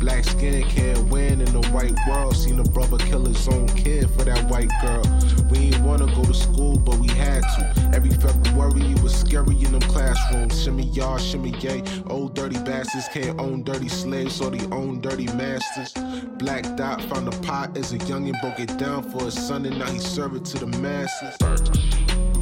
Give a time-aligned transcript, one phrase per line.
[0.00, 2.34] Black skin can't win in the white world.
[2.34, 5.04] Seen a brother kill his own kid for that white girl.
[5.50, 7.90] We ain't wanna go to school, but we had to.
[7.94, 10.62] Every February it was scary in them classrooms.
[10.62, 11.82] Shimmy y'all, shimmy yay.
[12.08, 15.92] Old dirty bastards can't own dirty slaves, so they own dirty masters.
[16.38, 19.78] Black Dot found a pot as a youngin', broke it down for his son, and
[19.78, 21.36] now he serve it to the masses.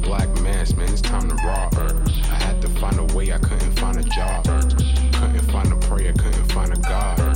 [0.01, 1.75] Black mass, man, it's time to rock.
[1.77, 4.45] I had to find a way, I couldn't find a job.
[4.45, 7.28] Couldn't find a prayer, couldn't find a God.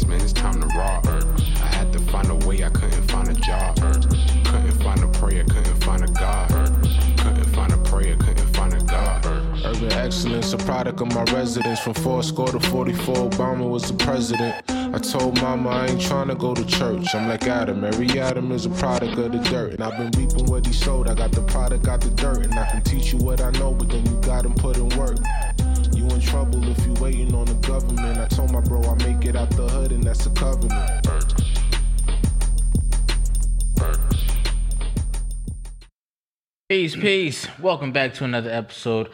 [0.00, 1.06] Black man, it's time to rock.
[1.06, 3.76] I had to find a way, I couldn't find a job.
[3.76, 6.48] Couldn't find a prayer, couldn't find a God.
[7.18, 9.26] Couldn't find a prayer, couldn't find a God.
[9.64, 11.80] Urban excellence, a product of my residence.
[11.80, 14.54] From four score to 44, Obama was the president.
[14.70, 17.14] I told mama I ain't tryna go to church.
[17.14, 19.74] I'm like Adam, every Adam is a product of the dirt.
[19.74, 21.08] And I've been reaping what he sowed.
[21.08, 22.46] I got the product got the dirt.
[22.46, 25.18] And I can teach you what I know, but then you gotta put in work.
[26.20, 28.18] You in trouble if you waiting on the government.
[28.18, 31.06] I told my bro I make it out the hood, and that's a covenant.
[36.68, 37.48] Peace, peace.
[37.58, 39.08] Welcome back to another episode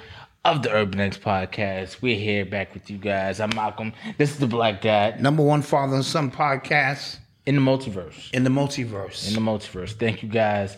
[0.45, 2.03] of the Urban X Podcast.
[2.03, 3.39] We're here back with you guys.
[3.39, 3.93] I'm Malcolm.
[4.19, 8.33] This is the Black Dad number one father and son podcast in the multiverse.
[8.33, 9.29] in the multiverse.
[9.29, 9.93] In the multiverse.
[9.93, 10.77] Thank you guys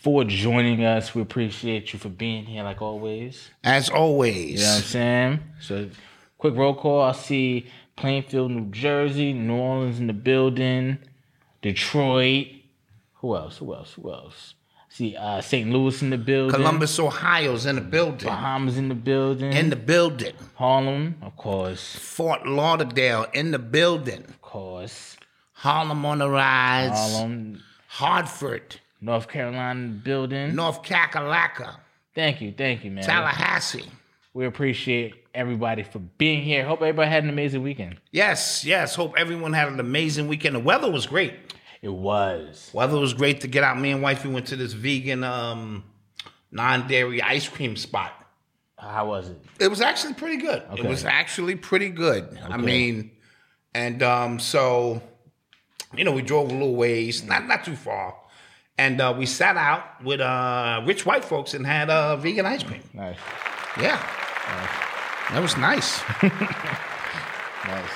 [0.00, 1.14] for joining us.
[1.14, 3.50] We appreciate you for being here, like always.
[3.64, 5.40] As always, You know what I'm saying?
[5.60, 5.90] So,
[6.38, 7.02] quick roll call.
[7.02, 7.66] I see
[7.96, 10.98] Plainfield, New Jersey, New Orleans in the building,
[11.62, 12.46] Detroit.
[13.14, 13.58] Who else?
[13.58, 13.94] Who else?
[13.94, 14.54] Who else?
[14.88, 15.68] See uh, St.
[15.70, 16.54] Louis in the building.
[16.54, 18.28] Columbus, Ohio's in the building.
[18.28, 19.52] Bahamas in the building.
[19.52, 20.32] In the building.
[20.54, 21.96] Harlem, of course.
[21.96, 24.24] Fort Lauderdale in the building.
[24.28, 25.16] Of course.
[25.52, 26.90] Harlem on the rise.
[26.90, 28.80] Harlem, Hartford.
[29.00, 30.54] North Carolina building.
[30.54, 31.76] North Kakalaka.
[32.14, 33.04] Thank you, thank you, man.
[33.04, 33.84] Tallahassee.
[34.34, 36.64] We appreciate everybody for being here.
[36.64, 37.96] Hope everybody had an amazing weekend.
[38.10, 38.94] Yes, yes.
[38.94, 40.54] Hope everyone had an amazing weekend.
[40.54, 41.34] The weather was great.
[41.80, 42.70] It was.
[42.72, 43.78] Weather was great to get out.
[43.78, 45.84] Me and wifey went to this vegan um
[46.50, 48.12] non-dairy ice cream spot.
[48.78, 49.40] How was it?
[49.58, 50.62] It was actually pretty good.
[50.76, 52.38] It was actually pretty good.
[52.48, 53.10] I mean,
[53.74, 55.02] and um, so
[55.96, 58.14] you know, we drove a little ways, not not too far,
[58.78, 62.62] and uh, we sat out with uh, rich white folks and had uh, vegan ice
[62.62, 62.80] cream.
[62.94, 63.16] Nice.
[63.80, 64.00] Yeah,
[65.30, 66.00] that was nice.
[67.66, 67.90] Nice.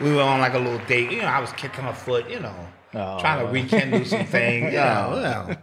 [0.00, 1.12] we were on like a little date.
[1.12, 2.28] You know, I was kicking her foot.
[2.28, 2.54] You know,
[2.94, 3.18] Oh.
[3.20, 4.72] trying to rekindle some things.
[4.72, 5.56] You know, you know,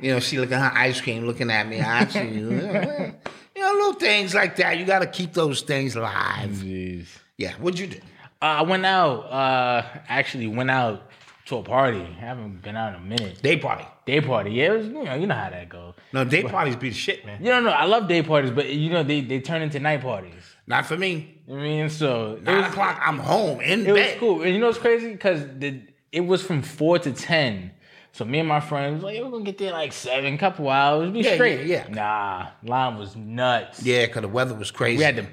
[0.00, 1.80] you know, she looking at her ice cream, looking at me.
[1.80, 2.50] I see you.
[2.50, 3.12] You know,
[3.56, 4.78] you know, little things like that.
[4.78, 6.50] You got to keep those things alive.
[6.50, 7.06] Jeez.
[7.36, 7.98] Yeah, what'd you do?
[8.40, 9.20] Uh, I went out.
[9.30, 11.10] Uh, actually went out
[11.46, 12.00] to a party.
[12.00, 13.42] I haven't been out in a minute.
[13.42, 13.84] Day party.
[14.06, 15.94] Day party, yeah, it was, you know, you know how that goes.
[16.12, 17.44] No, day parties be the shit, man.
[17.44, 17.68] You know.
[17.70, 20.34] I love day parties, but you know they, they turn into night parties.
[20.66, 21.38] Not for me.
[21.48, 24.42] I mean, so it Nine was, o'clock, I'm home in it was cool.
[24.42, 25.12] And you know what's crazy?
[25.12, 25.80] Because the
[26.12, 27.72] it was from four to ten.
[28.12, 31.10] So me and my friends like, yeah, we're gonna get there like seven, couple hours,
[31.10, 31.66] be Yeah, straight.
[31.66, 31.94] yeah, yeah.
[31.94, 33.82] Nah, line was nuts.
[33.82, 34.98] Yeah, because the weather was crazy.
[34.98, 35.26] We had to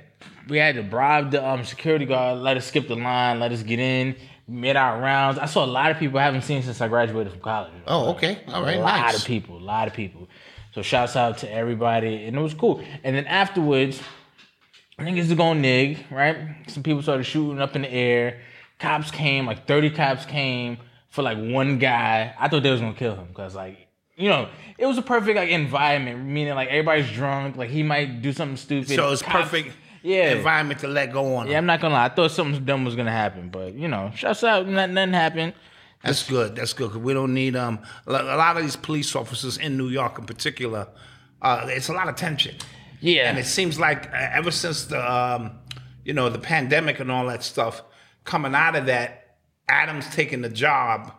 [0.47, 3.63] we had to bribe the um security guard, let us skip the line, let us
[3.63, 4.15] get in,
[4.50, 5.38] made our rounds.
[5.40, 7.72] I saw a lot of people I haven't seen since I graduated from college.
[7.88, 8.40] Oh, okay.
[8.48, 9.19] All right, a lot nice.
[9.19, 10.28] of people, a lot of people.
[10.74, 12.84] So shouts out to everybody, and it was cool.
[13.04, 14.01] And then afterwards,
[14.98, 16.38] I niggas to go nig, right?
[16.68, 18.42] Some people started shooting up in the air.
[18.80, 20.78] Cops came, like thirty cops came
[21.10, 22.34] for like one guy.
[22.40, 23.88] I thought they was gonna kill him because like.
[24.16, 28.22] You know, it was a perfect like environment, meaning like everybody's drunk, like he might
[28.22, 28.90] do something stupid.
[28.90, 30.34] So it's Cops- perfect yeah.
[30.34, 31.48] environment to let go on.
[31.48, 32.06] Yeah, I'm not gonna lie.
[32.06, 35.54] I thought something dumb was gonna happen, but you know, shouts out, nothing, nothing happened.
[36.04, 36.56] That's good.
[36.56, 39.78] That's good because we don't need um a a lot of these police officers in
[39.78, 40.88] New York in particular.
[41.42, 42.56] Uh, it's a lot of tension,
[43.00, 45.51] Yeah, and it seems like uh, ever since the um
[46.04, 47.84] you know the pandemic and all that stuff
[48.24, 49.38] coming out of that,
[49.68, 51.12] Adams taking the job,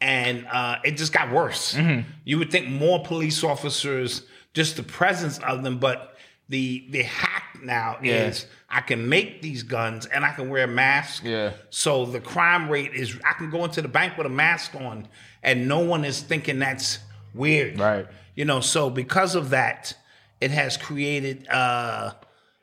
[0.00, 1.74] and uh, it just got worse.
[1.74, 2.08] Mm-hmm.
[2.24, 4.22] You would think more police officers,
[4.54, 6.16] just the presence of them, but
[6.48, 8.26] the the hack now Yeah.
[8.28, 11.22] is I can make these guns and I can wear a mask.
[11.24, 11.52] Yeah.
[11.70, 15.08] So the crime rate is I can go into the bank with a mask on
[15.42, 16.98] and no one is thinking that's
[17.34, 17.78] weird.
[17.78, 18.06] Right.
[18.34, 19.94] You know, so because of that,
[20.40, 22.12] it has created uh,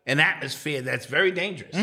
[0.05, 1.75] an atmosphere that's very dangerous.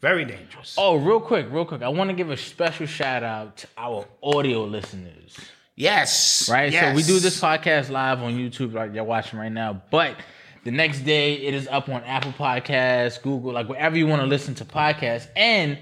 [0.00, 0.74] Very dangerous.
[0.76, 1.80] Oh, real quick, real quick.
[1.80, 5.34] I want to give a special shout out to our audio listeners.
[5.76, 6.48] Yes.
[6.50, 6.70] Right?
[6.70, 6.90] Yes.
[6.90, 9.82] So we do this podcast live on YouTube, like you're watching right now.
[9.90, 10.16] But
[10.64, 14.26] the next day it is up on Apple Podcasts, Google, like wherever you want to
[14.26, 15.28] listen to podcasts.
[15.36, 15.78] And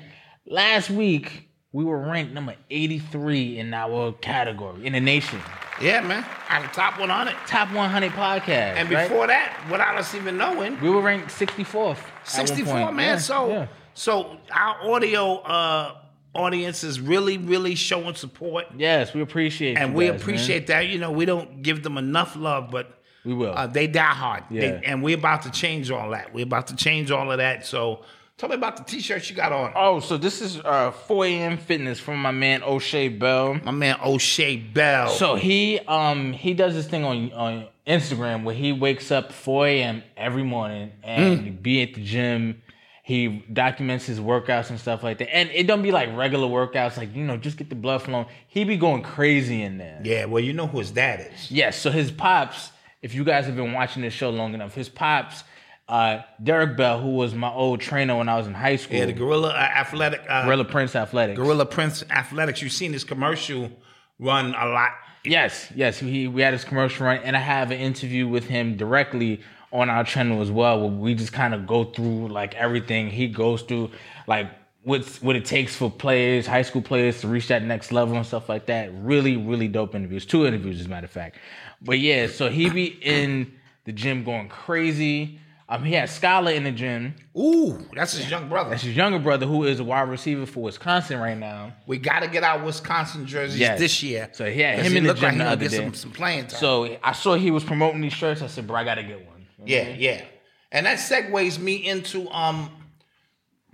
[0.46, 5.40] last week we were ranked number 83 in our category in the nation.
[5.80, 6.18] Yeah, man.
[6.18, 7.34] Of top 100.
[7.46, 8.48] Top 100 podcast.
[8.48, 9.08] And right?
[9.08, 11.98] before that, without us even knowing, we were ranked 64th.
[12.20, 13.08] at 64, man.
[13.08, 13.66] Yeah, so yeah.
[13.94, 15.96] so our audio uh,
[16.34, 18.66] audience is really, really showing support.
[18.76, 20.20] yes, we appreciate and we guys, man.
[20.20, 20.88] appreciate that.
[20.88, 23.54] You know, we don't give them enough love, but We will.
[23.56, 24.44] Uh, they die hard.
[24.50, 26.32] They- and we're about to change all that.
[26.34, 27.64] We're about to change all of that.
[27.66, 28.04] So
[28.36, 29.72] tell me about the t-shirts you got on.
[29.76, 31.56] Oh, so this is uh 4 a.m.
[31.58, 33.54] fitness from my man O'Shea Bell.
[33.62, 35.08] My man O'Shea Bell.
[35.10, 39.66] So he um he does this thing on on Instagram where he wakes up 4
[39.68, 40.02] a.m.
[40.16, 42.62] every morning and be at the gym.
[43.04, 45.34] He documents his workouts and stuff like that.
[45.34, 48.26] And it don't be like regular workouts, like you know, just get the blood flowing.
[48.46, 50.00] He be going crazy in there.
[50.04, 51.50] yeah, well, you know who his dad is.
[51.50, 52.70] Yes, so his pops,
[53.02, 55.44] if you guys have been watching this show long enough, his pops,
[55.88, 59.06] uh, Derek Bell, who was my old trainer when I was in high school, Yeah,
[59.06, 60.22] the Gorilla uh, Athletic.
[60.28, 61.36] Uh, Gorilla Prince Athletics.
[61.36, 62.62] Gorilla Prince Athletics.
[62.62, 63.70] You've seen this commercial
[64.18, 64.92] run a lot.
[65.24, 65.98] Yes, yes.
[65.98, 69.40] He we had his commercial run, and I have an interview with him directly
[69.72, 73.28] on our channel as well, where we just kind of go through like everything he
[73.28, 73.90] goes through,
[74.26, 74.50] like
[74.84, 78.26] what's what it takes for players, high school players, to reach that next level and
[78.26, 78.90] stuff like that.
[78.94, 80.26] Really, really dope interviews.
[80.26, 81.36] Two interviews, as a matter of fact.
[81.80, 83.52] But yeah, so he be in
[83.84, 85.38] the gym going crazy.
[85.68, 87.14] Um, he had Skyler in the gym.
[87.38, 88.70] Ooh, that's his young brother.
[88.70, 91.72] That's his younger brother, who is a wide receiver for Wisconsin right now.
[91.86, 93.78] We got to get our Wisconsin jerseys Yes.
[93.78, 94.28] this year.
[94.32, 95.76] So he had him he in the gym like the other get day.
[95.78, 96.60] some, some playing time.
[96.60, 98.42] So I saw he was promoting these shirts.
[98.42, 99.46] I said, bro, I gotta get one.
[99.64, 100.22] Yeah, yeah.
[100.70, 102.70] And that segues me into um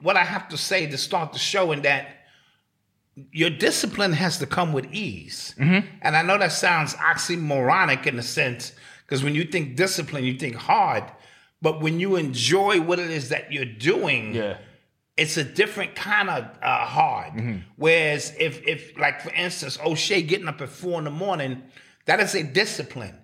[0.00, 2.08] what I have to say to start the show in that
[3.32, 5.54] your discipline has to come with ease.
[5.58, 5.86] Mm-hmm.
[6.02, 8.72] And I know that sounds oxymoronic in a sense,
[9.04, 11.04] because when you think discipline, you think hard.
[11.60, 14.58] But when you enjoy what it is that you're doing, Yeah.
[15.16, 17.32] it's a different kind of uh, hard.
[17.32, 17.56] Mm-hmm.
[17.76, 21.62] Whereas if if like for instance, O'Shea getting up at four in the morning,
[22.06, 23.16] that is a discipline.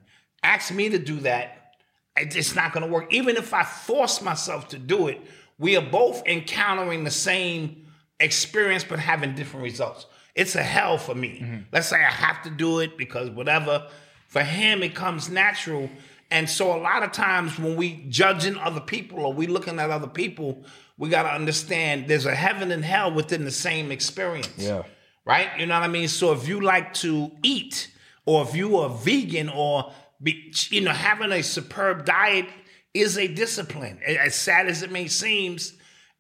[0.43, 1.75] Ask me to do that,
[2.17, 3.13] it's not going to work.
[3.13, 5.21] Even if I force myself to do it,
[5.59, 7.87] we are both encountering the same
[8.21, 10.07] experience but having different results.
[10.35, 11.41] It's a hell for me.
[11.43, 11.57] Mm-hmm.
[11.73, 13.87] Let's say I have to do it because whatever.
[14.29, 15.89] For him, it comes natural.
[16.31, 19.91] And so a lot of times when we judging other people or we looking at
[19.91, 20.65] other people,
[20.99, 24.51] we got to understand there's a heaven and hell within the same experience.
[24.57, 24.83] Yeah.
[25.25, 25.49] Right?
[25.59, 26.09] You know what I mean?
[26.09, 27.89] So if you like to eat
[28.27, 29.93] or if you are vegan or
[30.23, 32.47] be, you know having a superb diet
[32.95, 33.99] is a discipline.
[34.07, 35.59] As sad as it may seem,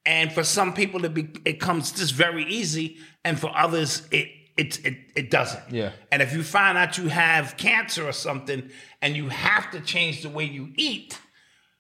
[0.04, 4.28] and for some people it be, it comes just very easy and for others it
[4.56, 5.72] it, it it doesn't.
[5.72, 5.92] Yeah.
[6.12, 10.22] And if you find out you have cancer or something and you have to change
[10.22, 11.18] the way you eat,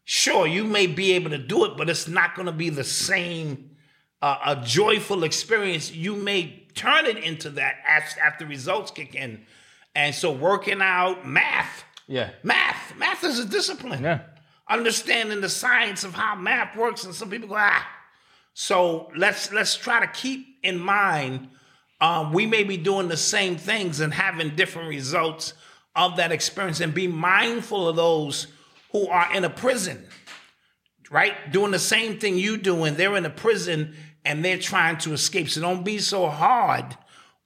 [0.04, 2.82] sure, you may be able to do it, but it's not going to be the
[2.84, 3.70] same
[4.22, 9.44] a, a joyful experience, you may turn it into that as, after results kick in.
[9.94, 12.30] And so working out, math, Yeah.
[12.42, 14.02] math, math is a discipline.
[14.02, 14.20] Yeah.
[14.68, 17.86] Understanding the science of how math works, and some people go ah.
[18.54, 21.48] So let's let's try to keep in mind
[22.00, 25.54] um, we may be doing the same things and having different results
[25.96, 28.48] of that experience, and be mindful of those
[28.90, 30.04] who are in a prison,
[31.10, 31.52] right?
[31.52, 33.94] Doing the same thing you do, and they're in a prison
[34.24, 35.48] and they're trying to escape.
[35.50, 36.96] So don't be so hard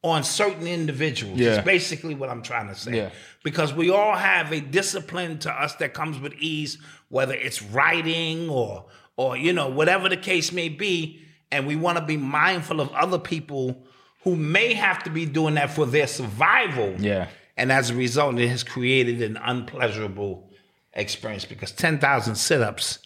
[0.03, 1.39] on certain individuals.
[1.39, 1.57] Yeah.
[1.57, 2.97] It's basically what I'm trying to say.
[2.97, 3.11] Yeah.
[3.43, 8.49] Because we all have a discipline to us that comes with ease, whether it's writing
[8.49, 8.87] or
[9.17, 12.91] or you know whatever the case may be, and we want to be mindful of
[12.93, 13.85] other people
[14.23, 16.95] who may have to be doing that for their survival.
[16.99, 17.29] Yeah.
[17.57, 20.51] And as a result, it has created an unpleasurable
[20.93, 22.99] experience because 10,000 sit-ups,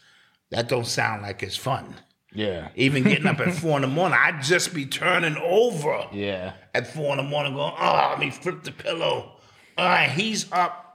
[0.51, 1.95] that don't sound like it's fun.
[2.35, 2.69] Yeah.
[2.75, 6.53] Even getting up at four in the morning, I'd just be turning over Yeah.
[6.75, 9.37] at four in the morning going, oh, let me flip the pillow.
[9.79, 10.92] All right, he's up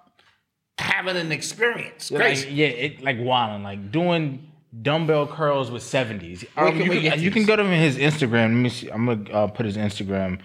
[0.77, 2.11] having an experience.
[2.11, 2.49] Like, Crazy.
[2.51, 6.45] yeah, it like wilding, like doing dumbbell curls with seventies.
[6.55, 8.31] Um, you, can, you can go to his Instagram.
[8.31, 8.89] Let me see.
[8.89, 10.39] I'm gonna uh, put his Instagram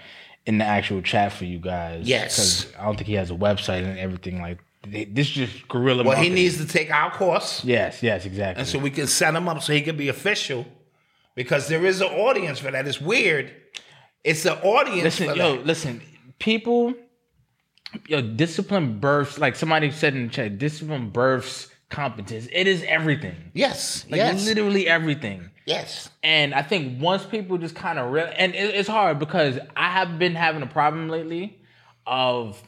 [0.47, 2.09] in the actual chat for you guys.
[2.09, 2.65] Yes.
[2.65, 4.41] because I don't think he has a website and everything.
[4.41, 6.03] Like this, is just guerrilla.
[6.05, 8.61] well, he needs to take our course, Yes, yes, exactly.
[8.61, 10.67] and so we can set him up so he can be official
[11.37, 12.87] because there is an audience for that.
[12.89, 13.53] It's weird.
[14.25, 15.67] It's an audience listen, yo, that.
[15.67, 16.03] listen,
[16.39, 16.95] people,
[18.06, 19.38] yo, discipline births.
[19.38, 22.49] Like somebody said in the chat, discipline births competence.
[22.52, 23.37] It is everything.
[23.52, 25.50] Yes, Like yes, literally everything.
[25.66, 26.08] yes.
[26.22, 29.90] And I think once people just kind of real, and it, it's hard because I
[29.90, 31.61] have been having a problem lately
[32.06, 32.61] of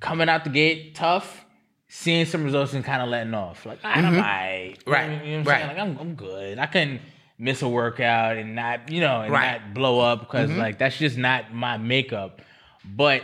[0.00, 1.44] coming out the gate tough,
[1.88, 3.66] seeing some results and kind of letting off.
[3.66, 4.04] Like "Ah, I'm.
[4.14, 4.90] Mm-hmm.
[4.90, 5.56] Right, You know what I'm right.
[5.64, 5.68] saying?
[5.68, 6.58] Like I'm, I'm good.
[6.58, 7.00] I can
[7.38, 9.56] miss a workout and not, you know, and Right.
[9.58, 9.66] Mm-hmm.
[9.66, 12.40] not blow up because like that's just not my makeup.
[12.84, 13.22] But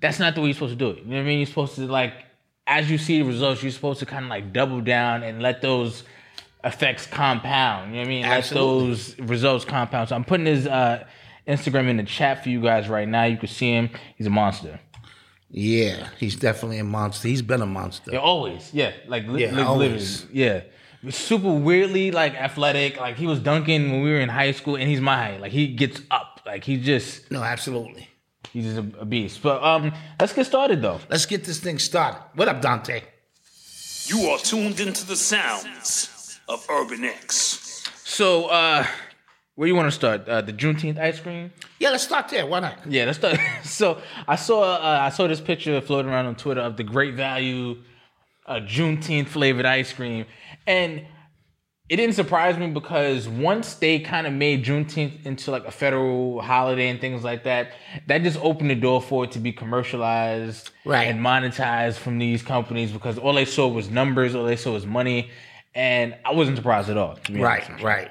[0.00, 0.98] that's not the way you're supposed to do it.
[0.98, 1.38] You know what I mean?
[1.38, 2.14] You're supposed to like,
[2.66, 5.60] as you see the results, you're supposed to kind of like double down and let
[5.62, 6.04] those
[6.64, 7.90] effects compound.
[7.90, 8.24] You know what I mean?
[8.24, 8.70] Absolutely.
[8.70, 10.08] Let those results compound.
[10.10, 11.04] So I'm putting his uh,
[11.48, 13.24] Instagram in the chat for you guys right now.
[13.24, 13.90] You can see him.
[14.16, 14.78] He's a monster.
[15.52, 17.26] Yeah, he's definitely a monster.
[17.26, 18.12] He's been a monster.
[18.12, 18.72] Yeah, always.
[18.72, 20.22] Yeah, like li- Yeah, li- always.
[20.26, 20.38] literally.
[20.40, 21.10] Yeah.
[21.10, 23.00] Super weirdly like athletic.
[23.00, 25.40] Like he was dunking when we were in high school, and he's my height.
[25.40, 26.40] Like he gets up.
[26.46, 28.06] Like he just No, absolutely.
[28.52, 29.42] He's just a, a beast.
[29.42, 31.00] But um, let's get started though.
[31.08, 32.20] Let's get this thing started.
[32.34, 33.02] What up, Dante?
[34.06, 37.88] You are tuned into the sounds of Urban X.
[38.04, 38.84] So uh,
[39.54, 40.28] where do you want to start?
[40.28, 41.52] Uh, the Juneteenth ice cream.
[41.78, 42.46] Yeah, let's start there.
[42.46, 42.78] Why not?
[42.88, 43.38] Yeah, let's start.
[43.62, 47.14] So I saw uh, I saw this picture floating around on Twitter of the Great
[47.14, 47.76] Value
[48.46, 50.26] uh, Juneteenth flavored ice cream,
[50.66, 51.06] and
[51.90, 56.40] it didn't surprise me because once they kind of made Juneteenth into like a federal
[56.40, 57.72] holiday and things like that,
[58.06, 61.08] that just opened the door for it to be commercialized Right.
[61.08, 64.86] and monetized from these companies because all they saw was numbers, all they saw was
[64.86, 65.30] money,
[65.74, 67.16] and I wasn't surprised at all.
[67.16, 67.68] to be honest.
[67.70, 68.10] Right, right.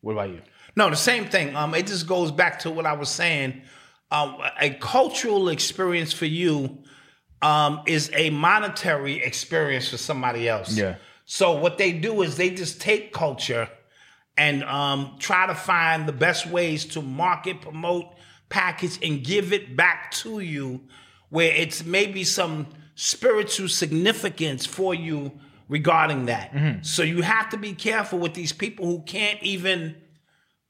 [0.00, 0.40] What about you?
[0.74, 1.54] No, the same thing.
[1.54, 3.60] Um, it just goes back to what I was saying.
[4.10, 6.78] Um, a cultural experience for you
[7.42, 10.76] um, is a monetary experience for somebody else.
[10.76, 10.96] Yeah.
[11.24, 13.68] So what they do is they just take culture
[14.36, 18.06] and um, try to find the best ways to market, promote,
[18.48, 20.80] package, and give it back to you,
[21.30, 25.32] where it's maybe some spiritual significance for you
[25.68, 26.52] regarding that.
[26.82, 29.96] So you have to be careful with these people who can't even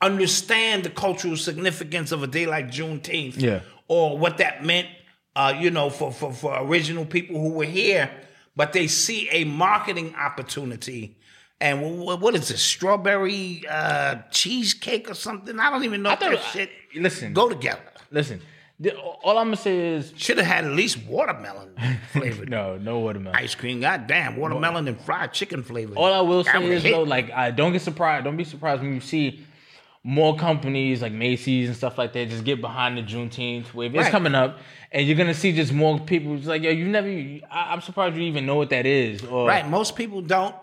[0.00, 3.60] understand the cultural significance of a day like Juneteenth, Yeah.
[3.88, 4.88] or what that meant,
[5.34, 8.10] uh, you know, for, for for original people who were here,
[8.56, 11.16] but they see a marketing opportunity.
[11.60, 12.62] And what is this?
[12.62, 15.58] Strawberry uh, cheesecake or something?
[15.58, 17.32] I don't even know if thought- that shit listen.
[17.32, 17.80] go together.
[18.10, 18.40] Listen,
[18.78, 21.74] the, all I'm gonna say is Should have had at least watermelon
[22.12, 23.36] flavored no, no watermelon.
[23.38, 23.80] ice cream.
[23.80, 25.96] God damn, watermelon and fried chicken flavored.
[25.96, 26.92] All I will say is hit.
[26.92, 28.24] though, like, I don't get surprised.
[28.24, 29.44] Don't be surprised when you see
[30.06, 33.94] more companies like Macy's and stuff like that just get behind the Juneteenth wave.
[33.94, 34.58] It's coming up,
[34.92, 36.36] and you're gonna see just more people.
[36.36, 37.08] Just like, yo, you never.
[37.08, 39.24] I, I'm surprised you even know what that is.
[39.24, 39.66] Or Right.
[39.68, 40.54] Most people don't.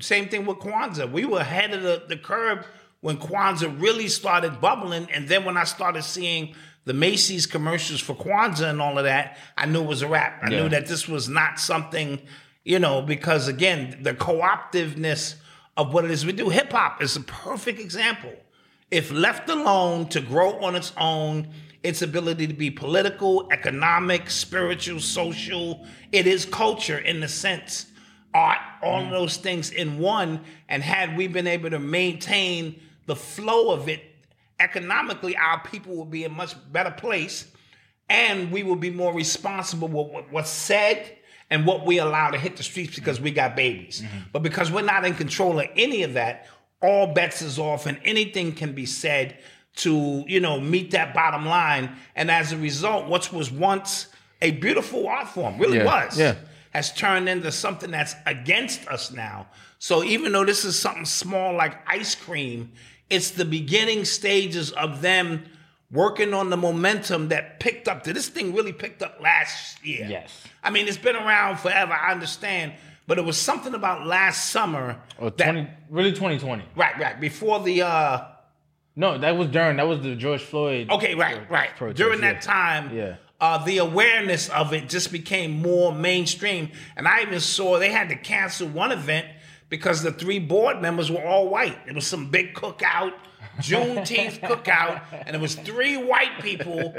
[0.00, 1.12] Same thing with Kwanzaa.
[1.12, 2.66] We were ahead of the, the curve
[3.00, 5.08] when Kwanzaa really started bubbling.
[5.12, 9.36] And then when I started seeing the Macy's commercials for Kwanzaa and all of that,
[9.56, 10.40] I knew it was a wrap.
[10.42, 10.62] I Yeah.
[10.62, 12.20] knew that this was not something,
[12.64, 15.36] you know, because again, the co-optiveness
[15.76, 16.48] of what it is we do.
[16.48, 18.32] Hip hop is a perfect example.
[18.90, 21.48] If left alone to grow on its own,
[21.82, 27.86] its ability to be political, economic, spiritual, social, it is culture in the sense
[28.34, 29.10] art, all of mm.
[29.10, 30.40] those things in one.
[30.68, 34.02] And had we been able to maintain the flow of it
[34.60, 37.50] economically, our people will be in a much better place,
[38.08, 41.16] and we will be more responsible with what- what's said
[41.50, 44.02] and what we allow to hit the streets because we got babies.
[44.02, 44.18] Mm-hmm.
[44.32, 46.46] But because we're not in control of any of that,
[46.86, 49.38] all bets is off, and anything can be said
[49.76, 51.90] to you know meet that bottom line.
[52.14, 54.08] And as a result, what was once
[54.42, 56.34] a beautiful art form really Yeah, was yeah.
[56.70, 59.46] has turned into something that's against us now.
[59.78, 62.72] So even though this is something small like ice cream,
[63.10, 65.44] it's the beginning stages of them
[65.90, 68.02] working on the momentum that picked up.
[68.02, 70.06] This thing really picked up last year.
[70.08, 70.44] Yes.
[70.62, 72.72] I mean, it's been around forever, I understand,
[73.06, 75.00] but it was something about last summer.
[75.18, 76.64] Or that- 20, really 2020.
[76.74, 77.20] Right, right.
[77.20, 78.24] Before the uh
[78.96, 80.90] No, that was during, that was the George Floyd.
[80.90, 81.74] Okay, right, right.
[81.76, 82.32] protest, During yeah.
[82.32, 83.16] that time, Yeah.
[83.40, 86.70] uh, the awareness of it just became more mainstream.
[86.96, 89.26] And I even saw they had to cancel one event
[89.68, 91.76] because the three board members were all white.
[91.86, 93.12] It was some big cookout,
[93.58, 96.94] Juneteenth cookout, and it was three white people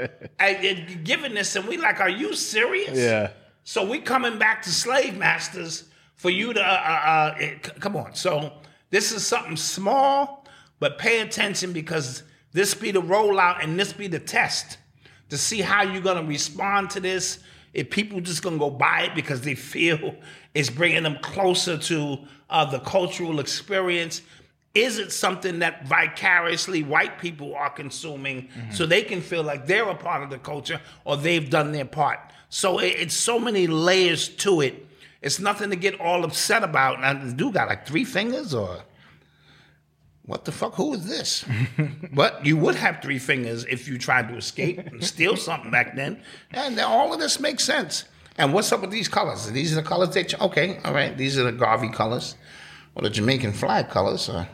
[1.04, 2.96] giving this, and we like, are you serious?
[2.98, 3.30] Yeah.
[3.64, 5.84] So we coming back to slave masters
[6.18, 8.14] for you to uh, uh, uh, eh, c- come on.
[8.14, 8.52] So
[8.90, 10.44] this is something small,
[10.80, 12.22] but pay attention because
[12.52, 14.76] this be the rollout and this be the test
[15.30, 17.38] to see how you're gonna respond to this.
[17.72, 20.14] If people just gonna go buy it because they feel
[20.54, 22.18] it's bringing them closer to
[22.50, 24.22] uh, the cultural experience.
[24.74, 29.88] Is it something that vicariously white people are consuming so they can feel like they're
[29.88, 32.18] a part of the culture or they've done their part?
[32.48, 34.86] So it- it's so many layers to it.
[35.20, 37.00] It's nothing to get all upset about.
[37.00, 38.82] Now, the dude got like three fingers or
[40.28, 40.74] what the fuck?
[40.74, 41.44] Who is this?
[42.12, 45.96] but you would have three fingers if you tried to escape and steal something back
[45.96, 46.22] then.
[46.50, 48.04] And all of this makes sense.
[48.36, 49.50] And what's up with these colors?
[49.50, 52.36] These are the colors that, you, okay, all right, these are the Garvey colors
[52.94, 54.28] or the Jamaican flag colors.
[54.28, 54.46] Or,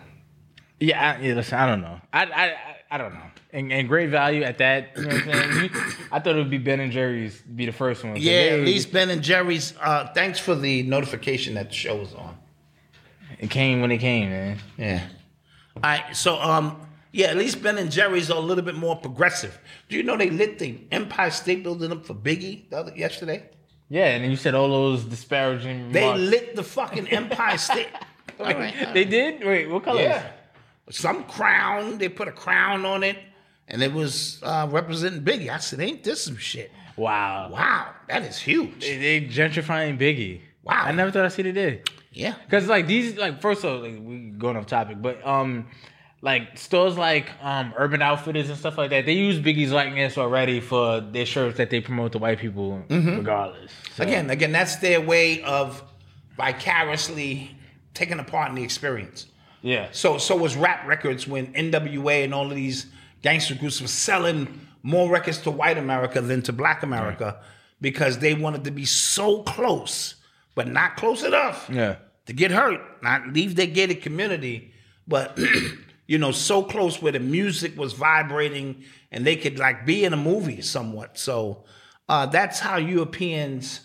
[0.78, 2.00] Yeah, I, yeah, listen, I don't know.
[2.12, 3.26] I, I, I, I don't know.
[3.54, 4.90] And, and great value at that.
[4.96, 5.70] You know what I'm saying?
[6.10, 8.16] I thought it would be Ben and Jerry's be the first one.
[8.16, 9.74] yeah, They- at least Ben and Jerry's.
[9.80, 12.36] Uh, thanks for the notification that the show was on.
[13.38, 14.58] it came when it came, man.
[14.76, 15.06] Yeah.
[15.76, 16.16] All right.
[16.16, 16.80] So, um,
[17.12, 19.56] yeah, at least Ben and Jerry's are a little bit more progressive.
[19.88, 23.44] Do you know they lit the Empire State Building up for Biggie the other, yesterday?
[23.88, 25.92] Yeah, and then you said all those disparaging.
[25.92, 26.20] They remarks.
[26.22, 27.88] lit the fucking Empire State.
[28.40, 28.94] All right, all right.
[28.94, 29.44] They did.
[29.44, 30.00] Wait, what color?
[30.02, 30.26] Yeah.
[30.90, 31.98] Some crown.
[31.98, 33.16] They put a crown on it,
[33.68, 35.48] and it was uh, representing Biggie.
[35.48, 37.50] I said, "Ain't this some shit?" Wow.
[37.50, 38.80] Wow, that is huge.
[38.80, 40.40] They, they gentrifying Biggie.
[40.62, 40.82] Wow.
[40.84, 41.90] I never thought I'd see they did.
[42.12, 42.34] Yeah.
[42.48, 45.66] Cause like these, like first of all, like we going off topic, but um,
[46.22, 50.60] like stores like um Urban Outfitters and stuff like that, they use Biggie's likeness already
[50.60, 53.72] for their shirts that they promote to white people, regardless.
[53.96, 55.82] So, Again, again, that's their way of
[56.36, 57.56] vicariously
[57.94, 59.26] taking a part in the experience.
[59.62, 62.86] yeah, So so was rap records when NWA and all of these
[63.24, 67.40] gangster groups were selling more records to white America than to black America
[67.80, 70.16] because they wanted to be so close,
[70.54, 74.72] but not close enough yeah, to get hurt, not leave their gated community,
[75.08, 75.38] but
[76.06, 80.12] you know, so close where the music was vibrating and they could like be in
[80.12, 81.16] a movie somewhat.
[81.16, 81.64] So
[82.10, 83.80] uh, that's how Europeans.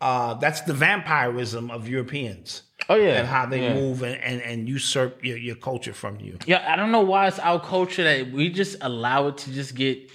[0.00, 2.62] Uh, that's the vampirism of Europeans.
[2.88, 3.18] Oh, yeah.
[3.20, 3.74] and how they Yeah.
[3.74, 6.38] move and, and, and usurp your, your culture from you.
[6.46, 6.64] yeah.
[6.72, 10.10] I don't know why it's our culture that we just allow it to just get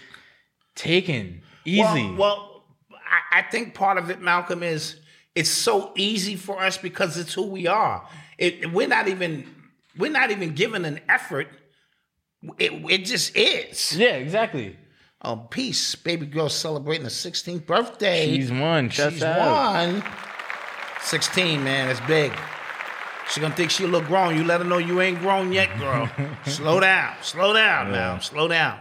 [0.75, 1.81] taken easy.
[1.81, 2.63] Well, well
[3.31, 4.97] I, I think part of it, Malcolm, is
[5.35, 8.07] it's so easy for us because it's who we are.
[8.37, 9.47] It, we're not even
[9.97, 11.47] we're not even given an effort.
[12.59, 13.95] It, it just is.
[13.97, 14.77] yeah, exactly.
[15.21, 18.27] Oh, peace, baby girl celebrating her 16th birthday.
[18.35, 18.89] She's one.
[18.89, 19.89] She's out.
[19.89, 20.03] one.
[21.01, 22.31] 16, man, that's big.
[23.31, 24.35] She gonna think she a little grown.
[24.37, 26.09] You let her know you ain't grown yet, girl.
[26.45, 28.79] slow down, slow down now, slow down.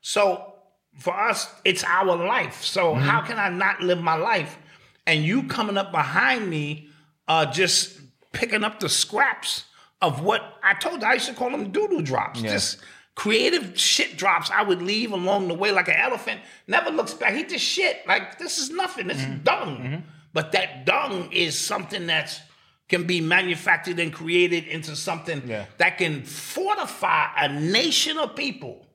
[0.00, 0.52] So
[0.98, 2.62] for us, it's our life.
[2.62, 3.00] So Mm-hmm.
[3.02, 4.58] how can I not live my life?
[5.06, 6.88] And you coming up behind me,
[7.28, 7.98] uh, just
[8.32, 9.64] picking up the scraps
[10.00, 11.06] of what I told you.
[11.08, 12.40] I used to call them doo doo drops.
[12.42, 12.78] Just
[13.16, 16.40] creative shit drops I would leave along the way like an elephant.
[16.66, 17.34] Never looks back.
[17.34, 18.06] He just shit.
[18.06, 19.08] Like this is nothing.
[19.08, 19.32] This Mm-hmm.
[19.34, 20.04] is dung.
[20.32, 22.40] But that dung is something that's
[22.88, 25.66] can be manufactured and created into something Yeah.
[25.78, 28.86] that can fortify a nation of people.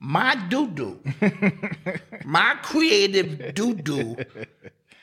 [0.00, 1.00] My doo doo,
[2.24, 4.16] my creative doo doo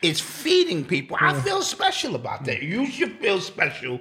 [0.01, 1.17] is feeding people.
[1.19, 2.63] I feel special about that.
[2.63, 3.99] You should feel special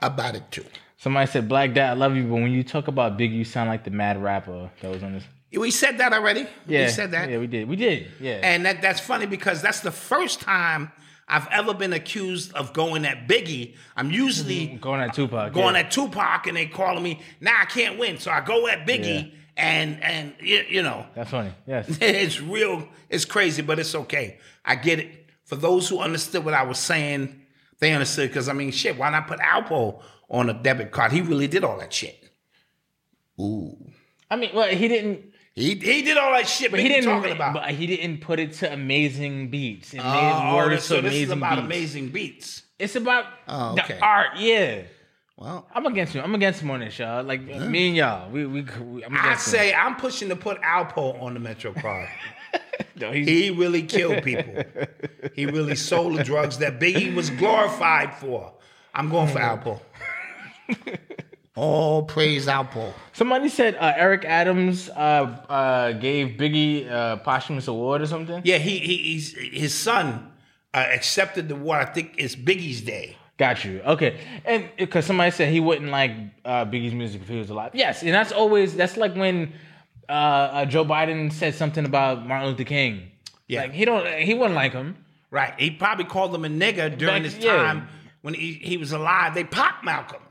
[0.00, 0.64] about it too.
[0.96, 3.68] Somebody said, "Black Dad, I love you," but when you talk about Big, you sound
[3.68, 5.24] like the mad rapper that was on this.
[5.52, 6.46] We said that already.
[6.66, 7.28] Yeah, we said that.
[7.30, 7.68] Yeah, we did.
[7.68, 8.08] We did.
[8.20, 8.40] Yeah.
[8.42, 10.90] And that that's funny because that's the first time
[11.32, 14.76] I've ever been accused of going at Biggie, I'm usually mm-hmm.
[14.76, 15.54] Going at Tupac.
[15.54, 15.80] going yeah.
[15.80, 18.18] at Tupac and they calling me, nah, I can't win.
[18.18, 19.38] So I go at Biggie Yeah.
[19.56, 21.52] and and you, you know, That's funny.
[21.66, 21.86] Yes.
[22.02, 24.38] it's real, it's crazy, but it's okay.
[24.62, 25.30] I get it.
[25.44, 27.40] For those who understood what I was saying,
[27.78, 31.12] they understood because I mean, shit, why not put Alpo on a debit card?
[31.12, 32.30] He really did all that shit.
[33.40, 33.74] Ooh.
[34.30, 35.31] I mean, well, he didn't.
[35.54, 37.04] He, he did all that shit, But he didn't.
[37.04, 37.52] talking about.
[37.54, 39.92] But he didn't put it to amazing beats.
[39.92, 41.64] Amazing Oh, words so this amazing is about beats.
[41.66, 42.62] amazing beats.
[42.78, 43.94] It's about Oh, okay.
[43.94, 44.38] the art.
[44.38, 44.82] Yeah.
[45.36, 46.24] Well, I'm against him.
[46.24, 47.22] I'm against him on this, y'all.
[47.24, 48.62] Like me and y'all, we we.
[48.62, 49.52] we I'm I against him.
[49.52, 52.08] say I'm pushing to put Alpo on the Metro card.
[52.96, 54.62] No, he really killed people.
[55.34, 58.52] he really sold the drugs that Biggie was glorified for.
[58.94, 59.80] I'm going for Alpo.
[61.54, 62.92] All praise Alpo.
[63.12, 64.92] Somebody said uh, Eric Adams uh,
[65.48, 68.40] uh, gave Biggie a posthumous award or something.
[68.44, 70.32] Yeah, he, he he's his son
[70.72, 71.86] uh, accepted the award.
[71.86, 73.16] I think it's Biggie's day.
[73.38, 73.80] Got you.
[73.80, 74.20] Okay.
[74.44, 76.12] And because somebody said he wouldn't like
[76.44, 77.72] uh, Biggie's music if he was alive.
[77.74, 78.02] Yes.
[78.02, 79.52] And that's always, that's like when
[80.08, 83.10] uh, uh, Joe Biden said something about Martin Luther King.
[83.48, 83.62] Yeah.
[83.62, 84.96] Like he don't, he wouldn't like him.
[85.30, 85.54] Right.
[85.58, 87.56] He probably called him a nigger during Back- his yeah.
[87.56, 87.88] time
[88.20, 89.34] when he, he was alive.
[89.34, 90.22] They popped Malcolm.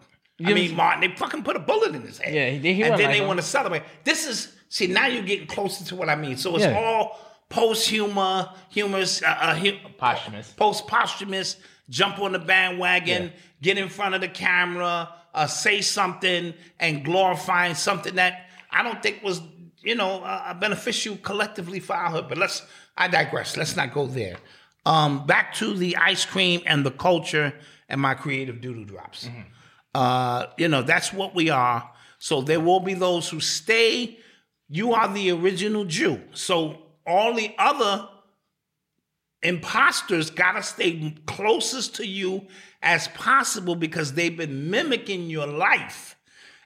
[0.45, 2.33] I mean, Martin, they fucking put a bullet in his head.
[2.33, 3.83] Yeah, he- he and then like they want to celebrate.
[4.03, 6.37] This is, see, now you're getting closer to what I mean.
[6.37, 6.77] So it's Yeah.
[6.77, 10.51] all post humor, humorous, uh, uh, hu- Posthumous.
[10.53, 11.57] post posthumous,
[11.89, 13.29] jump on the bandwagon, Yeah.
[13.61, 19.01] get in front of the camera, uh, say something, and glorifying something that I don't
[19.03, 19.41] think was,
[19.83, 22.27] you know, uh, beneficial collectively for our hood.
[22.29, 22.61] But let's,
[22.97, 23.57] I digress.
[23.57, 24.37] Let's not go there.
[24.85, 27.53] Um, back to the ice cream and the culture
[27.89, 29.27] and my creative doodle drops.
[29.93, 31.89] Uh, you know, that's what we are.
[32.19, 34.17] So there will be those who stay.
[34.69, 36.21] You are the original Jew.
[36.33, 38.07] So all the other
[39.43, 42.45] imposters got to stay closest to you
[42.81, 46.15] as possible because they've been mimicking your life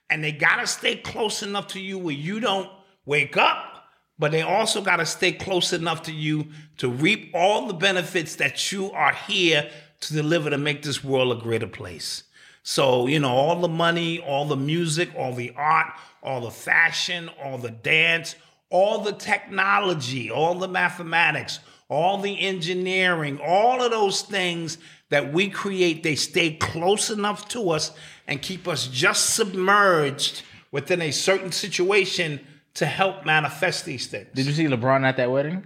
[0.10, 2.70] and they got to stay close enough to you where you don't
[3.06, 3.76] wake up
[4.18, 8.36] but they also got to stay close enough to you to reap all the benefits
[8.36, 12.24] that you are here to deliver to make this world a greater place
[12.68, 17.30] so you know all the money all the music all the art all the fashion
[17.42, 18.36] all the dance
[18.70, 24.78] all the technology, all the mathematics, all the engineering, all of those things
[25.10, 27.92] that we create, they stay close enough to us
[28.28, 32.40] and keep us just submerged within a certain situation
[32.74, 34.28] to help manifest these things.
[34.34, 35.66] Did you see LeBron at that wedding?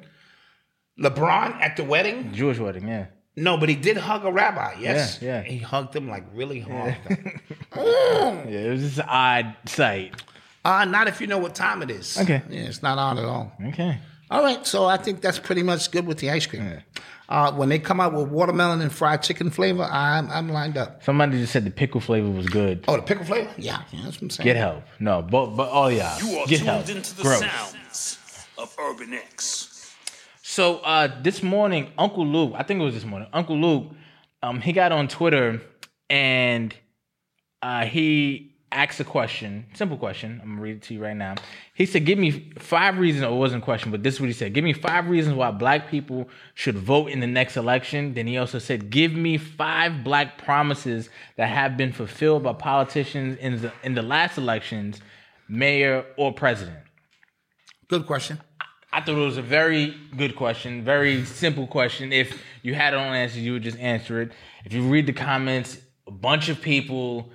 [1.00, 2.34] LeBron at the wedding?
[2.34, 3.06] Jewish wedding, yeah.
[3.40, 4.76] No, but he did hug a rabbi.
[4.80, 5.20] Yes.
[5.22, 5.44] Yeah, yeah.
[5.44, 6.96] He hugged him like really hard.
[7.76, 10.14] Yeah, it was just an odd sight.
[10.66, 12.18] uh, not if you know what time it is.
[12.18, 12.42] Okay.
[12.50, 13.52] Yeah, it's not on at all.
[13.68, 13.98] Okay.
[14.32, 16.64] All right, so I think that's pretty much good with the ice cream.
[16.66, 16.82] Yeah.
[17.30, 21.04] Uh, when they come out with watermelon and fried chicken flavor, I'm I'm lined up.
[21.04, 22.84] Somebody just said the pickle flavor was good.
[22.88, 23.52] Oh, the pickle flavor?
[23.58, 24.46] Yeah, yeah that's what I'm saying.
[24.46, 24.84] Get help.
[25.00, 26.18] No, but but oh yeah.
[26.20, 26.90] You are Get tuned help.
[26.90, 27.40] into the Gross.
[27.40, 28.18] sounds
[28.58, 29.69] of Urban X.
[30.60, 33.94] So uh, this morning, Uncle Luke, I think it was this morning, Uncle Luke,
[34.44, 35.62] um, he got on Twitter
[36.10, 36.76] and
[37.62, 40.42] uh, he asked a question, simple question.
[40.44, 41.36] I'm gonna read it to you right now.
[41.76, 44.28] He said, "Give me five reasons." Or it wasn't a question, but this is what
[44.28, 48.14] he said: "Give me five reasons why Black people should vote in the next election."
[48.14, 53.38] Then he also said, "Give me five Black promises that have been fulfilled by politicians
[53.38, 55.00] in the in the last elections,
[55.48, 56.80] mayor or president."
[57.88, 58.42] Good question.
[58.92, 62.12] I thought it was a very good question, very simple question.
[62.12, 64.32] If you had an answer, you would just answer it.
[64.66, 67.30] If you read the comments, a bunch of people.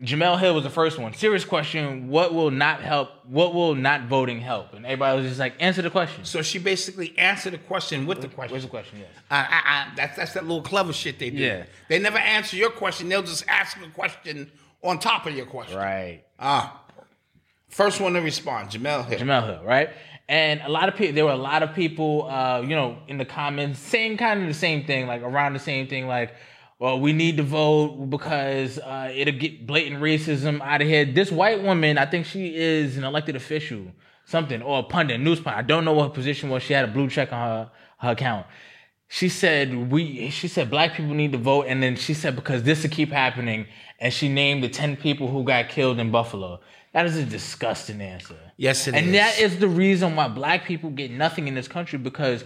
[0.00, 1.12] Jemele Hill was the first one.
[1.12, 3.10] Serious question: What will not help?
[3.26, 4.72] What will not voting help?
[4.72, 6.24] And everybody was just like, answer the question.
[6.24, 8.52] So she basically answered the question with the question.
[8.52, 9.00] Where's the question?
[9.00, 9.08] Yes.
[9.30, 11.36] I, I, I, that's that's that little clever shit they do.
[11.36, 11.64] Yeah.
[11.90, 13.10] They never answer your question.
[13.10, 14.50] They'll just ask a question
[14.82, 15.76] on top of your question.
[15.76, 16.22] Right.
[16.38, 16.80] Ah.
[17.68, 19.18] First one to respond, Jemele Hill.
[19.20, 19.90] Jemele Hill, right?
[20.30, 23.18] And a lot of people, there were a lot of people, uh, you know, in
[23.18, 26.32] the comments saying kind of the same thing, like around the same thing, like,
[26.78, 31.04] well, we need to vote because uh, it'll get blatant racism out of here.
[31.04, 33.86] This white woman, I think she is an elected official,
[34.24, 35.58] something, or a pundit, news pundit.
[35.58, 36.62] I don't know what her position was.
[36.62, 38.46] She had a blue check on her, her account.
[39.08, 40.30] She said we.
[40.30, 43.10] She said black people need to vote, and then she said because this will keep
[43.10, 43.66] happening,
[43.98, 46.60] and she named the ten people who got killed in Buffalo.
[46.92, 48.36] That is a disgusting answer.
[48.56, 49.12] Yes, it and is.
[49.12, 52.44] that is the reason why black people get nothing in this country because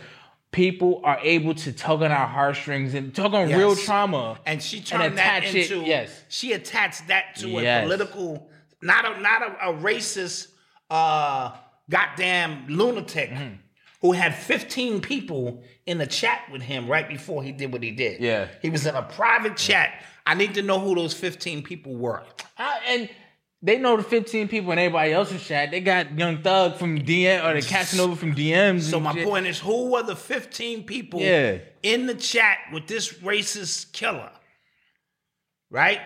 [0.52, 3.59] people are able to tug on our heartstrings and tug on Yes.
[3.59, 4.38] real trauma.
[4.46, 6.11] and she turned that attach it- into yes.
[6.28, 8.48] She attached that to a political,
[8.83, 10.48] not a not a, a racist,
[10.90, 11.57] uh,
[11.90, 13.54] goddamn lunatic Mm-hmm.
[14.02, 17.90] who had 15 people in the chat with him right before he did what he
[17.90, 18.20] did.
[18.20, 18.48] Yeah.
[18.62, 20.02] He was in a private chat.
[20.26, 22.22] I need to know who those 15 people were.
[22.59, 23.09] Uh, and
[23.64, 25.70] they know the 15 people in everybody else's chat.
[25.70, 28.83] They got Young Thug from DM or they catching over from DMs.
[28.83, 29.27] So my shit.
[29.27, 31.59] point is, who were the 15 people Yeah.
[31.83, 34.31] in the chat with this racist killer?
[35.70, 36.00] Right?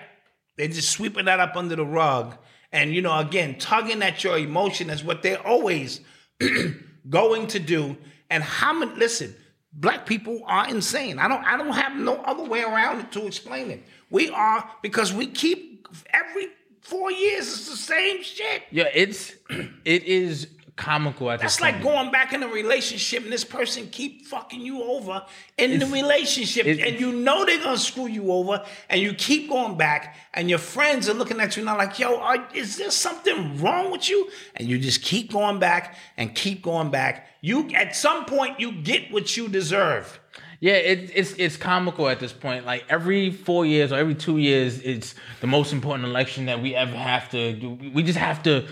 [0.57, 2.37] They're just sweeping that up under the rug.
[2.71, 6.01] And you know, again, tugging at your emotion is what they're always
[7.11, 7.97] going to do.
[8.31, 9.35] And how many listen,
[9.73, 11.19] black people are insane.
[11.19, 13.83] I don't I don't have no other way around it to explain it.
[14.11, 16.49] We are because we keep every
[16.89, 18.63] four years it's the same shit.
[18.71, 19.35] Yeah, it's
[19.85, 20.49] it is
[20.79, 24.81] comical at That's like going back in a relationship and this person keep fucking you
[24.85, 25.25] over
[25.59, 29.51] in the relationship it- and you know they're gonna screw you over and you keep
[29.51, 32.93] going back and your friends are looking at you now like, yo, are, is there
[32.93, 34.31] something wrong with you?
[34.55, 37.27] And you just keep going back and keep going back.
[37.41, 40.21] You at some point you get what you deserve.
[40.61, 42.67] Yeah, it, it's it's comical at this point.
[42.67, 46.75] Like every four years or every two years, it's the most important election that we
[46.75, 47.71] ever have to do.
[47.95, 48.67] We just have to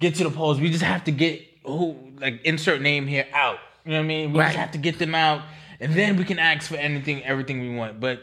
[0.00, 0.60] get to the polls.
[0.60, 3.58] We just have to get who like insert name here out.
[3.84, 4.32] You know what I mean?
[4.32, 4.46] We Right.
[4.46, 5.42] just have to get them out,
[5.80, 8.00] and then we can ask for anything, everything we want.
[8.00, 8.22] But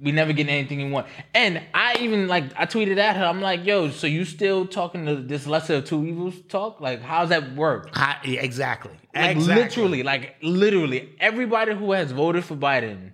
[0.00, 1.06] we never get anything we want.
[1.34, 3.24] And I even like I tweeted at her.
[3.24, 6.80] I'm like, yo, so you still talking to this lesser of two evils talk?
[6.80, 7.90] Like, how's that work?
[7.96, 8.92] Yeah, exactly.
[9.14, 9.62] Like exactly.
[9.62, 13.12] literally, like literally, everybody who has voted for Biden,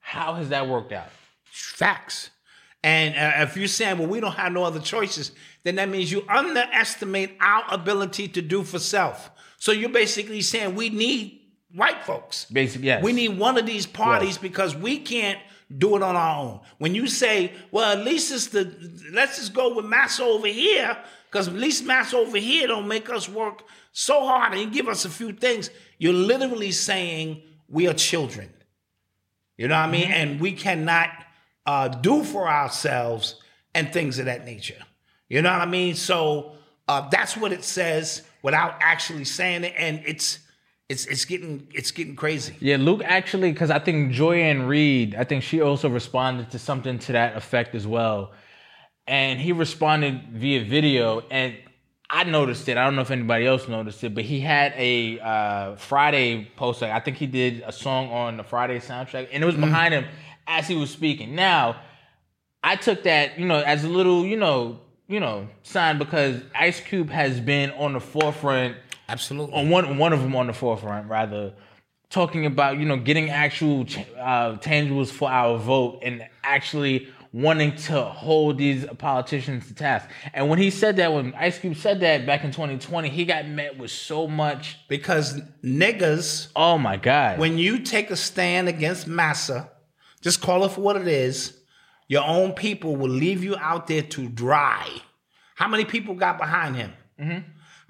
[0.00, 1.08] how has that worked out?
[1.44, 2.30] Facts.
[2.84, 5.32] And uh, if you're saying, well, we don't have no other choices,
[5.64, 9.30] then that means you underestimate our ability to do for self.
[9.58, 11.40] So you're basically saying we need
[11.74, 12.44] white folks.
[12.46, 13.02] Basically, yes.
[13.02, 14.38] We need one of these parties Yes.
[14.38, 15.38] because we can't
[15.76, 16.60] do it on our own.
[16.78, 18.72] When you say, well, at least it's the
[19.12, 20.96] let's just go with Massa over here,
[21.30, 24.88] because at least Massa over here don't make us work so hard and you give
[24.88, 25.70] us a few things.
[25.98, 28.50] You're literally saying we are children.
[29.56, 30.10] You know what I mean?
[30.10, 31.10] And we cannot
[31.66, 33.42] uh, do for ourselves
[33.74, 34.82] and things of that nature.
[35.28, 35.94] You know what I mean?
[35.94, 36.52] So
[36.86, 40.38] uh, that's what it says without actually saying it, and it's
[40.88, 42.56] it's it's getting it's getting crazy.
[42.60, 46.98] Yeah, Luke actually, because I think Joy-Ann Reid, I think she also responded to something
[47.00, 48.32] to that effect as well.
[49.06, 51.56] And he responded via video, and
[52.10, 52.76] I noticed it.
[52.76, 56.82] I don't know if anybody else noticed it, but he had a uh, Friday post.
[56.82, 59.94] Like, I think he did a song on the Friday soundtrack, and it was behind
[59.94, 60.04] him
[60.46, 61.34] as he was speaking.
[61.34, 61.80] Now,
[62.62, 66.80] I took that, you know, as a little, you know, you know, sign because Ice
[66.80, 68.76] Cube has been on the forefront
[69.08, 69.54] Absolutely.
[69.54, 71.54] on one one of them on the forefront rather
[72.10, 73.82] talking about you know getting actual
[74.18, 80.48] uh, tangibles for our vote and actually wanting to hold these politicians to task and
[80.48, 83.76] when he said that when ice cube said that back in 2020 he got met
[83.78, 89.70] with so much Because niggas, oh my god when you take a stand against massa,
[90.22, 91.54] just call it for what it is.
[92.08, 94.88] Your own people will leave you out there to dry.
[95.54, 96.92] How many people got behind him?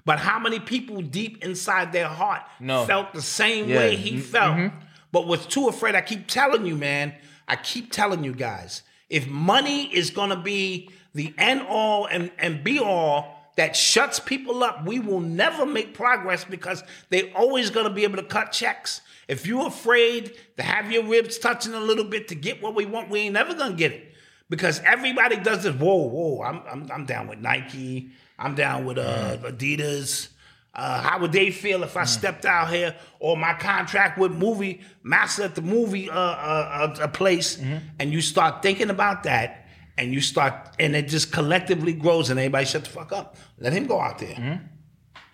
[0.09, 2.83] But how many people deep inside their heart No.
[2.85, 3.77] felt the same Yeah.
[3.77, 4.71] way he Mm, felt?
[5.11, 5.93] But was too afraid.
[5.93, 7.13] I keep telling you, man.
[7.47, 8.81] I keep telling you guys.
[9.11, 14.63] If money is gonna be the end all and, and be all that shuts people
[14.63, 19.01] up, we will never make progress because they're always gonna be able to cut checks.
[19.27, 22.85] If you're afraid to have your ribs touching a little bit to get what we
[22.87, 24.15] want, we ain't never gonna get it.
[24.49, 25.75] Because everybody does this.
[25.75, 26.41] Whoa, whoa!
[26.41, 28.09] I'm I'm, I'm down with Nike.
[28.39, 30.29] I'm down with uh, Adidas.
[30.73, 34.81] Uh, how would they feel if I stepped out here or my contract with movie
[35.03, 37.59] master at the movie uh, uh, uh, a place
[37.99, 39.65] and you start thinking about that
[39.97, 43.35] and you start and it just collectively grows and everybody shut the fuck up.
[43.57, 44.61] Let him go out there.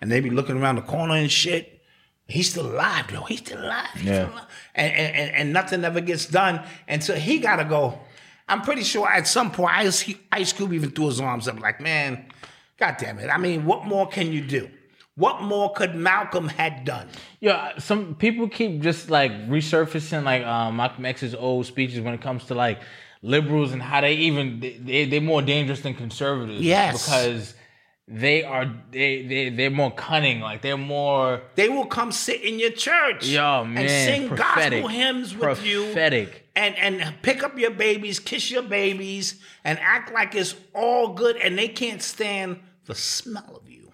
[0.00, 1.80] And they be looking around the corner and shit.
[2.28, 3.22] He's still alive, though.
[3.22, 3.86] He's still alive.
[3.94, 4.24] He's Yeah.
[4.24, 4.46] still alive.
[4.74, 6.60] And, and, and, and nothing ever gets done.
[6.88, 8.00] until he got to go.
[8.48, 11.80] I'm pretty sure at some point, Ice, Ice Cube even threw his arms up like,
[11.80, 12.26] man,
[12.78, 13.28] God damn it.
[13.28, 14.68] I mean, what more can you do?
[15.14, 17.08] What more could Malcolm had done?
[17.40, 22.20] Yeah, some people keep just like resurfacing like um, Malcolm X's old speeches when it
[22.20, 22.80] comes to like
[23.22, 26.60] liberals and how they even they they're more dangerous than conservatives.
[26.60, 27.06] Yes.
[27.06, 27.54] because
[28.06, 30.40] they are they they they're more cunning.
[30.40, 34.82] Like they're more They will come sit in your church yo man and sing prophetic,
[34.82, 35.84] gospel hymns with you.
[35.84, 36.45] prophetic.
[36.56, 41.36] And and pick up your babies, kiss your babies, and act like it's all good,
[41.36, 43.92] and they can't stand the smell of you.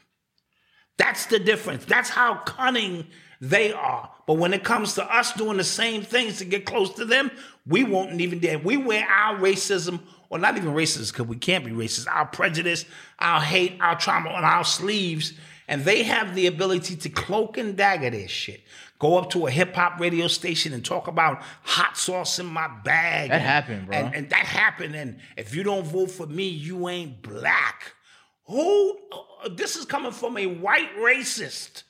[0.97, 1.85] That's the difference.
[1.85, 3.07] That's how cunning
[3.41, 4.11] they are.
[4.27, 7.31] But when it comes to us doing the same things to get close to them,
[7.67, 8.59] we won't even dare.
[8.59, 12.85] We wear our racism, or not even racism, because we can't be racist, our prejudice,
[13.19, 15.35] our hate, our trauma on our sleeves.
[15.73, 18.61] And they have the ability to cloak and dagger their shit.
[18.99, 22.69] Go up to a hip hop radio station and talk about hot sauce in my
[22.85, 23.31] bag.
[23.31, 23.97] That and- happened, bro.
[23.97, 24.95] And, and that happened.
[24.95, 27.95] And if you don't vote for me, you ain't black.
[28.47, 28.99] Who?
[29.45, 31.83] uh, This is coming from a white racist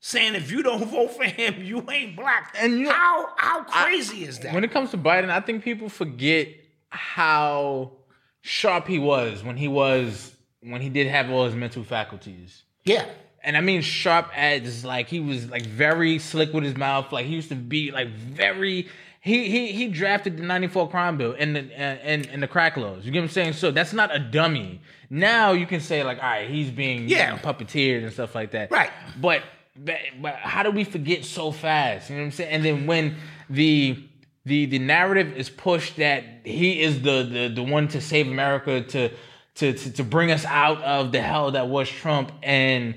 [0.00, 2.54] saying if you don't vote for him, you ain't black.
[2.58, 4.54] And you- how how crazy is that?
[4.54, 6.48] When it comes to Biden, I think people forget
[6.88, 7.92] how
[8.40, 10.33] sharp he was when he was
[10.64, 12.62] when he did have all his mental faculties.
[12.84, 13.06] yeah,
[13.42, 17.12] And I mean sharp as like he was like very slick with his mouth.
[17.12, 18.88] Like he used to be like very
[19.20, 22.76] he he he drafted the 94 crime bill and the uh, and, and the crack
[22.76, 23.04] laws.
[23.06, 23.52] You get what I'm saying?
[23.54, 24.80] So that's not a dummy.
[25.10, 27.30] Now you can say like, all right, he's being Yeah.
[27.30, 28.70] you know, puppeteered and stuff like that.
[28.70, 28.90] Right.
[29.20, 29.42] But
[29.76, 32.08] but, but how do we forget so fast?
[32.08, 32.50] You know what I'm saying?
[32.50, 33.16] And then when
[33.50, 33.98] the
[34.44, 38.82] the the narrative is pushed that he is the the, the one to save America
[38.82, 39.10] to,
[39.56, 42.94] to to to bring us out of the hell that was Trump and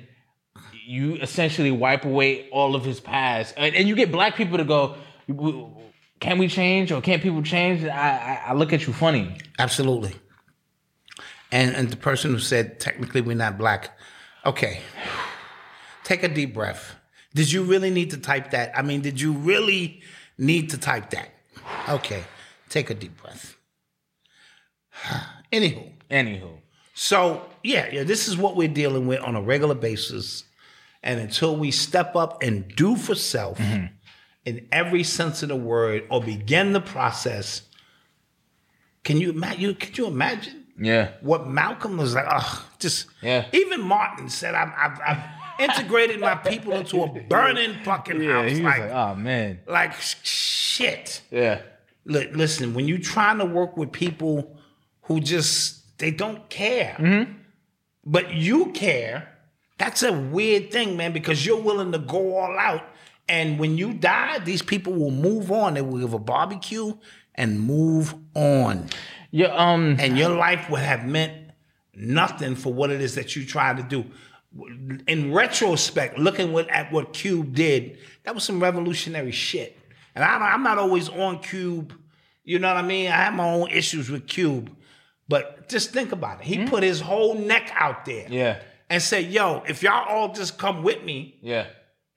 [0.86, 4.64] you essentially wipe away all of his past and, and you get black people to
[4.64, 4.96] go
[6.20, 10.16] can we change or can't people change I, I I look at you funny absolutely.
[11.52, 13.98] And and the person who said technically we're not black,
[14.46, 14.82] okay,
[16.04, 16.96] take a deep breath.
[17.34, 18.78] Did you really need to type that?
[18.78, 20.02] I mean, did you really
[20.38, 21.30] need to type that?
[21.88, 22.24] Okay,
[22.70, 23.56] take a deep breath.
[25.54, 26.58] Anywho, anywho
[26.94, 30.44] So yeah, yeah, this is what we're dealing with on a regular basis.
[31.04, 33.86] And until we step up and do for self mm-hmm.
[34.46, 37.62] in every sense of the word or begin the process,
[39.04, 42.26] can you imagine you could you imagine yeah what Malcolm was like?
[42.30, 43.46] Oh, just Yeah.
[43.54, 45.24] even Martin said I've, I've, I've
[45.60, 48.52] integrated my people into a burning fucking yeah house.
[48.52, 51.22] he Like, like oh man like shit.
[51.32, 51.62] yeah
[52.06, 54.58] Li- listen, when you're trying to work with people
[55.04, 57.32] who just they don't care, Mm-hmm.
[58.06, 59.30] but you care,
[59.78, 61.14] that's a weird thing, man.
[61.14, 62.84] Because you're willing to go all out,
[63.28, 65.74] and when you die, these people will move on.
[65.76, 66.94] They will give a barbecue
[67.36, 68.90] and move on,
[69.32, 71.52] yeah um and your life would have meant
[71.94, 74.06] nothing for what it is that you try to do.
[75.08, 79.78] In retrospect, looking what, at what Cube did, that was some revolutionary shit.
[80.16, 81.94] And I, I'm not always on Cube.
[82.44, 83.08] You know what I mean?
[83.08, 84.76] I have my own issues with Cube.
[85.28, 86.46] But just think about it.
[86.46, 86.68] He hmm?
[86.68, 90.84] put his whole neck out there yeah and said, yo, if y'all all just come
[90.84, 91.68] with me, yeah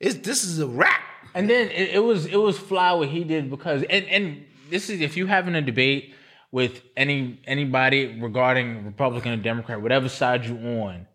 [0.01, 1.03] it's, this is a wrap.
[1.35, 4.91] And then it, it was it was fly what he did because and and this
[4.91, 6.15] is if you having a debate
[6.51, 11.07] with any anybody regarding Republican or Democrat, whatever side you on,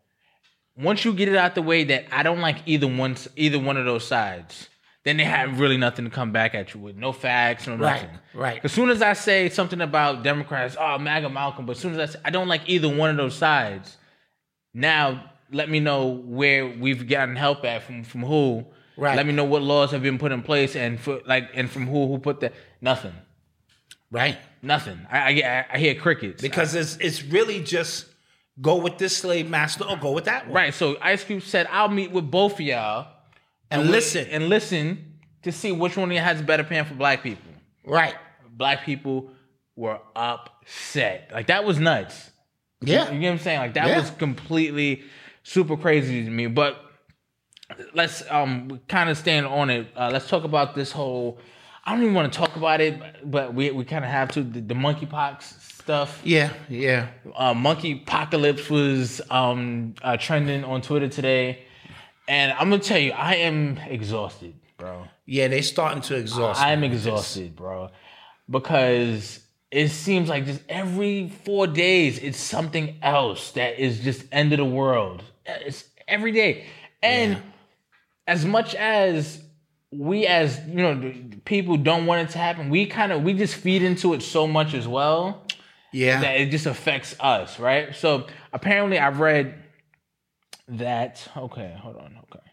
[0.77, 3.75] once you get it out the way that I don't like either one either one
[3.75, 4.69] of those sides,
[5.05, 6.97] then they have really nothing to come back at you with.
[6.97, 8.19] No facts, no Right, nothing.
[8.33, 8.59] right.
[8.63, 11.99] As soon as I say something about Democrats, oh MAGA Malcolm, but as soon as
[12.09, 13.95] I say I don't like either one of those sides,
[14.73, 18.65] now let me know where we've gotten help at from from who.
[18.97, 19.15] Right.
[19.15, 21.87] Let me know what laws have been put in place and for like and from
[21.87, 23.13] who who put that nothing.
[24.11, 24.37] Right.
[24.61, 25.05] Nothing.
[25.11, 26.41] I I, I hear crickets.
[26.41, 28.07] Because it's it's really just
[28.61, 30.55] go with this slave master or go with that one.
[30.55, 30.73] right.
[30.73, 33.11] So Ice Cube said, "I'll meet with both of y'all
[33.71, 34.27] And listen.
[34.27, 37.51] and listen to see which one of you has better plan for black people."
[37.85, 38.15] right.
[38.49, 39.31] Black people
[39.75, 41.29] were upset.
[41.33, 42.31] Like that was nuts.
[42.81, 43.11] Yeah.
[43.11, 43.59] You get what I'm saying?
[43.59, 43.99] Like that Yeah.
[43.99, 45.03] was completely
[45.43, 46.47] super crazy to me.
[46.47, 46.81] But
[47.93, 49.87] let's um kind of stand on it.
[49.95, 51.39] Uh, let's talk about this whole.
[51.83, 52.99] I don't even want to talk about it,
[53.29, 54.43] but we we kind of have to.
[54.43, 56.21] The, the monkeypox stuff.
[56.23, 56.51] Yeah.
[56.69, 57.07] Yeah.
[57.35, 61.65] Uh, monkey apocalypse was um uh, trending on Twitter today,
[62.27, 65.07] and I'm gonna tell you, I am exhausted, bro.
[65.25, 65.47] Yeah.
[65.47, 66.61] They starting to exhaust.
[66.65, 66.91] With this.
[66.91, 67.89] exhausted, bro,
[68.49, 69.39] because
[69.71, 74.57] it seems like just every four days it's something else that is just end of
[74.57, 75.23] the world.
[75.45, 76.65] It's every day,
[77.01, 77.41] and
[78.27, 79.41] as much as
[79.91, 81.13] we as you know
[81.45, 84.47] people don't want it to happen, we kind of we just feed into it so
[84.47, 85.43] much as well
[85.91, 86.21] Yeah.
[86.21, 87.95] that it just affects us, right?
[87.95, 89.53] So apparently, I've read
[90.67, 91.27] that.
[91.35, 92.17] Okay, hold on.
[92.23, 92.45] Okay.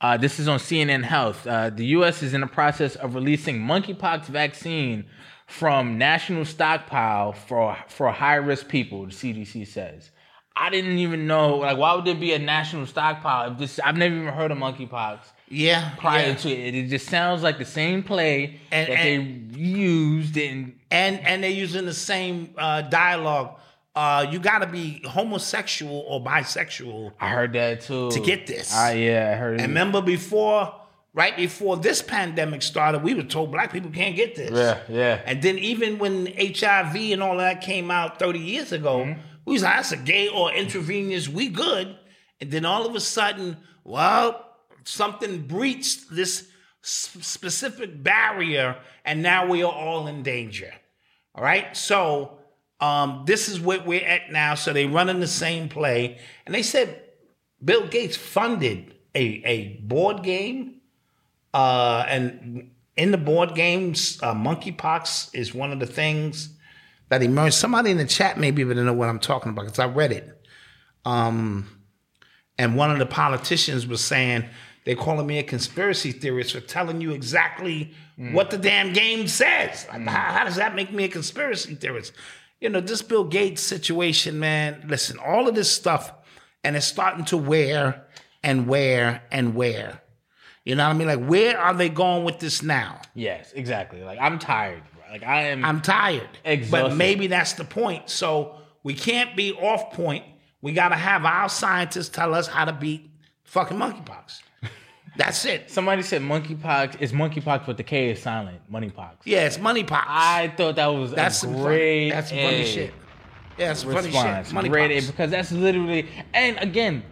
[0.00, 1.46] Uh, this is on CNN Health.
[1.46, 2.22] Uh, the U.S.
[2.22, 5.06] is in the process of releasing monkeypox vaccine
[5.46, 9.06] from national stockpile for for high risk people.
[9.06, 10.10] The CDC says.
[10.56, 11.56] I didn't even know.
[11.56, 13.52] Like, why would there be a national stockpile?
[13.52, 15.90] If this, I've never even heard of monkeypox yeah.
[15.98, 16.34] prior yeah.
[16.34, 16.74] to it.
[16.74, 21.50] It just sounds like the same play And- that they used in and and they're
[21.50, 23.58] using the same uh, dialogue.
[23.94, 27.12] Uh, you got to be homosexual or bisexual.
[27.20, 28.10] I heard that too.
[28.10, 28.72] To get this.
[28.74, 29.60] Ah, yeah, I heard.
[29.60, 30.74] And remember before,
[31.12, 34.50] right before this pandemic started, we were told black people can't get this.
[34.50, 35.20] Yeah, yeah.
[35.24, 39.20] And then even when HIV and all that came out 30 years ago, Mm-hmm.
[39.44, 41.96] we was like, that's a gay or intravenous, we good.
[42.40, 44.44] and then all of a sudden, well,
[44.82, 46.48] something breached this
[46.82, 50.72] specific barrier, and now we are all in danger.
[51.34, 52.38] All right, so
[52.84, 54.54] um, this is what we're at now.
[54.54, 57.00] So they running the same play, and they said
[57.64, 60.82] Bill Gates funded a a board game,
[61.54, 66.50] uh, and in the board games, uh, monkeypox is one of the things
[67.08, 67.54] that emerged.
[67.54, 70.46] Somebody in the chat maybe even know what I'm talking about because I read it.
[71.06, 71.80] Um,
[72.58, 74.44] and one of the politicians was saying
[74.84, 79.86] they're calling me a conspiracy theorist for telling you exactly what the damn game says.
[79.90, 82.12] Like, How, how does that make me a conspiracy theorist?
[82.60, 84.84] You know, this Bill Gates situation, man.
[84.88, 86.12] Listen, all of this stuff,
[86.62, 88.06] and it's starting to wear
[88.42, 90.00] and wear and wear.
[90.64, 91.08] You know what I mean?
[91.08, 93.00] Like, where are they going with this now?
[93.14, 94.02] Yes, exactly.
[94.02, 94.82] Like I'm tired.
[94.94, 95.12] bro.
[95.12, 95.64] Like I am.
[95.64, 96.28] I'm tired.
[96.70, 98.08] But maybe that's the point.
[98.08, 100.24] So we can't be off point.
[100.62, 103.10] We got to have our scientists tell us how to beat
[103.44, 104.40] fucking monkeypox.
[105.16, 105.70] That's it.
[105.70, 108.60] Somebody said monkeypox is monkeypox, but the K is silent.
[108.70, 109.18] Moneypox.
[109.24, 110.04] Yeah, it's moneypox.
[110.06, 112.10] I thought that was that's a great.
[112.10, 112.94] Funny, that's some funny A shit.
[113.58, 114.70] Yeah, that's funny shit.
[114.70, 115.06] Great A Moneypox.
[115.06, 117.04] because that's literally and again,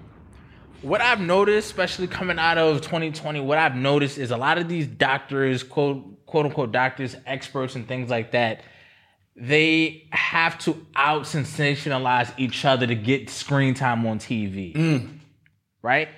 [0.82, 4.68] what I've noticed, especially coming out of 2020, what I've noticed is a lot of
[4.68, 8.62] these doctors, quote quote unquote doctors, experts, and things like that.
[9.34, 14.74] They have to out sensationalize each other to get screen time on TV.
[14.74, 15.18] Mm.
[15.80, 16.09] Right?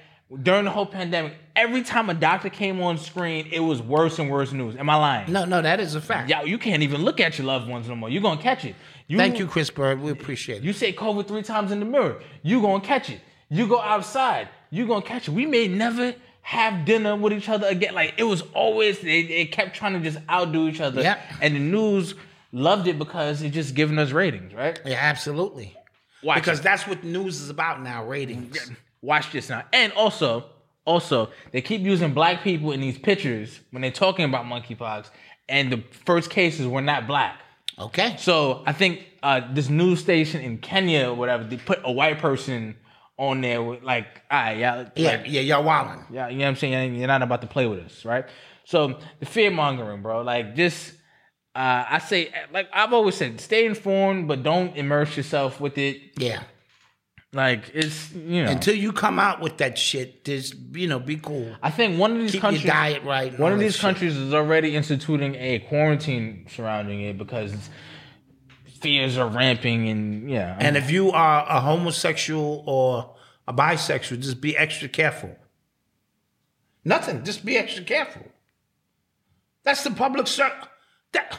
[0.42, 4.30] During the whole pandemic, every time a doctor came on screen, it was worse and
[4.30, 4.76] worse news.
[4.76, 5.32] Am I lying?
[5.32, 6.28] No, no, that is a fact.
[6.30, 8.08] Yo, you can't even look at your loved ones no more.
[8.10, 8.74] You're gonna catch it.
[9.06, 10.00] You, Thank you, Chris Bird.
[10.00, 10.64] We appreciate it.
[10.64, 12.20] You say COVID three times in the mirror.
[12.42, 13.20] You're gonna catch it.
[13.50, 14.48] You go outside.
[14.70, 15.32] You're gonna catch it.
[15.32, 17.94] We may never have dinner with each other again.
[17.94, 21.02] Like it was always they, they kept trying to just outdo each other.
[21.02, 21.20] Yep.
[21.40, 22.14] And the news
[22.52, 24.78] loved it because it just giving us ratings, right?
[24.84, 25.76] yeah, absolutely.
[26.22, 26.62] Watch Because it.
[26.62, 28.70] that's what the news is about now, ratings.
[29.02, 29.64] Watch this now.
[29.72, 30.46] And also,
[30.84, 35.08] also, they keep using black people in these pictures when they're talking about monkeypox,
[35.48, 37.40] and the first cases were not black.
[37.78, 38.16] Okay.
[38.18, 42.18] So I think uh, this news station in Kenya or whatever, they put a white
[42.18, 42.76] person
[43.18, 46.04] on there with like, all right, y'all, Yeah, like, yeah, y'all wildin'.
[46.10, 46.94] yeah, you know what I'm saying?
[46.96, 48.24] You're not about to play with us, right?
[48.64, 50.92] So the fear mongering, bro, like just,
[51.54, 56.00] uh, I say, like I've always said, stay informed, but don't immerse yourself with it.
[56.18, 56.42] Yeah.
[57.34, 61.16] Like it's, you know, Until you come out with that shit, just you know, be
[61.16, 61.54] cool.
[61.62, 63.36] I think one of these Keep countries, diet right.
[63.38, 63.80] one of these shit.
[63.80, 67.52] countries is already instituting a quarantine surrounding it because
[68.80, 70.56] fears are ramping and yeah.
[70.60, 73.16] And if you are a homosexual or
[73.48, 75.36] a bisexual, just be extra careful.
[76.84, 77.24] Nothing.
[77.24, 78.22] Just be extra careful.
[79.64, 81.38] That's the public that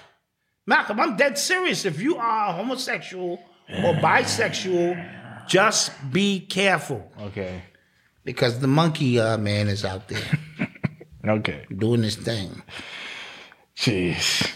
[0.66, 1.86] Malcolm, I'm dead serious.
[1.86, 3.40] If you are a homosexual
[3.70, 7.64] or bisexual, just be careful okay,
[8.24, 10.40] because the monkey uh, man is out there
[11.28, 12.62] okay, doing his thing.
[13.76, 14.54] jeez.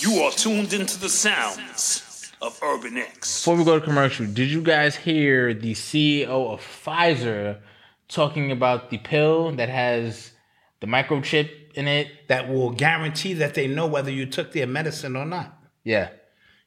[0.00, 3.40] You are tuned into the sounds of Urban X.
[3.40, 7.60] Before we go to commercial, did you guys hear the CEO of Pfizer
[8.08, 10.32] talking about the pill that has
[10.80, 12.28] the microchip in it?
[12.28, 15.56] That will guarantee that they know whether you took their medicine or not.
[15.84, 16.10] Yeah.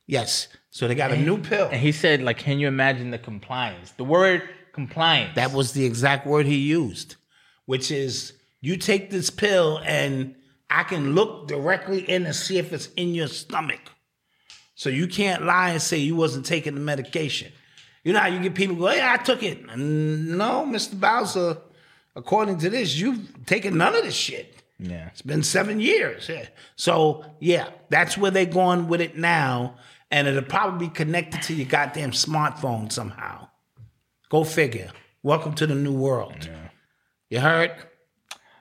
[0.07, 0.47] Yes.
[0.77, 1.69] So they got a new pill.
[1.71, 3.93] And he said, like, can you imagine the compliance?
[3.93, 5.33] The word compliance.
[5.33, 7.15] That was the exact word he used,
[7.65, 10.35] which is you take this pill and
[10.69, 13.79] I can look directly in and see if it's in your stomach.
[14.75, 17.51] So you can't lie and say you wasn't taking the medication.
[18.03, 19.65] You know how you get people go, yeah, I took it.
[19.75, 20.99] No, Mr.
[20.99, 21.57] Bowser,
[22.15, 24.61] according to this, you've taken none of this shit.
[24.77, 25.07] yeah.
[25.07, 26.29] It's been seven years.
[26.29, 26.45] Yeah.
[26.75, 29.77] So yeah, that's where they're going with it now.
[30.09, 33.49] And it'll probably be connected to your goddamn smartphone somehow.
[34.29, 34.91] Go figure.
[35.21, 36.49] Welcome to the new world.
[37.29, 37.71] You heard?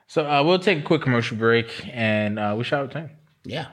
[0.07, 3.11] So uh, we'll take a quick commercial break and uh, we shall return.
[3.45, 3.67] Yeah.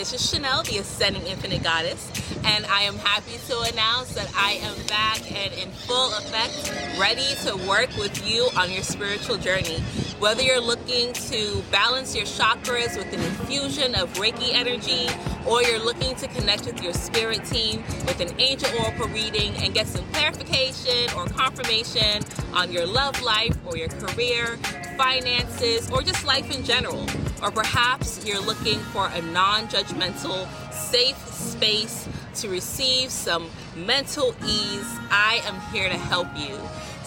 [0.00, 2.10] This is Chanel, the Ascending Infinite Goddess,
[2.42, 7.34] and I am happy to announce that I am back and in full effect, ready
[7.44, 9.84] to work with you on your spiritual journey.
[10.20, 15.08] Whether you're looking to balance your chakras with an infusion of Reiki energy,
[15.46, 19.72] or you're looking to connect with your spirit team with an angel oracle reading and
[19.72, 24.58] get some clarification or confirmation on your love life or your career,
[24.98, 27.06] finances, or just life in general.
[27.42, 34.98] Or perhaps you're looking for a non judgmental, safe space to receive some mental ease.
[35.10, 36.58] I am here to help you.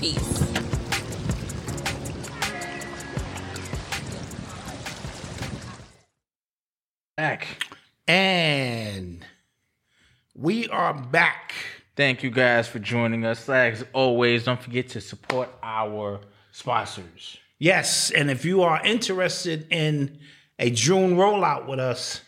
[0.00, 0.67] Peace.
[7.18, 7.66] Back.
[8.06, 9.26] And
[10.36, 11.52] we are back.
[11.96, 13.48] Thank you guys for joining us.
[13.48, 16.20] As always, don't forget to support our
[16.52, 17.36] sponsors.
[17.58, 20.20] Yes, and if you are interested in
[20.60, 22.20] a June rollout with us,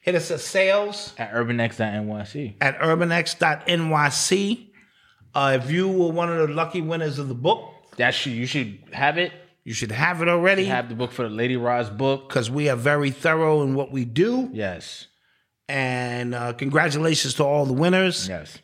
[0.00, 2.54] hit us at sales At urbanx.nyc.
[2.60, 4.66] at urbanx.nyc.
[5.36, 8.46] Uh, if you were one of the lucky winners of the book, That should you
[8.46, 9.32] should have it.
[9.64, 12.28] You should have it already You Have the book for the Lady Roz book.
[12.28, 14.50] because we are very thorough in what we do.
[14.52, 15.06] Yes.
[15.68, 18.28] And uh, congratulations to all the winners.
[18.28, 18.58] Yes.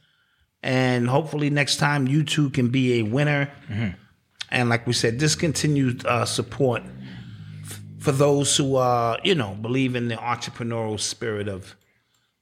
[0.63, 3.51] And hopefully next time you too can be a winner.
[3.71, 3.91] Mm-hmm.
[4.51, 6.83] And like we said, discontinued uh, support
[7.65, 11.77] f- for those who, uh, you know, believe in the entrepreneurial spirit of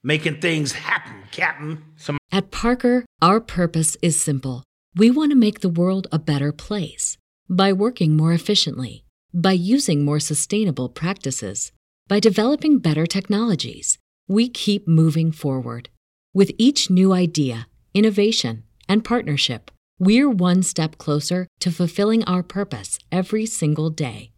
[0.03, 1.83] making things happen, Captain.
[1.97, 4.63] Some- At Parker, our purpose is simple.
[4.95, 7.17] We want to make the world a better place
[7.49, 11.71] by working more efficiently, by using more sustainable practices,
[12.07, 13.97] by developing better technologies.
[14.27, 15.89] We keep moving forward.
[16.33, 22.99] With each new idea, innovation, and partnership, we're one step closer to fulfilling our purpose
[23.11, 24.31] every single day.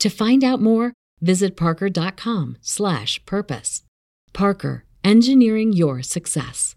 [0.00, 3.82] To find out more, visit parker.com/purpose.
[4.32, 6.74] Parker, engineering your success.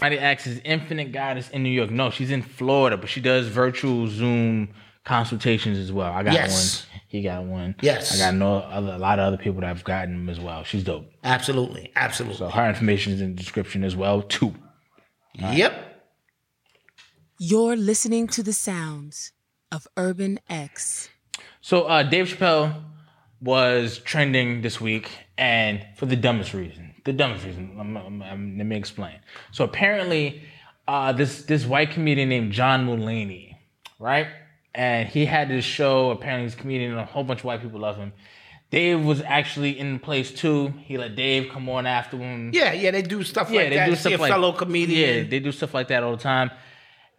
[0.00, 1.90] Somebody asks, is Infinite Goddess in New York?
[1.90, 4.70] No, she's in Florida, but she does virtual Zoom
[5.04, 6.12] consultations as well.
[6.12, 6.86] I got Yes.
[6.90, 7.00] one.
[7.08, 7.74] He got one.
[7.82, 8.14] Yes.
[8.14, 10.64] I got no other, a lot of other people that have gotten them as well.
[10.64, 11.10] She's dope.
[11.24, 11.92] Absolutely.
[11.96, 12.38] Absolutely.
[12.38, 14.54] So her information is in the description as well, too.
[15.34, 15.88] Yep.
[17.38, 19.32] You're listening to the sounds
[19.70, 21.08] of Urban X.
[21.60, 22.82] So uh, Dave Chappelle
[23.40, 26.94] was trending this week, and for the dumbest reason.
[27.04, 27.74] The dumbest reason.
[27.76, 29.16] I'm- I'm- I'm- let me explain.
[29.50, 30.42] So apparently,
[30.86, 33.56] uh, this this white comedian named John Mulaney,
[33.98, 34.28] right?
[34.74, 36.10] And he had this show.
[36.10, 38.12] Apparently, he's a comedian, and a whole bunch of white people love him.
[38.70, 40.72] Dave was actually in place too.
[40.84, 42.52] He let Dave come on after him.
[42.54, 43.86] Yeah, yeah, they do stuff Yeah, like they that.
[43.86, 45.24] do See stuff a like fellow comedian.
[45.24, 46.50] Yeah, they do stuff like that all the time.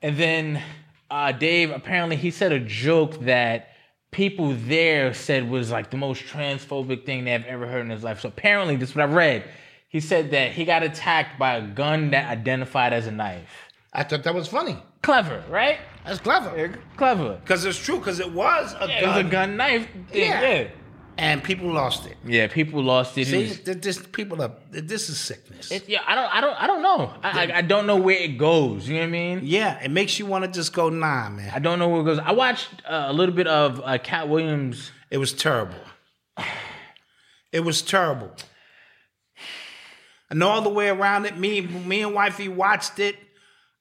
[0.02, 0.62] And then
[1.12, 3.68] uh, Dave apparently he said a joke that
[4.10, 8.22] people there said was like the most transphobic thing they've ever heard in his life.
[8.22, 9.44] So apparently, this is what I read.
[9.90, 13.70] He said that he got attacked by a gun that identified as a knife.
[13.94, 14.78] I thought that was funny.
[15.02, 15.78] Clever, right?
[16.06, 16.80] That's clever.
[16.98, 17.36] Clever.
[17.44, 19.04] Because it's true, because it was a Yeah, gun.
[19.04, 19.88] it was a gun knife.
[20.10, 20.42] thing, Yeah.
[20.42, 20.68] yeah.
[21.16, 22.18] And people lost it.
[22.26, 23.28] Yeah, people lost it.
[23.28, 25.70] He See, was- this people are this is sickness.
[25.72, 27.14] it- yeah, I don't, I don't, I don't know.
[27.22, 28.88] I, I, I don't know where it goes.
[28.88, 29.42] You know what I mean?
[29.44, 31.52] yeah, it makes you want to just go nah, man.
[31.54, 32.18] I don't know where it goes.
[32.18, 34.92] I watched uh, a little bit of uh, Katt Williams.
[35.12, 35.78] It was terrible.
[37.52, 38.32] It was terrible.
[40.32, 43.16] And all the way around it, me, me and wifey watched it.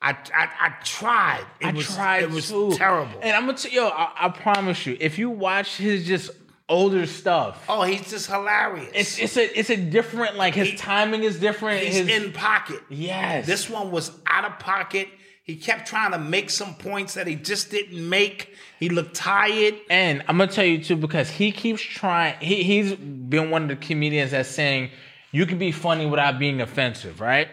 [0.03, 1.45] I, I, I tried.
[1.61, 2.73] It I was, tried It was too.
[2.75, 3.19] terrible.
[3.23, 6.31] And I'm gonna tell yo, I, I promise you, if you watch his just
[6.69, 8.91] older stuff, oh, he's just hilarious.
[8.95, 11.83] it's it's a it's a different like his He- timing is different.
[11.85, 12.81] he's his, in pocket.
[12.89, 13.47] yes.
[13.47, 15.09] This one was out of pocket.
[15.45, 18.55] He kept trying to make some points that he just didn't make.
[18.79, 19.75] He looked tired.
[19.91, 22.37] And I'm gonna tell you too because he keeps trying.
[22.41, 24.91] He he's been one of the comedians that's saying
[25.33, 27.49] you can be funny without being offensive, right?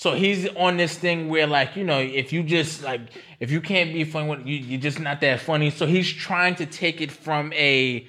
[0.00, 3.00] So he's on this thing where like you know if you just like
[3.40, 5.70] if you can't be funny, you you're just not that funny.
[5.70, 8.06] So he's trying to take it from a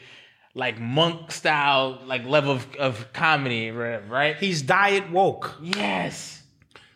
[0.54, 4.08] like monk style like level of, of comedy, right?
[4.08, 4.36] right?
[4.38, 5.58] He's diet woke.
[5.64, 6.44] yes.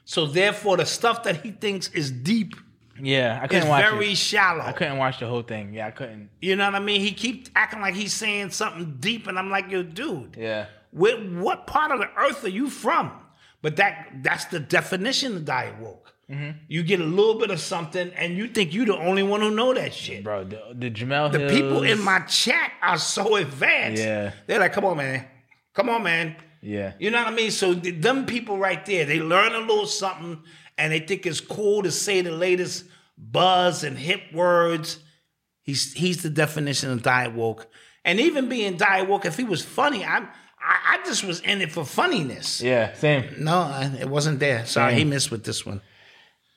[0.06, 2.54] So therefore, the stuff that he thinks is deep
[3.02, 4.18] Yeah, I is couldn't watch very it.
[4.18, 4.62] shallow.
[4.62, 5.74] I couldn't watch the whole thing.
[5.74, 6.30] Yeah, I couldn't.
[6.39, 7.02] You know what I mean?
[7.02, 10.68] He keeps acting like he's saying something deep, and I'm like, yo, dude, Yeah.
[10.91, 13.12] where, what part of the earth are you from?
[13.64, 16.14] But that that's the definition of diet woke.
[16.30, 16.57] Mm-hmm.
[16.68, 19.49] You get a little bit of something, and you think you're the only one who
[19.51, 20.24] know that shit.
[20.24, 20.43] bro.
[20.43, 24.03] The, the Jamel The people in my chat are so advanced.
[24.03, 24.32] Yeah.
[24.47, 25.26] They're like, come on, man.
[25.74, 26.36] Come on, man.
[26.61, 27.51] yeah, You know what I mean?
[27.51, 30.41] So th- them people right there, they learn a little something
[30.78, 32.86] and they think it's cool to say the latest
[33.18, 34.99] buzz and hip words.
[35.64, 37.68] He's he's the definition of diet woke.
[38.05, 40.28] And even being diet woke, if he was funny, I
[40.64, 42.61] I, I just was in it for funniness.
[42.61, 43.36] yeah, same.
[43.39, 44.66] No, I, it wasn't there.
[44.66, 45.82] Sorry, he missed with this one.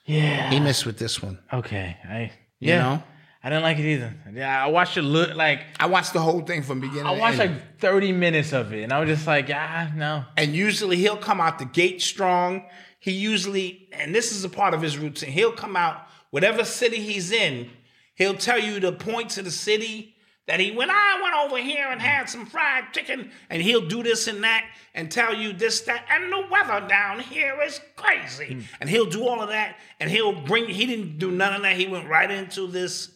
[0.05, 0.51] Yeah.
[0.51, 1.39] He missed with this one.
[1.53, 2.21] Okay, I
[2.61, 2.79] You yeah.
[2.83, 3.03] know?
[3.43, 4.13] I didn't like it either.
[4.33, 7.07] Yeah, I watched it look like I watched the whole thing from beginning.
[7.07, 10.25] I watched like thirty minutes of it, and I was just like, ah, no.
[10.37, 12.65] and usually he'll come out the gate strong.
[12.99, 16.97] He usually, and this is a part of his routine, he'll come out, whatever city
[17.01, 17.71] he's in,
[18.17, 20.16] he'll tell you the points of the city
[20.47, 24.03] that he went, I went over here and had some fried chicken, and he'll do
[24.03, 28.65] this and that and tell you this, that, and the weather down here is crazy.
[28.81, 31.77] And he'll do all of that, and he'll bring, he didn't do none of that.
[31.77, 33.11] He went right into this,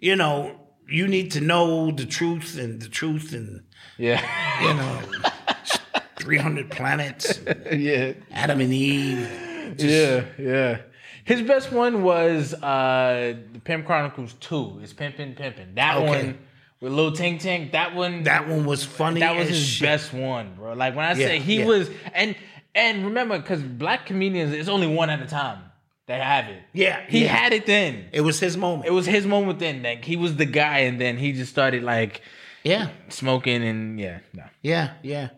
[0.00, 3.62] you know, you need to know the truth and the truth and,
[3.96, 4.20] Yeah,
[4.62, 5.00] you know,
[6.16, 7.40] 300 planets.
[7.72, 9.74] yeah, Adam and Eve.
[9.78, 10.78] yeah, yeah.
[11.24, 14.78] His best one was uh the Pimp Chronicles Two.
[14.82, 15.74] It's Pimpin' Pimpin'.
[15.76, 16.06] That Okay.
[16.06, 16.38] one
[16.84, 17.72] with Lil Tank Tink.
[17.72, 18.24] That one.
[18.24, 19.20] That one was funny.
[19.20, 19.86] that was as his shit.
[19.86, 20.74] best one, bro.
[20.74, 21.66] Like when I Yeah, say he yeah.
[21.66, 22.36] was, and
[22.74, 25.60] and remember, because black comedians, it's only one at a time
[26.06, 26.62] that have it.
[26.74, 27.28] Yeah, he yeah.
[27.34, 28.10] had it then.
[28.12, 28.86] It was his moment.
[28.86, 29.82] It was his moment then.
[29.82, 32.20] Like he was the guy, and then he just started like
[32.62, 34.44] yeah, smoking and yeah, no.
[34.60, 35.30] yeah, yeah,